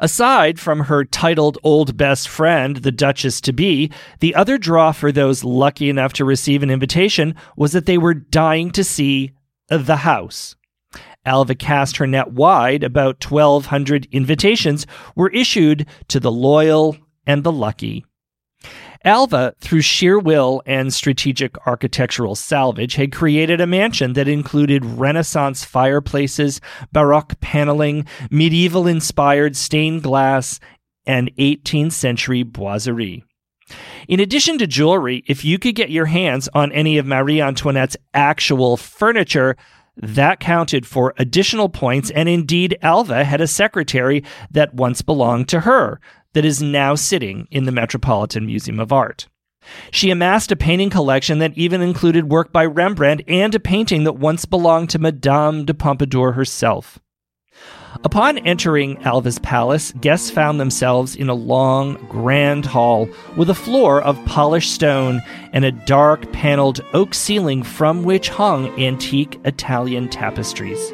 Aside 0.00 0.58
from 0.58 0.80
her 0.80 1.04
titled 1.04 1.58
old 1.62 1.96
best 1.96 2.28
friend, 2.28 2.78
the 2.78 2.92
Duchess 2.92 3.40
to 3.42 3.52
be, 3.52 3.90
the 4.20 4.34
other 4.34 4.58
draw 4.58 4.92
for 4.92 5.12
those 5.12 5.44
lucky 5.44 5.88
enough 5.88 6.12
to 6.14 6.24
receive 6.24 6.62
an 6.62 6.70
invitation 6.70 7.34
was 7.56 7.72
that 7.72 7.86
they 7.86 7.98
were 7.98 8.14
dying 8.14 8.70
to 8.72 8.82
see 8.82 9.32
the 9.68 9.96
house. 9.96 10.56
Alva 11.24 11.54
cast 11.54 11.98
her 11.98 12.06
net 12.06 12.32
wide. 12.32 12.82
About 12.82 13.24
1,200 13.24 14.08
invitations 14.10 14.86
were 15.14 15.30
issued 15.30 15.86
to 16.08 16.18
the 16.18 16.32
loyal 16.32 16.96
and 17.26 17.44
the 17.44 17.52
lucky. 17.52 18.04
Alva, 19.04 19.54
through 19.60 19.80
sheer 19.80 20.18
will 20.18 20.62
and 20.66 20.92
strategic 20.92 21.66
architectural 21.66 22.34
salvage, 22.34 22.94
had 22.94 23.12
created 23.12 23.60
a 23.60 23.66
mansion 23.66 24.14
that 24.14 24.28
included 24.28 24.84
Renaissance 24.84 25.64
fireplaces, 25.64 26.60
Baroque 26.92 27.38
paneling, 27.40 28.06
medieval 28.30 28.86
inspired 28.86 29.56
stained 29.56 30.02
glass, 30.02 30.58
and 31.06 31.34
18th 31.36 31.92
century 31.92 32.42
boiserie. 32.42 33.22
In 34.08 34.20
addition 34.20 34.58
to 34.58 34.66
jewelry, 34.66 35.22
if 35.26 35.44
you 35.44 35.58
could 35.58 35.74
get 35.74 35.90
your 35.90 36.06
hands 36.06 36.48
on 36.54 36.72
any 36.72 36.98
of 36.98 37.06
Marie 37.06 37.40
Antoinette's 37.40 37.96
actual 38.14 38.76
furniture, 38.76 39.56
that 39.96 40.38
counted 40.38 40.86
for 40.86 41.12
additional 41.18 41.68
points, 41.68 42.10
and 42.10 42.28
indeed, 42.28 42.78
Alva 42.82 43.24
had 43.24 43.40
a 43.40 43.48
secretary 43.48 44.22
that 44.50 44.74
once 44.74 45.02
belonged 45.02 45.48
to 45.48 45.60
her, 45.60 46.00
that 46.34 46.44
is 46.44 46.62
now 46.62 46.94
sitting 46.94 47.48
in 47.50 47.64
the 47.64 47.72
Metropolitan 47.72 48.46
Museum 48.46 48.80
of 48.80 48.92
Art. 48.92 49.28
She 49.90 50.10
amassed 50.10 50.52
a 50.52 50.56
painting 50.56 50.90
collection 50.90 51.38
that 51.40 51.56
even 51.56 51.82
included 51.82 52.30
work 52.30 52.52
by 52.52 52.64
Rembrandt 52.64 53.22
and 53.28 53.54
a 53.54 53.60
painting 53.60 54.04
that 54.04 54.14
once 54.14 54.44
belonged 54.44 54.90
to 54.90 54.98
Madame 54.98 55.64
de 55.64 55.74
Pompadour 55.74 56.32
herself. 56.32 56.98
Upon 58.04 58.38
entering 58.38 58.98
Alva's 58.98 59.38
palace, 59.40 59.92
guests 59.92 60.30
found 60.30 60.60
themselves 60.60 61.16
in 61.16 61.28
a 61.28 61.34
long, 61.34 61.94
grand 62.08 62.66
hall 62.66 63.08
with 63.36 63.50
a 63.50 63.54
floor 63.54 64.00
of 64.02 64.24
polished 64.24 64.72
stone 64.72 65.20
and 65.52 65.64
a 65.64 65.72
dark 65.72 66.30
paneled 66.32 66.80
oak 66.92 67.14
ceiling 67.14 67.62
from 67.62 68.04
which 68.04 68.28
hung 68.28 68.68
antique 68.80 69.40
Italian 69.44 70.08
tapestries. 70.08 70.92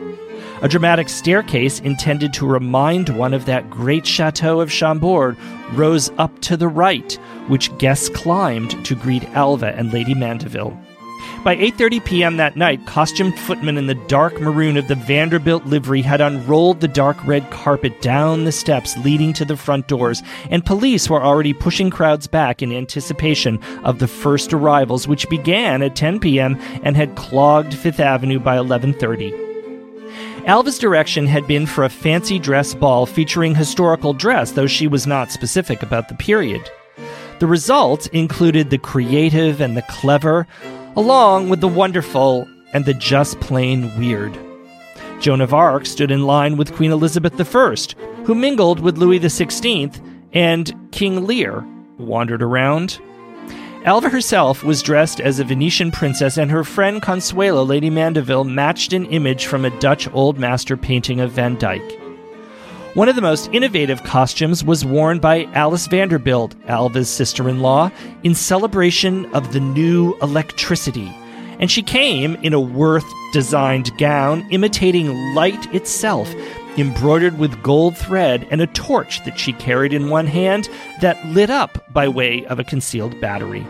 A 0.63 0.69
dramatic 0.69 1.09
staircase 1.09 1.81
intended 1.81 2.33
to 2.35 2.47
remind 2.47 3.11
one 3.11 3.35
of 3.35 3.45
that 3.47 3.69
great 3.69 4.07
chateau 4.07 4.61
of 4.61 4.73
Chambord 4.73 5.37
rose 5.73 6.11
up 6.17 6.41
to 6.43 6.57
the 6.57 6.69
right, 6.69 7.13
which 7.49 7.77
guests 7.79 8.09
climbed 8.09 8.85
to 8.87 8.95
greet 8.95 9.25
Alva 9.31 9.75
and 9.77 9.93
Lady 9.93 10.15
Mandeville. 10.15 10.79
By 11.43 11.57
8:30 11.57 12.05
p.m. 12.05 12.37
that 12.39 12.57
night, 12.57 12.87
costumed 12.87 13.39
footmen 13.39 13.77
in 13.77 13.87
the 13.87 13.95
dark 13.95 14.41
maroon 14.41 14.79
of 14.79 14.89
the 14.89 14.95
Vanderbilt 14.95 15.67
livery 15.67 16.01
had 16.01 16.23
unrolled 16.23 16.81
the 16.81 16.89
dark 16.89 17.19
red 17.27 17.51
carpet 17.51 18.01
down 18.01 18.45
the 18.45 18.53
steps 18.53 18.97
leading 18.99 19.35
to 19.35 19.45
the 19.45 19.57
front 19.57 19.87
doors, 19.87 20.23
and 20.51 20.65
police 20.65 21.11
were 21.11 21.23
already 21.23 21.53
pushing 21.53 21.91
crowds 21.91 22.27
back 22.27 22.63
in 22.63 22.73
anticipation 22.73 23.59
of 23.83 23.99
the 23.99 24.09
first 24.09 24.55
arrivals 24.55 25.07
which 25.07 25.29
began 25.29 25.83
at 25.83 25.97
10 25.97 26.21
p.m. 26.21 26.59
and 26.83 26.97
had 26.97 27.17
clogged 27.17 27.75
5th 27.75 28.01
Avenue 28.01 28.39
by 28.39 28.57
11:30. 28.57 29.54
Alva's 30.47 30.79
direction 30.79 31.27
had 31.27 31.47
been 31.47 31.65
for 31.65 31.85
a 31.85 31.89
fancy 31.89 32.39
dress 32.39 32.75
ball 32.75 33.07
featuring 33.07 33.55
historical 33.55 34.13
dress, 34.13 34.53
though 34.53 34.67
she 34.67 34.87
was 34.87 35.07
not 35.07 35.31
specific 35.31 35.83
about 35.83 36.09
the 36.09 36.15
period. 36.15 36.71
The 37.39 37.47
result 37.47 38.07
included 38.09 38.69
the 38.69 38.77
creative 38.77 39.63
and 39.63 39.75
the 39.75 39.83
clever, 39.83 40.47
along 40.97 41.49
with 41.49 41.63
the 41.63 41.69
wonderful 41.69 42.47
and 42.75 42.85
the 42.85 42.93
just 42.93 43.41
plain 43.41 43.91
weird. 43.99 44.39
Joan 45.19 45.41
of 45.41 45.55
Arc 45.55 45.87
stood 45.87 46.11
in 46.11 46.27
line 46.27 46.59
with 46.59 46.75
Queen 46.75 46.93
Elizabeth 46.93 47.41
I, 47.41 47.77
who 48.25 48.35
mingled 48.35 48.81
with 48.81 48.99
Louis 48.99 49.21
XVI, 49.21 49.99
and 50.35 50.75
King 50.93 51.27
Lear 51.27 51.67
wandered 51.97 52.43
around 52.43 53.01
Alva 53.85 54.09
herself 54.09 54.64
was 54.64 54.80
dressed 54.80 55.20
as 55.20 55.39
a 55.39 55.45
Venetian 55.45 55.91
princess, 55.91 56.39
and 56.39 56.51
her 56.51 56.64
friend 56.64 57.03
Consuelo, 57.03 57.62
Lady 57.62 57.91
Mandeville, 57.91 58.45
matched 58.45 58.95
an 58.95 59.05
image 59.07 59.45
from 59.45 59.66
a 59.66 59.78
Dutch 59.78 60.11
Old 60.14 60.39
Master 60.39 60.74
painting 60.74 61.20
of 61.20 61.32
Van 61.32 61.57
Dyck. 61.57 61.82
One 62.95 63.11
of 63.11 63.14
the 63.14 63.20
most 63.20 63.51
innovative 63.53 64.03
costumes 64.03 64.64
was 64.64 64.87
worn 64.87 65.18
by 65.18 65.45
Alice 65.53 65.87
Vanderbilt, 65.87 66.55
Alva's 66.66 67.11
sister 67.11 67.47
in 67.47 67.61
law, 67.61 67.91
in 68.22 68.35
celebration 68.35 69.26
of 69.35 69.53
the 69.53 69.61
new 69.61 70.16
electricity. 70.22 71.14
And 71.59 71.70
she 71.70 71.82
came 71.82 72.37
in 72.37 72.55
a 72.55 72.61
Worth 72.61 73.05
designed 73.35 73.97
gown 73.99 74.47
imitating 74.51 75.35
light 75.35 75.74
itself, 75.74 76.32
embroidered 76.78 77.39
with 77.39 77.62
gold 77.62 77.99
thread, 77.99 78.47
and 78.51 78.62
a 78.62 78.66
torch 78.68 79.22
that 79.26 79.39
she 79.39 79.53
carried 79.53 79.93
in 79.93 80.09
one 80.09 80.26
hand 80.26 80.70
that 81.03 81.22
lit 81.26 81.51
up 81.51 81.93
by 81.93 82.09
way 82.09 82.47
of 82.47 82.59
a 82.59 82.64
concealed 82.64 83.20
battery. 83.20 83.66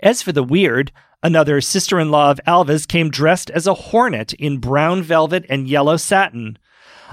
As 0.00 0.22
for 0.22 0.30
the 0.30 0.44
weird, 0.44 0.92
another 1.22 1.60
sister 1.60 1.98
in 1.98 2.10
law 2.10 2.30
of 2.30 2.40
Alva's 2.46 2.86
came 2.86 3.10
dressed 3.10 3.50
as 3.50 3.66
a 3.66 3.74
hornet 3.74 4.32
in 4.34 4.58
brown 4.58 5.02
velvet 5.02 5.44
and 5.48 5.68
yellow 5.68 5.96
satin. 5.96 6.56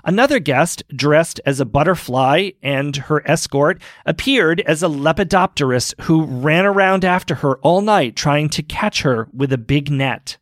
Another 0.04 0.40
guest, 0.40 0.84
dressed 0.96 1.40
as 1.46 1.60
a 1.60 1.66
butterfly, 1.66 2.52
and 2.62 2.96
her 2.96 3.28
escort 3.28 3.82
appeared 4.06 4.62
as 4.62 4.84
a 4.84 4.88
lepidopterist 4.88 6.00
who 6.02 6.26
ran 6.26 6.66
around 6.66 7.04
after 7.04 7.36
her 7.36 7.58
all 7.60 7.82
night 7.82 8.16
trying 8.16 8.50
to 8.50 8.62
catch 8.62 9.02
her 9.02 9.30
with 9.34 9.52
a 9.52 9.58
big 9.58 9.90
net. 9.90 10.38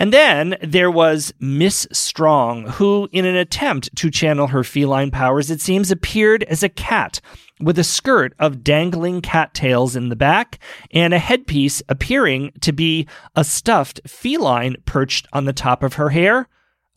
And 0.00 0.12
then 0.12 0.56
there 0.62 0.92
was 0.92 1.34
Miss 1.40 1.88
Strong, 1.90 2.68
who, 2.68 3.08
in 3.10 3.24
an 3.24 3.34
attempt 3.34 3.94
to 3.96 4.12
channel 4.12 4.46
her 4.46 4.62
feline 4.62 5.10
powers, 5.10 5.50
it 5.50 5.60
seems 5.60 5.90
appeared 5.90 6.44
as 6.44 6.62
a 6.62 6.68
cat 6.68 7.20
with 7.60 7.80
a 7.80 7.84
skirt 7.84 8.32
of 8.38 8.62
dangling 8.62 9.20
cattails 9.20 9.96
in 9.96 10.08
the 10.08 10.14
back 10.14 10.60
and 10.92 11.12
a 11.12 11.18
headpiece 11.18 11.82
appearing 11.88 12.52
to 12.60 12.72
be 12.72 13.08
a 13.34 13.42
stuffed 13.42 14.00
feline 14.06 14.76
perched 14.86 15.26
on 15.32 15.46
the 15.46 15.52
top 15.52 15.82
of 15.82 15.94
her 15.94 16.10
hair. 16.10 16.48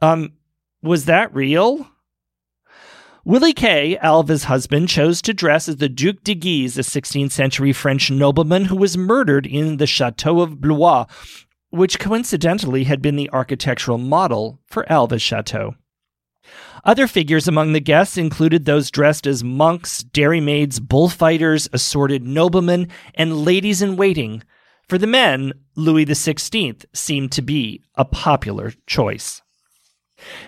Um, 0.03 0.33
was 0.83 1.05
that 1.05 1.33
real? 1.33 1.87
Willie 3.25 3.53
K., 3.53 3.97
Alva's 3.97 4.43
husband, 4.43 4.89
chose 4.89 5.23
to 5.23 5.33
dress 5.33 5.67
as 5.67 5.77
the 5.77 5.89
Duc 5.89 6.23
de 6.23 6.35
Guise, 6.35 6.77
a 6.77 6.81
16th 6.81 7.31
century 7.31 7.73
French 7.73 8.11
nobleman 8.11 8.65
who 8.65 8.75
was 8.75 8.95
murdered 8.95 9.47
in 9.47 9.77
the 9.77 9.87
Chateau 9.87 10.41
of 10.41 10.61
Blois 10.61 11.05
which 11.71 11.99
coincidentally 11.99 12.83
had 12.83 13.01
been 13.01 13.15
the 13.15 13.29
architectural 13.31 13.97
model 13.97 14.59
for 14.67 14.89
Alva's 14.91 15.21
chateau. 15.21 15.75
Other 16.83 17.07
figures 17.07 17.47
among 17.47 17.73
the 17.73 17.79
guests 17.79 18.17
included 18.17 18.65
those 18.65 18.91
dressed 18.91 19.27
as 19.27 19.43
monks, 19.43 20.03
dairymaids, 20.03 20.81
bullfighters, 20.81 21.69
assorted 21.71 22.25
noblemen, 22.25 22.87
and 23.13 23.45
ladies 23.45 23.81
in 23.81 23.95
waiting. 23.95 24.43
For 24.87 24.97
the 24.97 25.07
men, 25.07 25.53
Louis 25.75 26.05
XVI 26.05 26.83
seemed 26.93 27.31
to 27.33 27.41
be 27.41 27.81
a 27.95 28.03
popular 28.03 28.73
choice. 28.87 29.41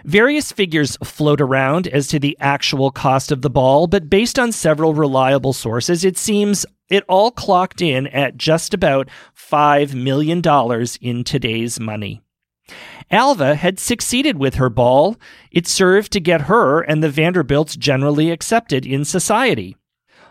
Various 0.05 0.51
figures 0.51 0.97
float 1.03 1.41
around 1.41 1.87
as 1.87 2.07
to 2.07 2.19
the 2.19 2.37
actual 2.39 2.91
cost 2.91 3.31
of 3.31 3.41
the 3.41 3.49
ball, 3.49 3.87
but 3.87 4.09
based 4.09 4.37
on 4.37 4.51
several 4.51 4.93
reliable 4.93 5.53
sources, 5.53 6.03
it 6.03 6.17
seems 6.17 6.65
it 6.93 7.03
all 7.07 7.31
clocked 7.31 7.81
in 7.81 8.07
at 8.07 8.37
just 8.37 8.73
about 8.73 9.09
$5 9.35 9.93
million 9.95 10.41
in 11.01 11.23
today's 11.23 11.79
money. 11.79 12.21
Alva 13.09 13.55
had 13.55 13.79
succeeded 13.79 14.37
with 14.37 14.55
her 14.55 14.69
ball. 14.69 15.17
It 15.51 15.67
served 15.67 16.11
to 16.13 16.19
get 16.19 16.41
her 16.41 16.81
and 16.81 17.03
the 17.03 17.09
Vanderbilts 17.09 17.75
generally 17.75 18.31
accepted 18.31 18.85
in 18.85 19.05
society. 19.05 19.75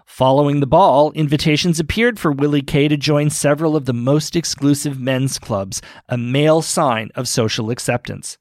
Following 0.07 0.61
the 0.61 0.67
ball, 0.67 1.13
invitations 1.13 1.81
appeared 1.81 2.19
for 2.19 2.31
Willie 2.31 2.63
K. 2.63 2.87
to 2.89 2.97
join 2.97 3.31
several 3.31 3.77
of 3.77 3.87
the 3.87 3.93
most 3.93 4.37
exclusive 4.37 5.01
men's 5.01 5.39
clubs, 5.39 5.83
a 6.09 6.19
male 6.19 6.63
sign 6.63 7.11
of 7.15 7.29
social 7.29 7.71
acceptance. 7.71 8.39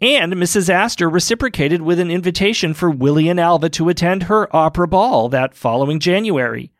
And 0.00 0.32
Mrs. 0.34 0.70
Astor 0.70 1.10
reciprocated 1.10 1.82
with 1.82 1.98
an 2.00 2.10
invitation 2.10 2.72
for 2.72 2.90
Willie 2.90 3.28
and 3.28 3.40
Alva 3.40 3.68
to 3.70 3.88
attend 3.88 4.24
her 4.24 4.54
opera 4.54 4.88
ball 4.88 5.28
that 5.28 5.54
following 5.54 6.00
January. 6.00 6.72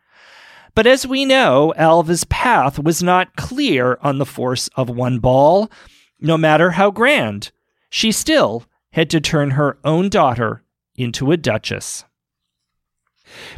But 0.78 0.86
as 0.86 1.04
we 1.04 1.24
know, 1.24 1.74
Alva's 1.76 2.22
path 2.22 2.78
was 2.78 3.02
not 3.02 3.34
clear 3.34 3.98
on 4.00 4.18
the 4.18 4.24
force 4.24 4.68
of 4.76 4.88
one 4.88 5.18
ball. 5.18 5.72
No 6.20 6.38
matter 6.38 6.70
how 6.70 6.92
grand, 6.92 7.50
she 7.90 8.12
still 8.12 8.62
had 8.92 9.10
to 9.10 9.20
turn 9.20 9.50
her 9.50 9.78
own 9.82 10.08
daughter 10.08 10.62
into 10.94 11.32
a 11.32 11.36
duchess. 11.36 12.04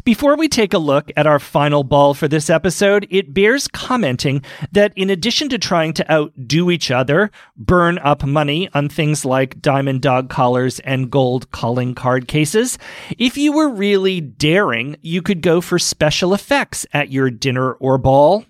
Before 0.03 0.35
we 0.35 0.47
take 0.47 0.73
a 0.73 0.77
look 0.77 1.11
at 1.15 1.27
our 1.27 1.39
final 1.39 1.83
ball 1.83 2.13
for 2.13 2.27
this 2.27 2.49
episode, 2.49 3.07
it 3.09 3.33
bears 3.33 3.67
commenting 3.67 4.43
that 4.71 4.93
in 4.95 5.09
addition 5.09 5.49
to 5.49 5.57
trying 5.57 5.93
to 5.93 6.11
outdo 6.11 6.71
each 6.71 6.91
other, 6.91 7.31
burn 7.57 7.97
up 7.99 8.23
money 8.23 8.69
on 8.73 8.89
things 8.89 9.25
like 9.25 9.61
diamond 9.61 10.01
dog 10.01 10.29
collars 10.29 10.79
and 10.81 11.11
gold 11.11 11.51
calling 11.51 11.95
card 11.95 12.27
cases, 12.27 12.77
if 13.17 13.37
you 13.37 13.51
were 13.51 13.69
really 13.69 14.21
daring, 14.21 14.95
you 15.01 15.21
could 15.21 15.41
go 15.41 15.61
for 15.61 15.79
special 15.79 16.33
effects 16.33 16.85
at 16.93 17.11
your 17.11 17.29
dinner 17.29 17.73
or 17.73 17.97
ball. 17.97 18.45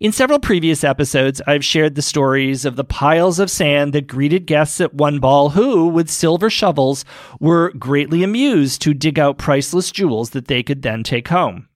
In 0.00 0.12
several 0.12 0.40
previous 0.40 0.82
episodes, 0.82 1.40
I've 1.46 1.64
shared 1.64 1.94
the 1.94 2.02
stories 2.02 2.64
of 2.64 2.76
the 2.76 2.84
piles 2.84 3.38
of 3.38 3.50
sand 3.50 3.92
that 3.92 4.06
greeted 4.06 4.46
guests 4.46 4.80
at 4.80 4.94
One 4.94 5.20
Ball 5.20 5.50
who, 5.50 5.86
with 5.86 6.10
silver 6.10 6.50
shovels, 6.50 7.04
were 7.38 7.72
greatly 7.72 8.22
amused 8.22 8.82
to 8.82 8.94
dig 8.94 9.18
out 9.18 9.38
priceless 9.38 9.92
jewels 9.92 10.30
that 10.30 10.48
they 10.48 10.62
could 10.62 10.82
then 10.82 11.02
take 11.02 11.28
home. 11.28 11.68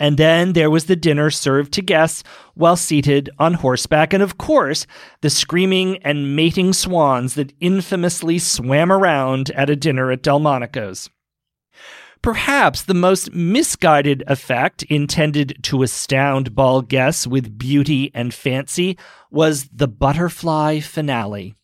And 0.00 0.16
then 0.16 0.54
there 0.54 0.70
was 0.70 0.86
the 0.86 0.96
dinner 0.96 1.30
served 1.30 1.72
to 1.74 1.82
guests 1.82 2.24
while 2.54 2.76
seated 2.76 3.30
on 3.38 3.54
horseback, 3.54 4.12
and 4.12 4.22
of 4.22 4.38
course, 4.38 4.86
the 5.20 5.30
screaming 5.30 5.98
and 5.98 6.34
mating 6.34 6.72
swans 6.72 7.34
that 7.34 7.52
infamously 7.60 8.38
swam 8.38 8.90
around 8.90 9.50
at 9.50 9.70
a 9.70 9.76
dinner 9.76 10.10
at 10.10 10.22
Delmonico's. 10.22 11.10
Perhaps 12.24 12.84
the 12.84 12.94
most 12.94 13.34
misguided 13.34 14.24
effect 14.26 14.82
intended 14.84 15.58
to 15.64 15.82
astound 15.82 16.54
ball 16.54 16.80
guests 16.80 17.26
with 17.26 17.58
beauty 17.58 18.10
and 18.14 18.32
fancy 18.32 18.96
was 19.30 19.68
the 19.70 19.88
butterfly 19.88 20.80
finale. 20.80 21.54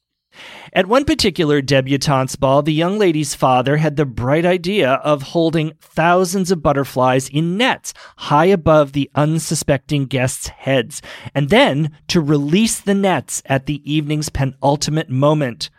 At 0.74 0.86
one 0.86 1.06
particular 1.06 1.62
debutante's 1.62 2.36
ball, 2.36 2.60
the 2.60 2.74
young 2.74 2.98
lady's 2.98 3.34
father 3.34 3.78
had 3.78 3.96
the 3.96 4.04
bright 4.04 4.44
idea 4.44 4.96
of 4.96 5.22
holding 5.22 5.72
thousands 5.80 6.50
of 6.50 6.62
butterflies 6.62 7.30
in 7.30 7.56
nets 7.56 7.94
high 8.18 8.44
above 8.44 8.92
the 8.92 9.10
unsuspecting 9.14 10.04
guests' 10.04 10.48
heads, 10.48 11.00
and 11.34 11.48
then 11.48 11.96
to 12.08 12.20
release 12.20 12.78
the 12.78 12.92
nets 12.92 13.42
at 13.46 13.64
the 13.64 13.80
evening's 13.90 14.28
penultimate 14.28 15.08
moment. 15.08 15.70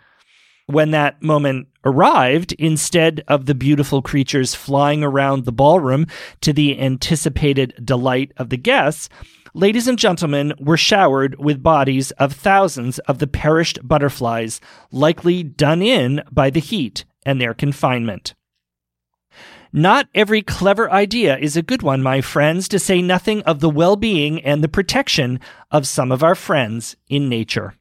When 0.72 0.92
that 0.92 1.22
moment 1.22 1.68
arrived, 1.84 2.54
instead 2.54 3.26
of 3.28 3.46
the 3.46 3.54
beautiful 3.54 4.02
creatures 4.02 4.56
flying 4.56 5.04
around 5.04 5.44
the 5.44 5.52
ballroom 5.52 6.08
to 6.40 6.54
the 6.54 6.80
anticipated 6.80 7.74
delight 7.84 8.32
of 8.38 8.48
the 8.48 8.56
guests, 8.56 9.10
ladies 9.54 9.90
and 9.90 10.00
gentlemen 10.00 10.54
were 10.62 10.78
showered 10.78 11.36
with 11.38 11.62
bodies 11.62 12.12
of 12.12 12.32
thousands 12.32 13.00
of 13.00 13.20
the 13.20 13.28
perished 13.28 13.86
butterflies, 13.86 14.62
likely 14.94 15.44
done 15.44 15.82
in 15.82 16.24
by 16.32 16.50
the 16.50 16.62
heat 16.62 17.04
and 17.26 17.42
their 17.42 17.54
confinement. 17.54 18.34
Not 19.74 20.08
every 20.16 20.42
clever 20.42 20.90
idea 20.90 21.38
is 21.38 21.58
a 21.58 21.62
good 21.62 21.82
one, 21.82 22.02
my 22.02 22.22
friends, 22.22 22.70
to 22.70 22.80
say 22.80 23.02
nothing 23.02 23.42
of 23.42 23.60
the 23.60 23.70
well 23.70 23.98
being 23.98 24.42
and 24.42 24.64
the 24.64 24.70
protection 24.70 25.42
of 25.70 25.86
some 25.86 26.14
of 26.14 26.24
our 26.24 26.36
friends 26.36 26.96
in 27.10 27.28
nature. 27.28 27.76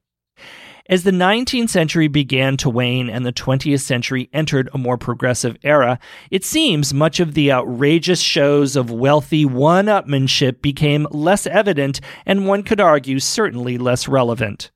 As 0.91 1.05
the 1.05 1.12
19th 1.12 1.68
century 1.68 2.09
began 2.09 2.57
to 2.57 2.68
wane 2.68 3.09
and 3.09 3.24
the 3.24 3.32
20th 3.32 3.82
century 3.82 4.28
entered 4.32 4.68
a 4.74 4.78
more 4.78 4.99
progressive 4.99 5.57
era, 5.62 6.01
it 6.32 6.45
seems 6.45 6.93
much 6.93 7.20
of 7.20 7.34
the 7.34 7.53
outrageous 7.53 8.20
shows 8.20 8.74
of 8.74 8.91
wealthy 8.91 9.45
one 9.45 9.86
upmanship 9.86 10.61
became 10.61 11.07
less 11.12 11.47
evident 11.47 12.01
and 12.26 12.45
one 12.49 12.64
could 12.64 12.80
argue 12.80 13.20
certainly 13.20 13.78
less 13.78 14.09
relevant. 14.09 14.72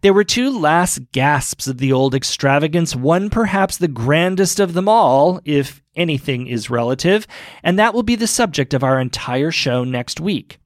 There 0.00 0.12
were 0.12 0.24
two 0.24 0.58
last 0.58 1.12
gasps 1.12 1.68
of 1.68 1.78
the 1.78 1.92
old 1.92 2.16
extravagance, 2.16 2.96
one 2.96 3.30
perhaps 3.30 3.76
the 3.76 3.86
grandest 3.86 4.58
of 4.58 4.74
them 4.74 4.88
all, 4.88 5.40
if 5.44 5.84
anything 5.94 6.48
is 6.48 6.68
relative, 6.68 7.28
and 7.62 7.78
that 7.78 7.94
will 7.94 8.02
be 8.02 8.16
the 8.16 8.26
subject 8.26 8.74
of 8.74 8.82
our 8.82 8.98
entire 8.98 9.52
show 9.52 9.84
next 9.84 10.18
week. 10.18 10.58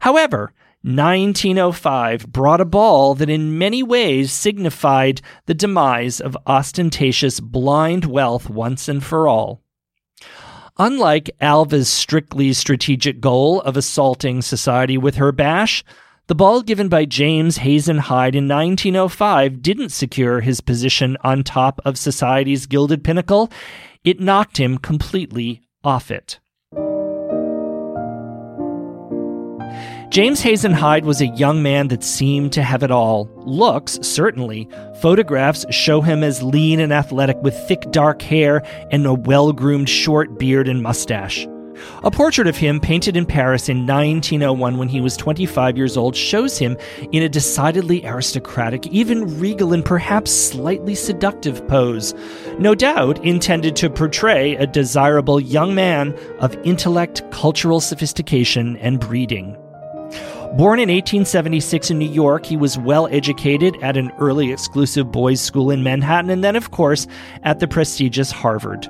However, 0.00 0.52
1905 0.82 2.26
brought 2.26 2.60
a 2.60 2.64
ball 2.64 3.14
that 3.14 3.30
in 3.30 3.56
many 3.56 3.82
ways 3.82 4.32
signified 4.32 5.20
the 5.46 5.54
demise 5.54 6.20
of 6.20 6.36
ostentatious 6.46 7.38
blind 7.38 8.04
wealth 8.04 8.50
once 8.50 8.88
and 8.88 9.04
for 9.04 9.28
all. 9.28 9.62
Unlike 10.78 11.30
Alva's 11.40 11.88
strictly 11.88 12.52
strategic 12.52 13.20
goal 13.20 13.60
of 13.60 13.76
assaulting 13.76 14.42
society 14.42 14.98
with 14.98 15.14
her 15.16 15.30
bash, 15.30 15.84
the 16.26 16.34
ball 16.34 16.62
given 16.62 16.88
by 16.88 17.04
James 17.04 17.58
Hazen 17.58 17.98
Hyde 17.98 18.34
in 18.34 18.48
1905 18.48 19.62
didn't 19.62 19.90
secure 19.90 20.40
his 20.40 20.60
position 20.60 21.16
on 21.22 21.44
top 21.44 21.80
of 21.84 21.98
society's 21.98 22.66
gilded 22.66 23.04
pinnacle. 23.04 23.52
It 24.02 24.18
knocked 24.18 24.56
him 24.56 24.78
completely 24.78 25.62
off 25.84 26.10
it. 26.10 26.40
James 30.12 30.42
Hazen 30.42 30.74
Hyde 30.74 31.06
was 31.06 31.22
a 31.22 31.28
young 31.28 31.62
man 31.62 31.88
that 31.88 32.04
seemed 32.04 32.52
to 32.52 32.62
have 32.62 32.82
it 32.82 32.90
all. 32.90 33.30
Looks, 33.46 33.98
certainly. 34.02 34.68
Photographs 35.00 35.64
show 35.70 36.02
him 36.02 36.22
as 36.22 36.42
lean 36.42 36.80
and 36.80 36.92
athletic 36.92 37.38
with 37.40 37.56
thick 37.66 37.90
dark 37.90 38.20
hair 38.20 38.62
and 38.90 39.06
a 39.06 39.14
well 39.14 39.54
groomed 39.54 39.88
short 39.88 40.38
beard 40.38 40.68
and 40.68 40.82
mustache. 40.82 41.48
A 42.04 42.10
portrait 42.10 42.46
of 42.46 42.58
him, 42.58 42.78
painted 42.78 43.16
in 43.16 43.24
Paris 43.24 43.70
in 43.70 43.86
1901 43.86 44.76
when 44.76 44.88
he 44.88 45.00
was 45.00 45.16
25 45.16 45.78
years 45.78 45.96
old, 45.96 46.14
shows 46.14 46.58
him 46.58 46.76
in 47.12 47.22
a 47.22 47.28
decidedly 47.30 48.04
aristocratic, 48.04 48.86
even 48.88 49.40
regal, 49.40 49.72
and 49.72 49.82
perhaps 49.82 50.30
slightly 50.30 50.94
seductive 50.94 51.66
pose. 51.68 52.12
No 52.58 52.74
doubt 52.74 53.24
intended 53.24 53.76
to 53.76 53.88
portray 53.88 54.56
a 54.56 54.66
desirable 54.66 55.40
young 55.40 55.74
man 55.74 56.12
of 56.38 56.54
intellect, 56.66 57.22
cultural 57.30 57.80
sophistication, 57.80 58.76
and 58.76 59.00
breeding. 59.00 59.56
Born 60.54 60.80
in 60.80 60.90
1876 60.90 61.90
in 61.92 61.98
New 61.98 62.10
York, 62.10 62.44
he 62.44 62.58
was 62.58 62.76
well 62.76 63.08
educated 63.10 63.74
at 63.82 63.96
an 63.96 64.12
early 64.18 64.52
exclusive 64.52 65.10
boys' 65.10 65.40
school 65.40 65.70
in 65.70 65.82
Manhattan 65.82 66.28
and 66.28 66.44
then, 66.44 66.56
of 66.56 66.72
course, 66.72 67.06
at 67.42 67.58
the 67.58 67.66
prestigious 67.66 68.30
Harvard. 68.30 68.86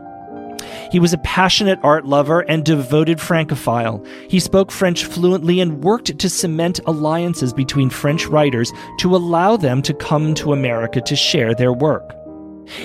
He 0.90 0.98
was 0.98 1.12
a 1.12 1.18
passionate 1.18 1.78
art 1.84 2.04
lover 2.04 2.40
and 2.40 2.64
devoted 2.64 3.20
Francophile. 3.20 4.04
He 4.28 4.40
spoke 4.40 4.72
French 4.72 5.04
fluently 5.04 5.60
and 5.60 5.84
worked 5.84 6.18
to 6.18 6.28
cement 6.28 6.80
alliances 6.84 7.52
between 7.52 7.90
French 7.90 8.26
writers 8.26 8.72
to 8.98 9.14
allow 9.14 9.56
them 9.56 9.82
to 9.82 9.94
come 9.94 10.34
to 10.34 10.52
America 10.52 11.00
to 11.02 11.14
share 11.14 11.54
their 11.54 11.72
work. 11.72 12.12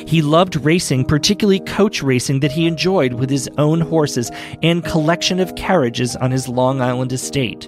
He 0.06 0.22
loved 0.22 0.56
racing, 0.58 1.06
particularly 1.06 1.62
coach 1.62 2.04
racing 2.04 2.42
that 2.42 2.52
he 2.52 2.68
enjoyed 2.68 3.14
with 3.14 3.32
his 3.32 3.50
own 3.58 3.82
horses 3.82 4.30
and 4.62 4.86
collection 4.86 5.40
of 5.40 5.56
carriages 5.56 6.16
on 6.16 6.30
his 6.30 6.48
Long 6.48 6.80
Island 6.80 7.12
estate 7.12 7.68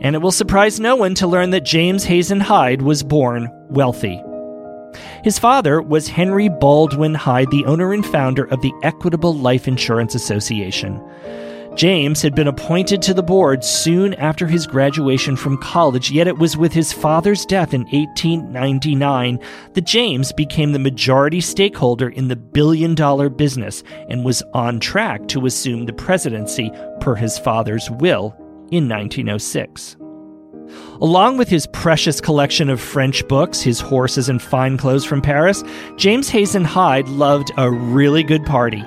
and 0.00 0.14
it 0.14 0.20
will 0.20 0.32
surprise 0.32 0.80
no 0.80 0.96
one 0.96 1.14
to 1.14 1.26
learn 1.26 1.50
that 1.50 1.64
James 1.64 2.04
Hazen 2.04 2.40
Hyde 2.40 2.82
was 2.82 3.02
born 3.02 3.48
wealthy. 3.68 4.22
His 5.22 5.38
father 5.38 5.80
was 5.80 6.08
Henry 6.08 6.48
Baldwin 6.48 7.14
Hyde, 7.14 7.50
the 7.50 7.64
owner 7.64 7.92
and 7.92 8.04
founder 8.04 8.44
of 8.44 8.60
the 8.60 8.72
Equitable 8.82 9.34
Life 9.34 9.66
Insurance 9.66 10.14
Association. 10.14 11.00
James 11.74 12.22
had 12.22 12.36
been 12.36 12.46
appointed 12.46 13.02
to 13.02 13.14
the 13.14 13.22
board 13.22 13.64
soon 13.64 14.14
after 14.14 14.46
his 14.46 14.64
graduation 14.66 15.34
from 15.34 15.58
college, 15.58 16.08
yet 16.08 16.28
it 16.28 16.38
was 16.38 16.56
with 16.56 16.72
his 16.72 16.92
father's 16.92 17.44
death 17.44 17.74
in 17.74 17.82
1899 17.86 19.40
that 19.72 19.84
James 19.84 20.32
became 20.32 20.70
the 20.70 20.78
majority 20.78 21.40
stakeholder 21.40 22.10
in 22.10 22.28
the 22.28 22.36
billion 22.36 22.94
dollar 22.94 23.28
business 23.28 23.82
and 24.08 24.24
was 24.24 24.42
on 24.52 24.78
track 24.78 25.26
to 25.26 25.46
assume 25.46 25.84
the 25.84 25.92
presidency 25.92 26.70
per 27.00 27.16
his 27.16 27.38
father's 27.38 27.90
will 27.90 28.36
in 28.70 28.88
1906. 28.88 29.96
Along 31.00 31.36
with 31.36 31.48
his 31.48 31.66
precious 31.68 32.20
collection 32.20 32.70
of 32.70 32.80
French 32.80 33.26
books, 33.28 33.60
his 33.60 33.80
horses, 33.80 34.28
and 34.28 34.40
fine 34.40 34.76
clothes 34.76 35.04
from 35.04 35.20
Paris, 35.20 35.62
James 35.96 36.28
Hazen 36.28 36.64
Hyde 36.64 37.08
loved 37.08 37.50
a 37.56 37.70
really 37.70 38.22
good 38.22 38.44
party. 38.46 38.82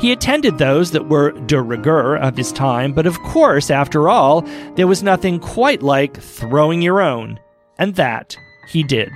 He 0.00 0.12
attended 0.12 0.58
those 0.58 0.90
that 0.90 1.08
were 1.08 1.32
de 1.32 1.60
rigueur 1.62 2.16
of 2.16 2.36
his 2.36 2.52
time, 2.52 2.92
but 2.92 3.06
of 3.06 3.18
course, 3.20 3.70
after 3.70 4.08
all, 4.08 4.42
there 4.74 4.86
was 4.86 5.02
nothing 5.02 5.38
quite 5.38 5.82
like 5.82 6.20
throwing 6.20 6.82
your 6.82 7.00
own. 7.00 7.38
And 7.78 7.94
that 7.94 8.36
he 8.68 8.82
did. 8.82 9.10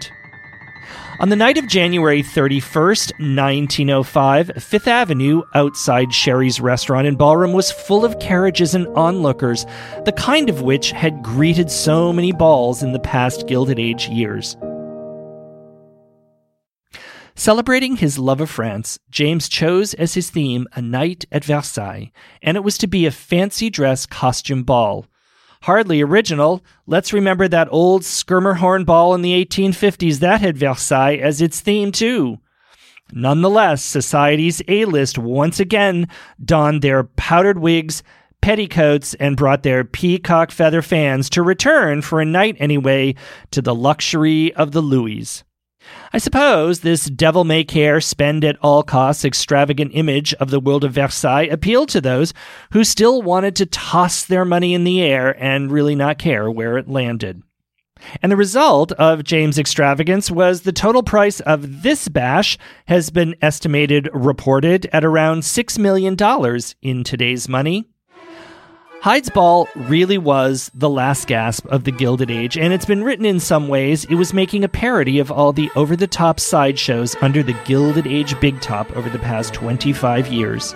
On 1.18 1.30
the 1.30 1.36
night 1.36 1.56
of 1.56 1.66
January 1.66 2.22
31st, 2.22 3.12
1905, 3.12 4.50
Fifth 4.58 4.86
Avenue, 4.86 5.40
outside 5.54 6.12
Sherry's 6.12 6.60
restaurant 6.60 7.06
and 7.06 7.16
ballroom, 7.16 7.54
was 7.54 7.72
full 7.72 8.04
of 8.04 8.18
carriages 8.18 8.74
and 8.74 8.86
onlookers, 8.88 9.64
the 10.04 10.12
kind 10.12 10.50
of 10.50 10.60
which 10.60 10.90
had 10.90 11.22
greeted 11.22 11.70
so 11.70 12.12
many 12.12 12.32
balls 12.32 12.82
in 12.82 12.92
the 12.92 12.98
past 12.98 13.46
Gilded 13.46 13.78
Age 13.78 14.08
years. 14.08 14.58
Celebrating 17.34 17.96
his 17.96 18.18
love 18.18 18.42
of 18.42 18.50
France, 18.50 18.98
James 19.10 19.48
chose 19.48 19.94
as 19.94 20.12
his 20.12 20.28
theme 20.28 20.66
a 20.74 20.82
night 20.82 21.24
at 21.32 21.46
Versailles, 21.46 22.12
and 22.42 22.58
it 22.58 22.64
was 22.64 22.76
to 22.76 22.86
be 22.86 23.06
a 23.06 23.10
fancy 23.10 23.70
dress 23.70 24.04
costume 24.04 24.64
ball. 24.64 25.06
Hardly 25.66 26.00
original. 26.00 26.64
Let's 26.86 27.12
remember 27.12 27.48
that 27.48 27.66
old 27.72 28.02
Schermerhorn 28.02 28.86
ball 28.86 29.16
in 29.16 29.22
the 29.22 29.44
1850s 29.44 30.20
that 30.20 30.40
had 30.40 30.56
Versailles 30.56 31.16
as 31.16 31.42
its 31.42 31.60
theme, 31.60 31.90
too. 31.90 32.38
Nonetheless, 33.10 33.82
society's 33.82 34.62
A 34.68 34.84
list 34.84 35.18
once 35.18 35.58
again 35.58 36.06
donned 36.44 36.82
their 36.82 37.02
powdered 37.02 37.58
wigs, 37.58 38.04
petticoats, 38.40 39.14
and 39.14 39.36
brought 39.36 39.64
their 39.64 39.82
peacock 39.82 40.52
feather 40.52 40.82
fans 40.82 41.28
to 41.30 41.42
return, 41.42 42.00
for 42.00 42.20
a 42.20 42.24
night 42.24 42.54
anyway, 42.60 43.16
to 43.50 43.60
the 43.60 43.74
luxury 43.74 44.54
of 44.54 44.70
the 44.70 44.80
Louis. 44.80 45.42
I 46.12 46.18
suppose 46.18 46.80
this 46.80 47.06
devil 47.06 47.44
may 47.44 47.64
care, 47.64 48.00
spend 48.00 48.44
at 48.44 48.58
all 48.62 48.82
costs 48.82 49.24
extravagant 49.24 49.92
image 49.94 50.34
of 50.34 50.50
the 50.50 50.60
world 50.60 50.84
of 50.84 50.92
Versailles 50.92 51.48
appealed 51.50 51.88
to 51.90 52.00
those 52.00 52.32
who 52.72 52.84
still 52.84 53.22
wanted 53.22 53.56
to 53.56 53.66
toss 53.66 54.24
their 54.24 54.44
money 54.44 54.74
in 54.74 54.84
the 54.84 55.02
air 55.02 55.36
and 55.42 55.70
really 55.70 55.94
not 55.94 56.18
care 56.18 56.50
where 56.50 56.78
it 56.78 56.88
landed. 56.88 57.42
And 58.22 58.30
the 58.30 58.36
result 58.36 58.92
of 58.92 59.24
James' 59.24 59.58
extravagance 59.58 60.30
was 60.30 60.62
the 60.62 60.72
total 60.72 61.02
price 61.02 61.40
of 61.40 61.82
this 61.82 62.08
bash 62.08 62.58
has 62.86 63.10
been 63.10 63.34
estimated, 63.40 64.08
reported 64.12 64.88
at 64.92 65.04
around 65.04 65.40
$6 65.40 65.78
million 65.78 66.16
in 66.82 67.04
today's 67.04 67.48
money. 67.48 67.86
Hyde's 69.06 69.30
Ball 69.30 69.68
really 69.76 70.18
was 70.18 70.68
the 70.74 70.90
last 70.90 71.28
gasp 71.28 71.64
of 71.66 71.84
the 71.84 71.92
Gilded 71.92 72.28
Age, 72.28 72.58
and 72.58 72.72
it's 72.72 72.84
been 72.84 73.04
written 73.04 73.24
in 73.24 73.38
some 73.38 73.68
ways 73.68 74.04
it 74.06 74.16
was 74.16 74.34
making 74.34 74.64
a 74.64 74.68
parody 74.68 75.20
of 75.20 75.30
all 75.30 75.52
the 75.52 75.70
over 75.76 75.94
the 75.94 76.08
top 76.08 76.40
sideshows 76.40 77.14
under 77.20 77.40
the 77.40 77.56
Gilded 77.64 78.08
Age 78.08 78.34
big 78.40 78.60
top 78.60 78.90
over 78.96 79.08
the 79.08 79.20
past 79.20 79.54
25 79.54 80.26
years. 80.26 80.74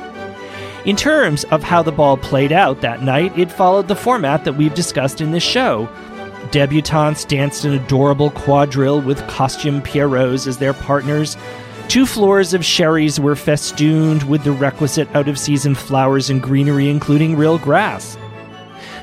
In 0.85 0.95
terms 0.95 1.43
of 1.47 1.65
how 1.65 1.83
the 1.83 1.91
ball 1.91 2.17
played 2.17 2.53
out 2.53 2.83
that 2.83 3.03
night, 3.03 3.37
it 3.37 3.51
followed 3.51 3.89
the 3.89 3.97
format 3.97 4.45
that 4.45 4.55
we've 4.55 4.75
discussed 4.75 5.21
in 5.21 5.33
this 5.33 5.43
show. 5.43 5.89
Debutantes 6.53 7.27
danced 7.27 7.65
an 7.65 7.73
adorable 7.73 8.31
quadrille 8.31 9.03
with 9.03 9.27
costume 9.27 9.83
Pierrots 9.83 10.47
as 10.47 10.59
their 10.59 10.73
partners. 10.73 11.37
Two 11.91 12.07
floors 12.07 12.55
of 12.55 12.65
Sherry's 12.65 13.19
were 13.19 13.35
festooned 13.35 14.23
with 14.23 14.45
the 14.45 14.53
requisite 14.53 15.13
out 15.13 15.27
of 15.27 15.37
season 15.37 15.75
flowers 15.75 16.31
and 16.31 16.41
greenery, 16.41 16.89
including 16.89 17.35
real 17.35 17.59
grass. 17.59 18.17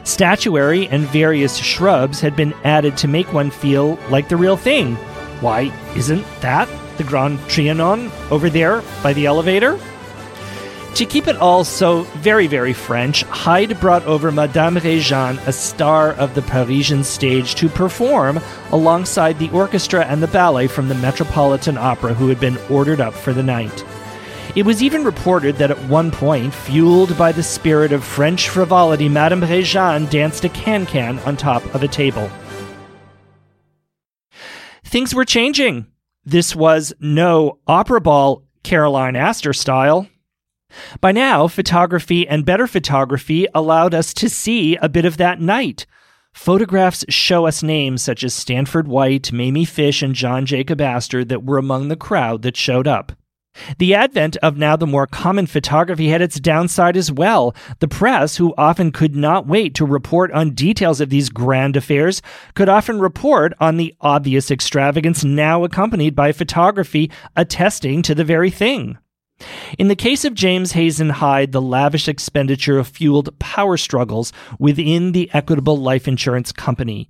Statuary 0.06 0.88
and 0.88 1.04
various 1.08 1.58
shrubs 1.58 2.22
had 2.22 2.34
been 2.34 2.54
added 2.64 2.96
to 2.96 3.10
make 3.10 3.34
one 3.34 3.52
feel 3.52 4.00
like 4.10 4.30
the 4.30 4.38
real 4.38 4.56
thing. 4.56 4.96
Why, 5.42 5.64
isn't 5.98 6.26
that 6.40 6.70
the 6.96 7.04
Grand 7.04 7.40
Trianon 7.50 8.10
over 8.32 8.50
there 8.50 8.82
by 9.04 9.12
the 9.12 9.26
elevator? 9.26 9.78
To 10.96 11.06
keep 11.06 11.28
it 11.28 11.38
all 11.38 11.64
so 11.64 12.04
very, 12.18 12.48
very 12.48 12.74
French, 12.74 13.22
Hyde 13.24 13.80
brought 13.80 14.04
over 14.06 14.32
Madame 14.32 14.78
Réjane, 14.78 15.38
a 15.46 15.54
star 15.54 16.14
of 16.14 16.34
the 16.34 16.42
Parisian 16.42 17.04
stage, 17.04 17.54
to 17.56 17.70
perform 17.70 18.40
alongside 18.72 19.38
the 19.38 19.52
orchestra 19.52 20.06
and 20.06 20.24
the 20.24 20.28
ballet 20.28 20.66
from 20.66 20.90
the 20.90 20.96
Metropolitan 20.96 21.78
Opera, 21.78 22.16
who 22.16 22.30
had 22.30 22.40
been 22.40 22.58
ordered 22.72 23.00
up 23.00 23.14
for 23.14 23.32
the 23.32 23.44
night. 23.44 23.86
It 24.56 24.66
was 24.66 24.82
even 24.82 25.04
reported 25.04 25.58
that 25.58 25.70
at 25.70 25.78
one 25.88 26.10
point, 26.10 26.52
fueled 26.52 27.16
by 27.16 27.32
the 27.32 27.44
spirit 27.44 27.92
of 27.92 28.04
French 28.04 28.50
frivolity, 28.50 29.08
Madame 29.08 29.42
Réjane 29.42 30.10
danced 30.10 30.46
a 30.46 30.50
can-can 30.50 31.20
on 31.20 31.38
top 31.38 31.64
of 31.76 31.84
a 31.84 31.88
table. 31.88 32.28
Things 34.84 35.14
were 35.14 35.26
changing. 35.26 35.86
This 36.26 36.56
was 36.56 36.92
no 37.00 37.60
opera 37.68 38.02
ball 38.02 38.46
Caroline 38.64 39.16
Astor 39.16 39.54
style. 39.54 40.08
By 41.02 41.12
now, 41.12 41.48
photography 41.48 42.28
and 42.28 42.46
better 42.46 42.68
photography 42.68 43.48
allowed 43.54 43.94
us 43.94 44.14
to 44.16 44.30
see 44.30 44.76
a 44.78 44.90
bit 44.90 45.06
of 45.06 45.18
that 45.18 45.40
night. 45.40 45.86
Photographs 46.34 47.04
show 47.10 47.46
us 47.48 47.64
names 47.64 48.02
such 48.02 48.24
as 48.24 48.34
Stanford 48.34 48.88
White, 48.88 49.32
Mamie 49.32 49.66
Fish, 49.66 50.02
and 50.02 50.14
John 50.14 50.46
Jacob 50.46 50.80
Astor 50.80 51.26
that 51.26 51.44
were 51.44 51.58
among 51.58 51.88
the 51.88 51.96
crowd 51.96 52.44
that 52.44 52.56
showed 52.56 52.88
up. 52.88 53.12
The 53.80 53.96
advent 53.96 54.38
of 54.38 54.56
now 54.56 54.76
the 54.76 54.86
more 54.86 55.08
common 55.08 55.48
photography 55.48 56.10
had 56.10 56.22
its 56.22 56.40
downside 56.40 56.96
as 56.96 57.12
well. 57.12 57.56
The 57.80 57.88
press, 57.88 58.38
who 58.38 58.54
often 58.56 58.92
could 58.92 59.16
not 59.16 59.48
wait 59.48 59.74
to 59.76 59.86
report 59.86 60.32
on 60.32 60.52
details 60.52 61.02
of 61.02 61.10
these 61.10 61.30
grand 61.30 61.76
affairs, 61.76 62.22
could 62.54 62.70
often 62.70 63.00
report 63.00 63.54
on 63.60 63.78
the 63.78 63.96
obvious 64.00 64.52
extravagance 64.52 65.24
now 65.24 65.64
accompanied 65.64 66.16
by 66.16 66.34
photography 66.34 67.10
attesting 67.36 68.04
to 68.04 68.14
the 68.14 68.24
very 68.24 68.52
thing. 68.52 69.00
In 69.78 69.88
the 69.88 69.96
case 69.96 70.26
of 70.26 70.34
James 70.34 70.72
Hazen 70.72 71.10
Hyde, 71.10 71.52
the 71.52 71.62
lavish 71.62 72.08
expenditure 72.08 72.84
fueled 72.84 73.38
power 73.40 73.78
struggles 73.78 74.34
within 74.60 75.12
the 75.12 75.30
Equitable 75.34 75.78
Life 75.78 76.08
Insurance 76.08 76.52
Company. 76.52 77.10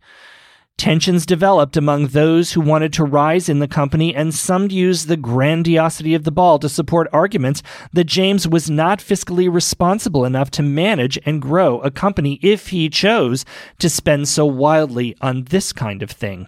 Tensions 0.78 1.26
developed 1.26 1.76
among 1.76 2.08
those 2.08 2.52
who 2.52 2.62
wanted 2.62 2.94
to 2.94 3.04
rise 3.04 3.50
in 3.50 3.58
the 3.58 3.68
company, 3.68 4.14
and 4.14 4.32
some 4.32 4.70
used 4.70 5.08
the 5.08 5.18
grandiosity 5.18 6.14
of 6.14 6.24
the 6.24 6.32
ball 6.32 6.60
to 6.60 6.70
support 6.70 7.08
arguments 7.12 7.64
that 7.94 8.04
James 8.04 8.48
was 8.48 8.70
not 8.70 9.00
fiscally 9.00 9.52
responsible 9.52 10.24
enough 10.24 10.52
to 10.52 10.62
manage 10.62 11.18
and 11.26 11.42
grow 11.42 11.80
a 11.80 11.90
company 11.90 12.40
if 12.44 12.68
he 12.68 12.90
chose 12.90 13.44
to 13.80 13.90
spend 13.90 14.28
so 14.28 14.46
wildly 14.46 15.16
on 15.20 15.46
this 15.46 15.74
kind 15.74 16.04
of 16.04 16.12
thing. 16.12 16.48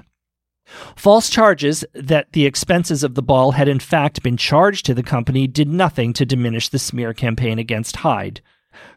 False 0.96 1.30
charges 1.30 1.84
that 1.94 2.32
the 2.34 2.46
expenses 2.46 3.04
of 3.04 3.16
the 3.16 3.22
ball 3.22 3.52
had 3.52 3.68
in 3.68 3.80
fact 3.80 4.24
been 4.24 4.38
charged 4.38 4.86
to 4.86 4.94
the 4.94 5.04
company 5.04 5.48
did 5.48 5.68
nothing 5.68 6.14
to 6.14 6.26
diminish 6.26 6.70
the 6.70 6.80
smear 6.80 7.14
campaign 7.14 7.60
against 7.60 7.98
Hyde. 7.98 8.42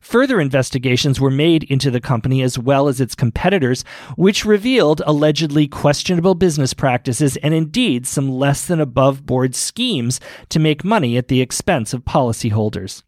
Further 0.00 0.40
investigations 0.40 1.20
were 1.20 1.30
made 1.30 1.64
into 1.64 1.90
the 1.90 2.00
company 2.00 2.42
as 2.42 2.58
well 2.58 2.88
as 2.88 3.00
its 3.00 3.14
competitors, 3.14 3.84
which 4.16 4.44
revealed 4.44 5.02
allegedly 5.06 5.66
questionable 5.66 6.34
business 6.34 6.74
practices 6.74 7.36
and 7.38 7.54
indeed 7.54 8.06
some 8.06 8.30
less 8.30 8.66
than 8.66 8.80
above 8.80 9.24
board 9.24 9.54
schemes 9.54 10.20
to 10.50 10.58
make 10.58 10.84
money 10.84 11.16
at 11.16 11.28
the 11.28 11.40
expense 11.40 11.94
of 11.94 12.04
policyholders. 12.04 13.02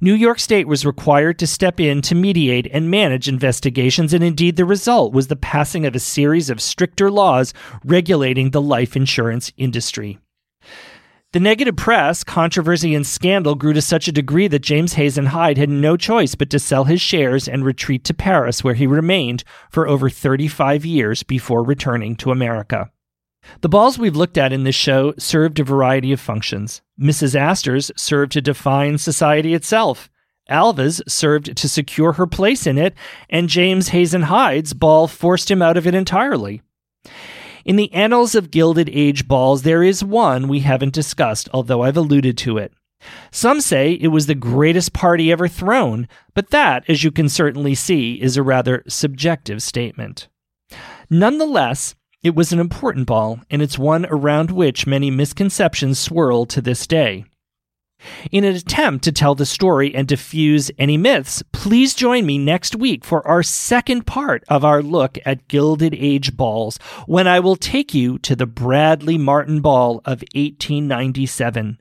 New 0.00 0.14
York 0.14 0.38
State 0.38 0.68
was 0.68 0.84
required 0.86 1.38
to 1.38 1.46
step 1.46 1.80
in 1.80 2.02
to 2.02 2.14
mediate 2.14 2.68
and 2.72 2.90
manage 2.90 3.28
investigations, 3.28 4.12
and 4.12 4.22
indeed 4.22 4.56
the 4.56 4.64
result 4.64 5.12
was 5.12 5.28
the 5.28 5.36
passing 5.36 5.86
of 5.86 5.94
a 5.94 6.00
series 6.00 6.50
of 6.50 6.60
stricter 6.60 7.10
laws 7.10 7.54
regulating 7.84 8.50
the 8.50 8.62
life 8.62 8.96
insurance 8.96 9.52
industry. 9.56 10.18
The 11.32 11.40
negative 11.40 11.74
press, 11.74 12.22
controversy, 12.22 12.94
and 12.94 13.04
scandal 13.04 13.56
grew 13.56 13.72
to 13.72 13.82
such 13.82 14.06
a 14.06 14.12
degree 14.12 14.46
that 14.46 14.62
James 14.62 14.92
Hazen 14.92 15.26
Hyde 15.26 15.58
had 15.58 15.68
no 15.68 15.96
choice 15.96 16.36
but 16.36 16.48
to 16.50 16.60
sell 16.60 16.84
his 16.84 17.00
shares 17.00 17.48
and 17.48 17.64
retreat 17.64 18.04
to 18.04 18.14
Paris, 18.14 18.62
where 18.62 18.74
he 18.74 18.86
remained 18.86 19.42
for 19.68 19.88
over 19.88 20.08
35 20.08 20.84
years 20.84 21.24
before 21.24 21.64
returning 21.64 22.14
to 22.16 22.30
America. 22.30 22.88
The 23.62 23.68
balls 23.68 23.98
we've 23.98 24.14
looked 24.14 24.38
at 24.38 24.52
in 24.52 24.62
this 24.62 24.76
show 24.76 25.12
served 25.18 25.58
a 25.58 25.64
variety 25.64 26.12
of 26.12 26.20
functions. 26.20 26.82
Mrs. 27.00 27.34
Astor's 27.34 27.90
served 27.96 28.32
to 28.32 28.40
define 28.40 28.98
society 28.98 29.54
itself. 29.54 30.10
Alva's 30.48 31.02
served 31.08 31.56
to 31.56 31.68
secure 31.68 32.12
her 32.12 32.26
place 32.26 32.66
in 32.66 32.76
it, 32.76 32.94
and 33.30 33.48
James 33.48 33.88
Hazen 33.88 34.22
Hyde's 34.22 34.74
ball 34.74 35.08
forced 35.08 35.50
him 35.50 35.62
out 35.62 35.76
of 35.76 35.86
it 35.86 35.94
entirely. 35.94 36.62
In 37.64 37.76
the 37.76 37.92
annals 37.94 38.34
of 38.34 38.50
Gilded 38.50 38.90
Age 38.92 39.26
balls, 39.26 39.62
there 39.62 39.82
is 39.82 40.04
one 40.04 40.48
we 40.48 40.60
haven't 40.60 40.92
discussed, 40.92 41.48
although 41.54 41.82
I've 41.82 41.96
alluded 41.96 42.36
to 42.38 42.58
it. 42.58 42.72
Some 43.30 43.60
say 43.60 43.92
it 43.92 44.08
was 44.08 44.26
the 44.26 44.34
greatest 44.34 44.92
party 44.92 45.32
ever 45.32 45.48
thrown, 45.48 46.08
but 46.34 46.50
that, 46.50 46.84
as 46.88 47.04
you 47.04 47.10
can 47.10 47.28
certainly 47.28 47.74
see, 47.74 48.20
is 48.20 48.36
a 48.36 48.42
rather 48.42 48.82
subjective 48.86 49.62
statement. 49.62 50.28
Nonetheless, 51.10 51.94
it 52.24 52.34
was 52.34 52.52
an 52.52 52.58
important 52.58 53.06
ball, 53.06 53.38
and 53.50 53.60
it's 53.60 53.78
one 53.78 54.06
around 54.06 54.50
which 54.50 54.86
many 54.86 55.10
misconceptions 55.10 55.98
swirl 55.98 56.46
to 56.46 56.62
this 56.62 56.86
day. 56.86 57.26
In 58.32 58.44
an 58.44 58.54
attempt 58.54 59.04
to 59.04 59.12
tell 59.12 59.34
the 59.34 59.44
story 59.44 59.94
and 59.94 60.08
diffuse 60.08 60.70
any 60.78 60.96
myths, 60.96 61.42
please 61.52 61.94
join 61.94 62.24
me 62.24 62.38
next 62.38 62.74
week 62.74 63.04
for 63.04 63.26
our 63.28 63.42
second 63.42 64.06
part 64.06 64.42
of 64.48 64.64
our 64.64 64.82
look 64.82 65.18
at 65.26 65.48
Gilded 65.48 65.94
Age 65.94 66.34
balls, 66.34 66.78
when 67.06 67.26
I 67.26 67.40
will 67.40 67.56
take 67.56 67.92
you 67.92 68.18
to 68.20 68.34
the 68.34 68.46
Bradley 68.46 69.18
Martin 69.18 69.60
Ball 69.60 69.98
of 70.06 70.24
1897. 70.34 71.78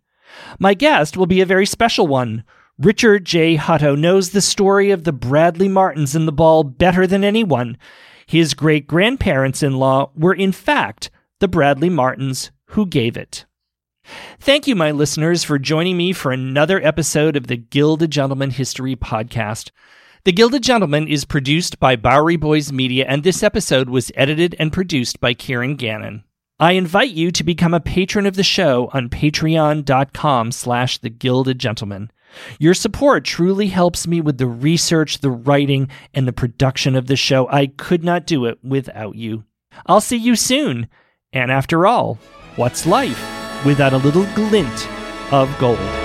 My 0.59 0.73
guest 0.73 1.15
will 1.15 1.25
be 1.25 1.39
a 1.39 1.45
very 1.45 1.65
special 1.65 2.05
one. 2.05 2.43
Richard 2.77 3.23
J. 3.23 3.55
Hutto 3.55 3.97
knows 3.97 4.31
the 4.31 4.41
story 4.41 4.91
of 4.91 5.05
the 5.05 5.13
Bradley 5.13 5.69
Martins 5.69 6.15
and 6.15 6.27
the 6.27 6.33
ball 6.33 6.65
better 6.65 7.07
than 7.07 7.23
anyone. 7.23 7.77
His 8.25 8.53
great 8.53 8.87
grandparents 8.87 9.63
in 9.63 9.77
law 9.77 10.11
were, 10.15 10.33
in 10.33 10.51
fact, 10.51 11.09
the 11.39 11.47
Bradley 11.47 11.89
Martins 11.89 12.51
who 12.67 12.85
gave 12.85 13.17
it. 13.17 13.45
Thank 14.39 14.67
you, 14.67 14.75
my 14.75 14.91
listeners, 14.91 15.43
for 15.43 15.57
joining 15.57 15.95
me 15.95 16.11
for 16.11 16.31
another 16.31 16.83
episode 16.85 17.35
of 17.35 17.47
the 17.47 17.57
Gilded 17.57 18.11
Gentleman 18.11 18.51
History 18.51 18.95
Podcast. 18.95 19.71
The 20.25 20.31
Gilded 20.31 20.63
Gentleman 20.63 21.07
is 21.07 21.25
produced 21.25 21.79
by 21.79 21.95
Bowery 21.95 22.35
Boys 22.35 22.71
Media, 22.71 23.05
and 23.07 23.23
this 23.23 23.43
episode 23.43 23.89
was 23.89 24.11
edited 24.15 24.55
and 24.59 24.73
produced 24.73 25.19
by 25.19 25.33
Kieran 25.33 25.75
Gannon. 25.75 26.23
I 26.59 26.73
invite 26.73 27.11
you 27.11 27.31
to 27.31 27.43
become 27.43 27.73
a 27.73 27.79
patron 27.79 28.25
of 28.25 28.35
the 28.35 28.43
show 28.43 28.89
on 28.93 29.09
patreon.com 29.09 30.51
slash 30.51 30.97
the 30.97 31.09
Gilded 31.09 31.59
Gentleman. 31.59 32.11
Your 32.59 32.73
support 32.73 33.23
truly 33.23 33.67
helps 33.67 34.07
me 34.07 34.21
with 34.21 34.37
the 34.37 34.47
research, 34.47 35.19
the 35.19 35.31
writing, 35.31 35.89
and 36.13 36.27
the 36.27 36.33
production 36.33 36.95
of 36.95 37.07
the 37.07 37.15
show. 37.15 37.47
I 37.49 37.67
could 37.67 38.03
not 38.03 38.25
do 38.25 38.45
it 38.45 38.59
without 38.63 39.15
you. 39.15 39.43
I'll 39.85 40.01
see 40.01 40.17
you 40.17 40.35
soon. 40.35 40.87
And 41.31 41.51
after 41.51 41.87
all, 41.87 42.19
what's 42.55 42.85
life 42.85 43.65
without 43.65 43.93
a 43.93 43.97
little 43.97 44.25
glint 44.35 44.87
of 45.31 45.55
gold? 45.59 46.02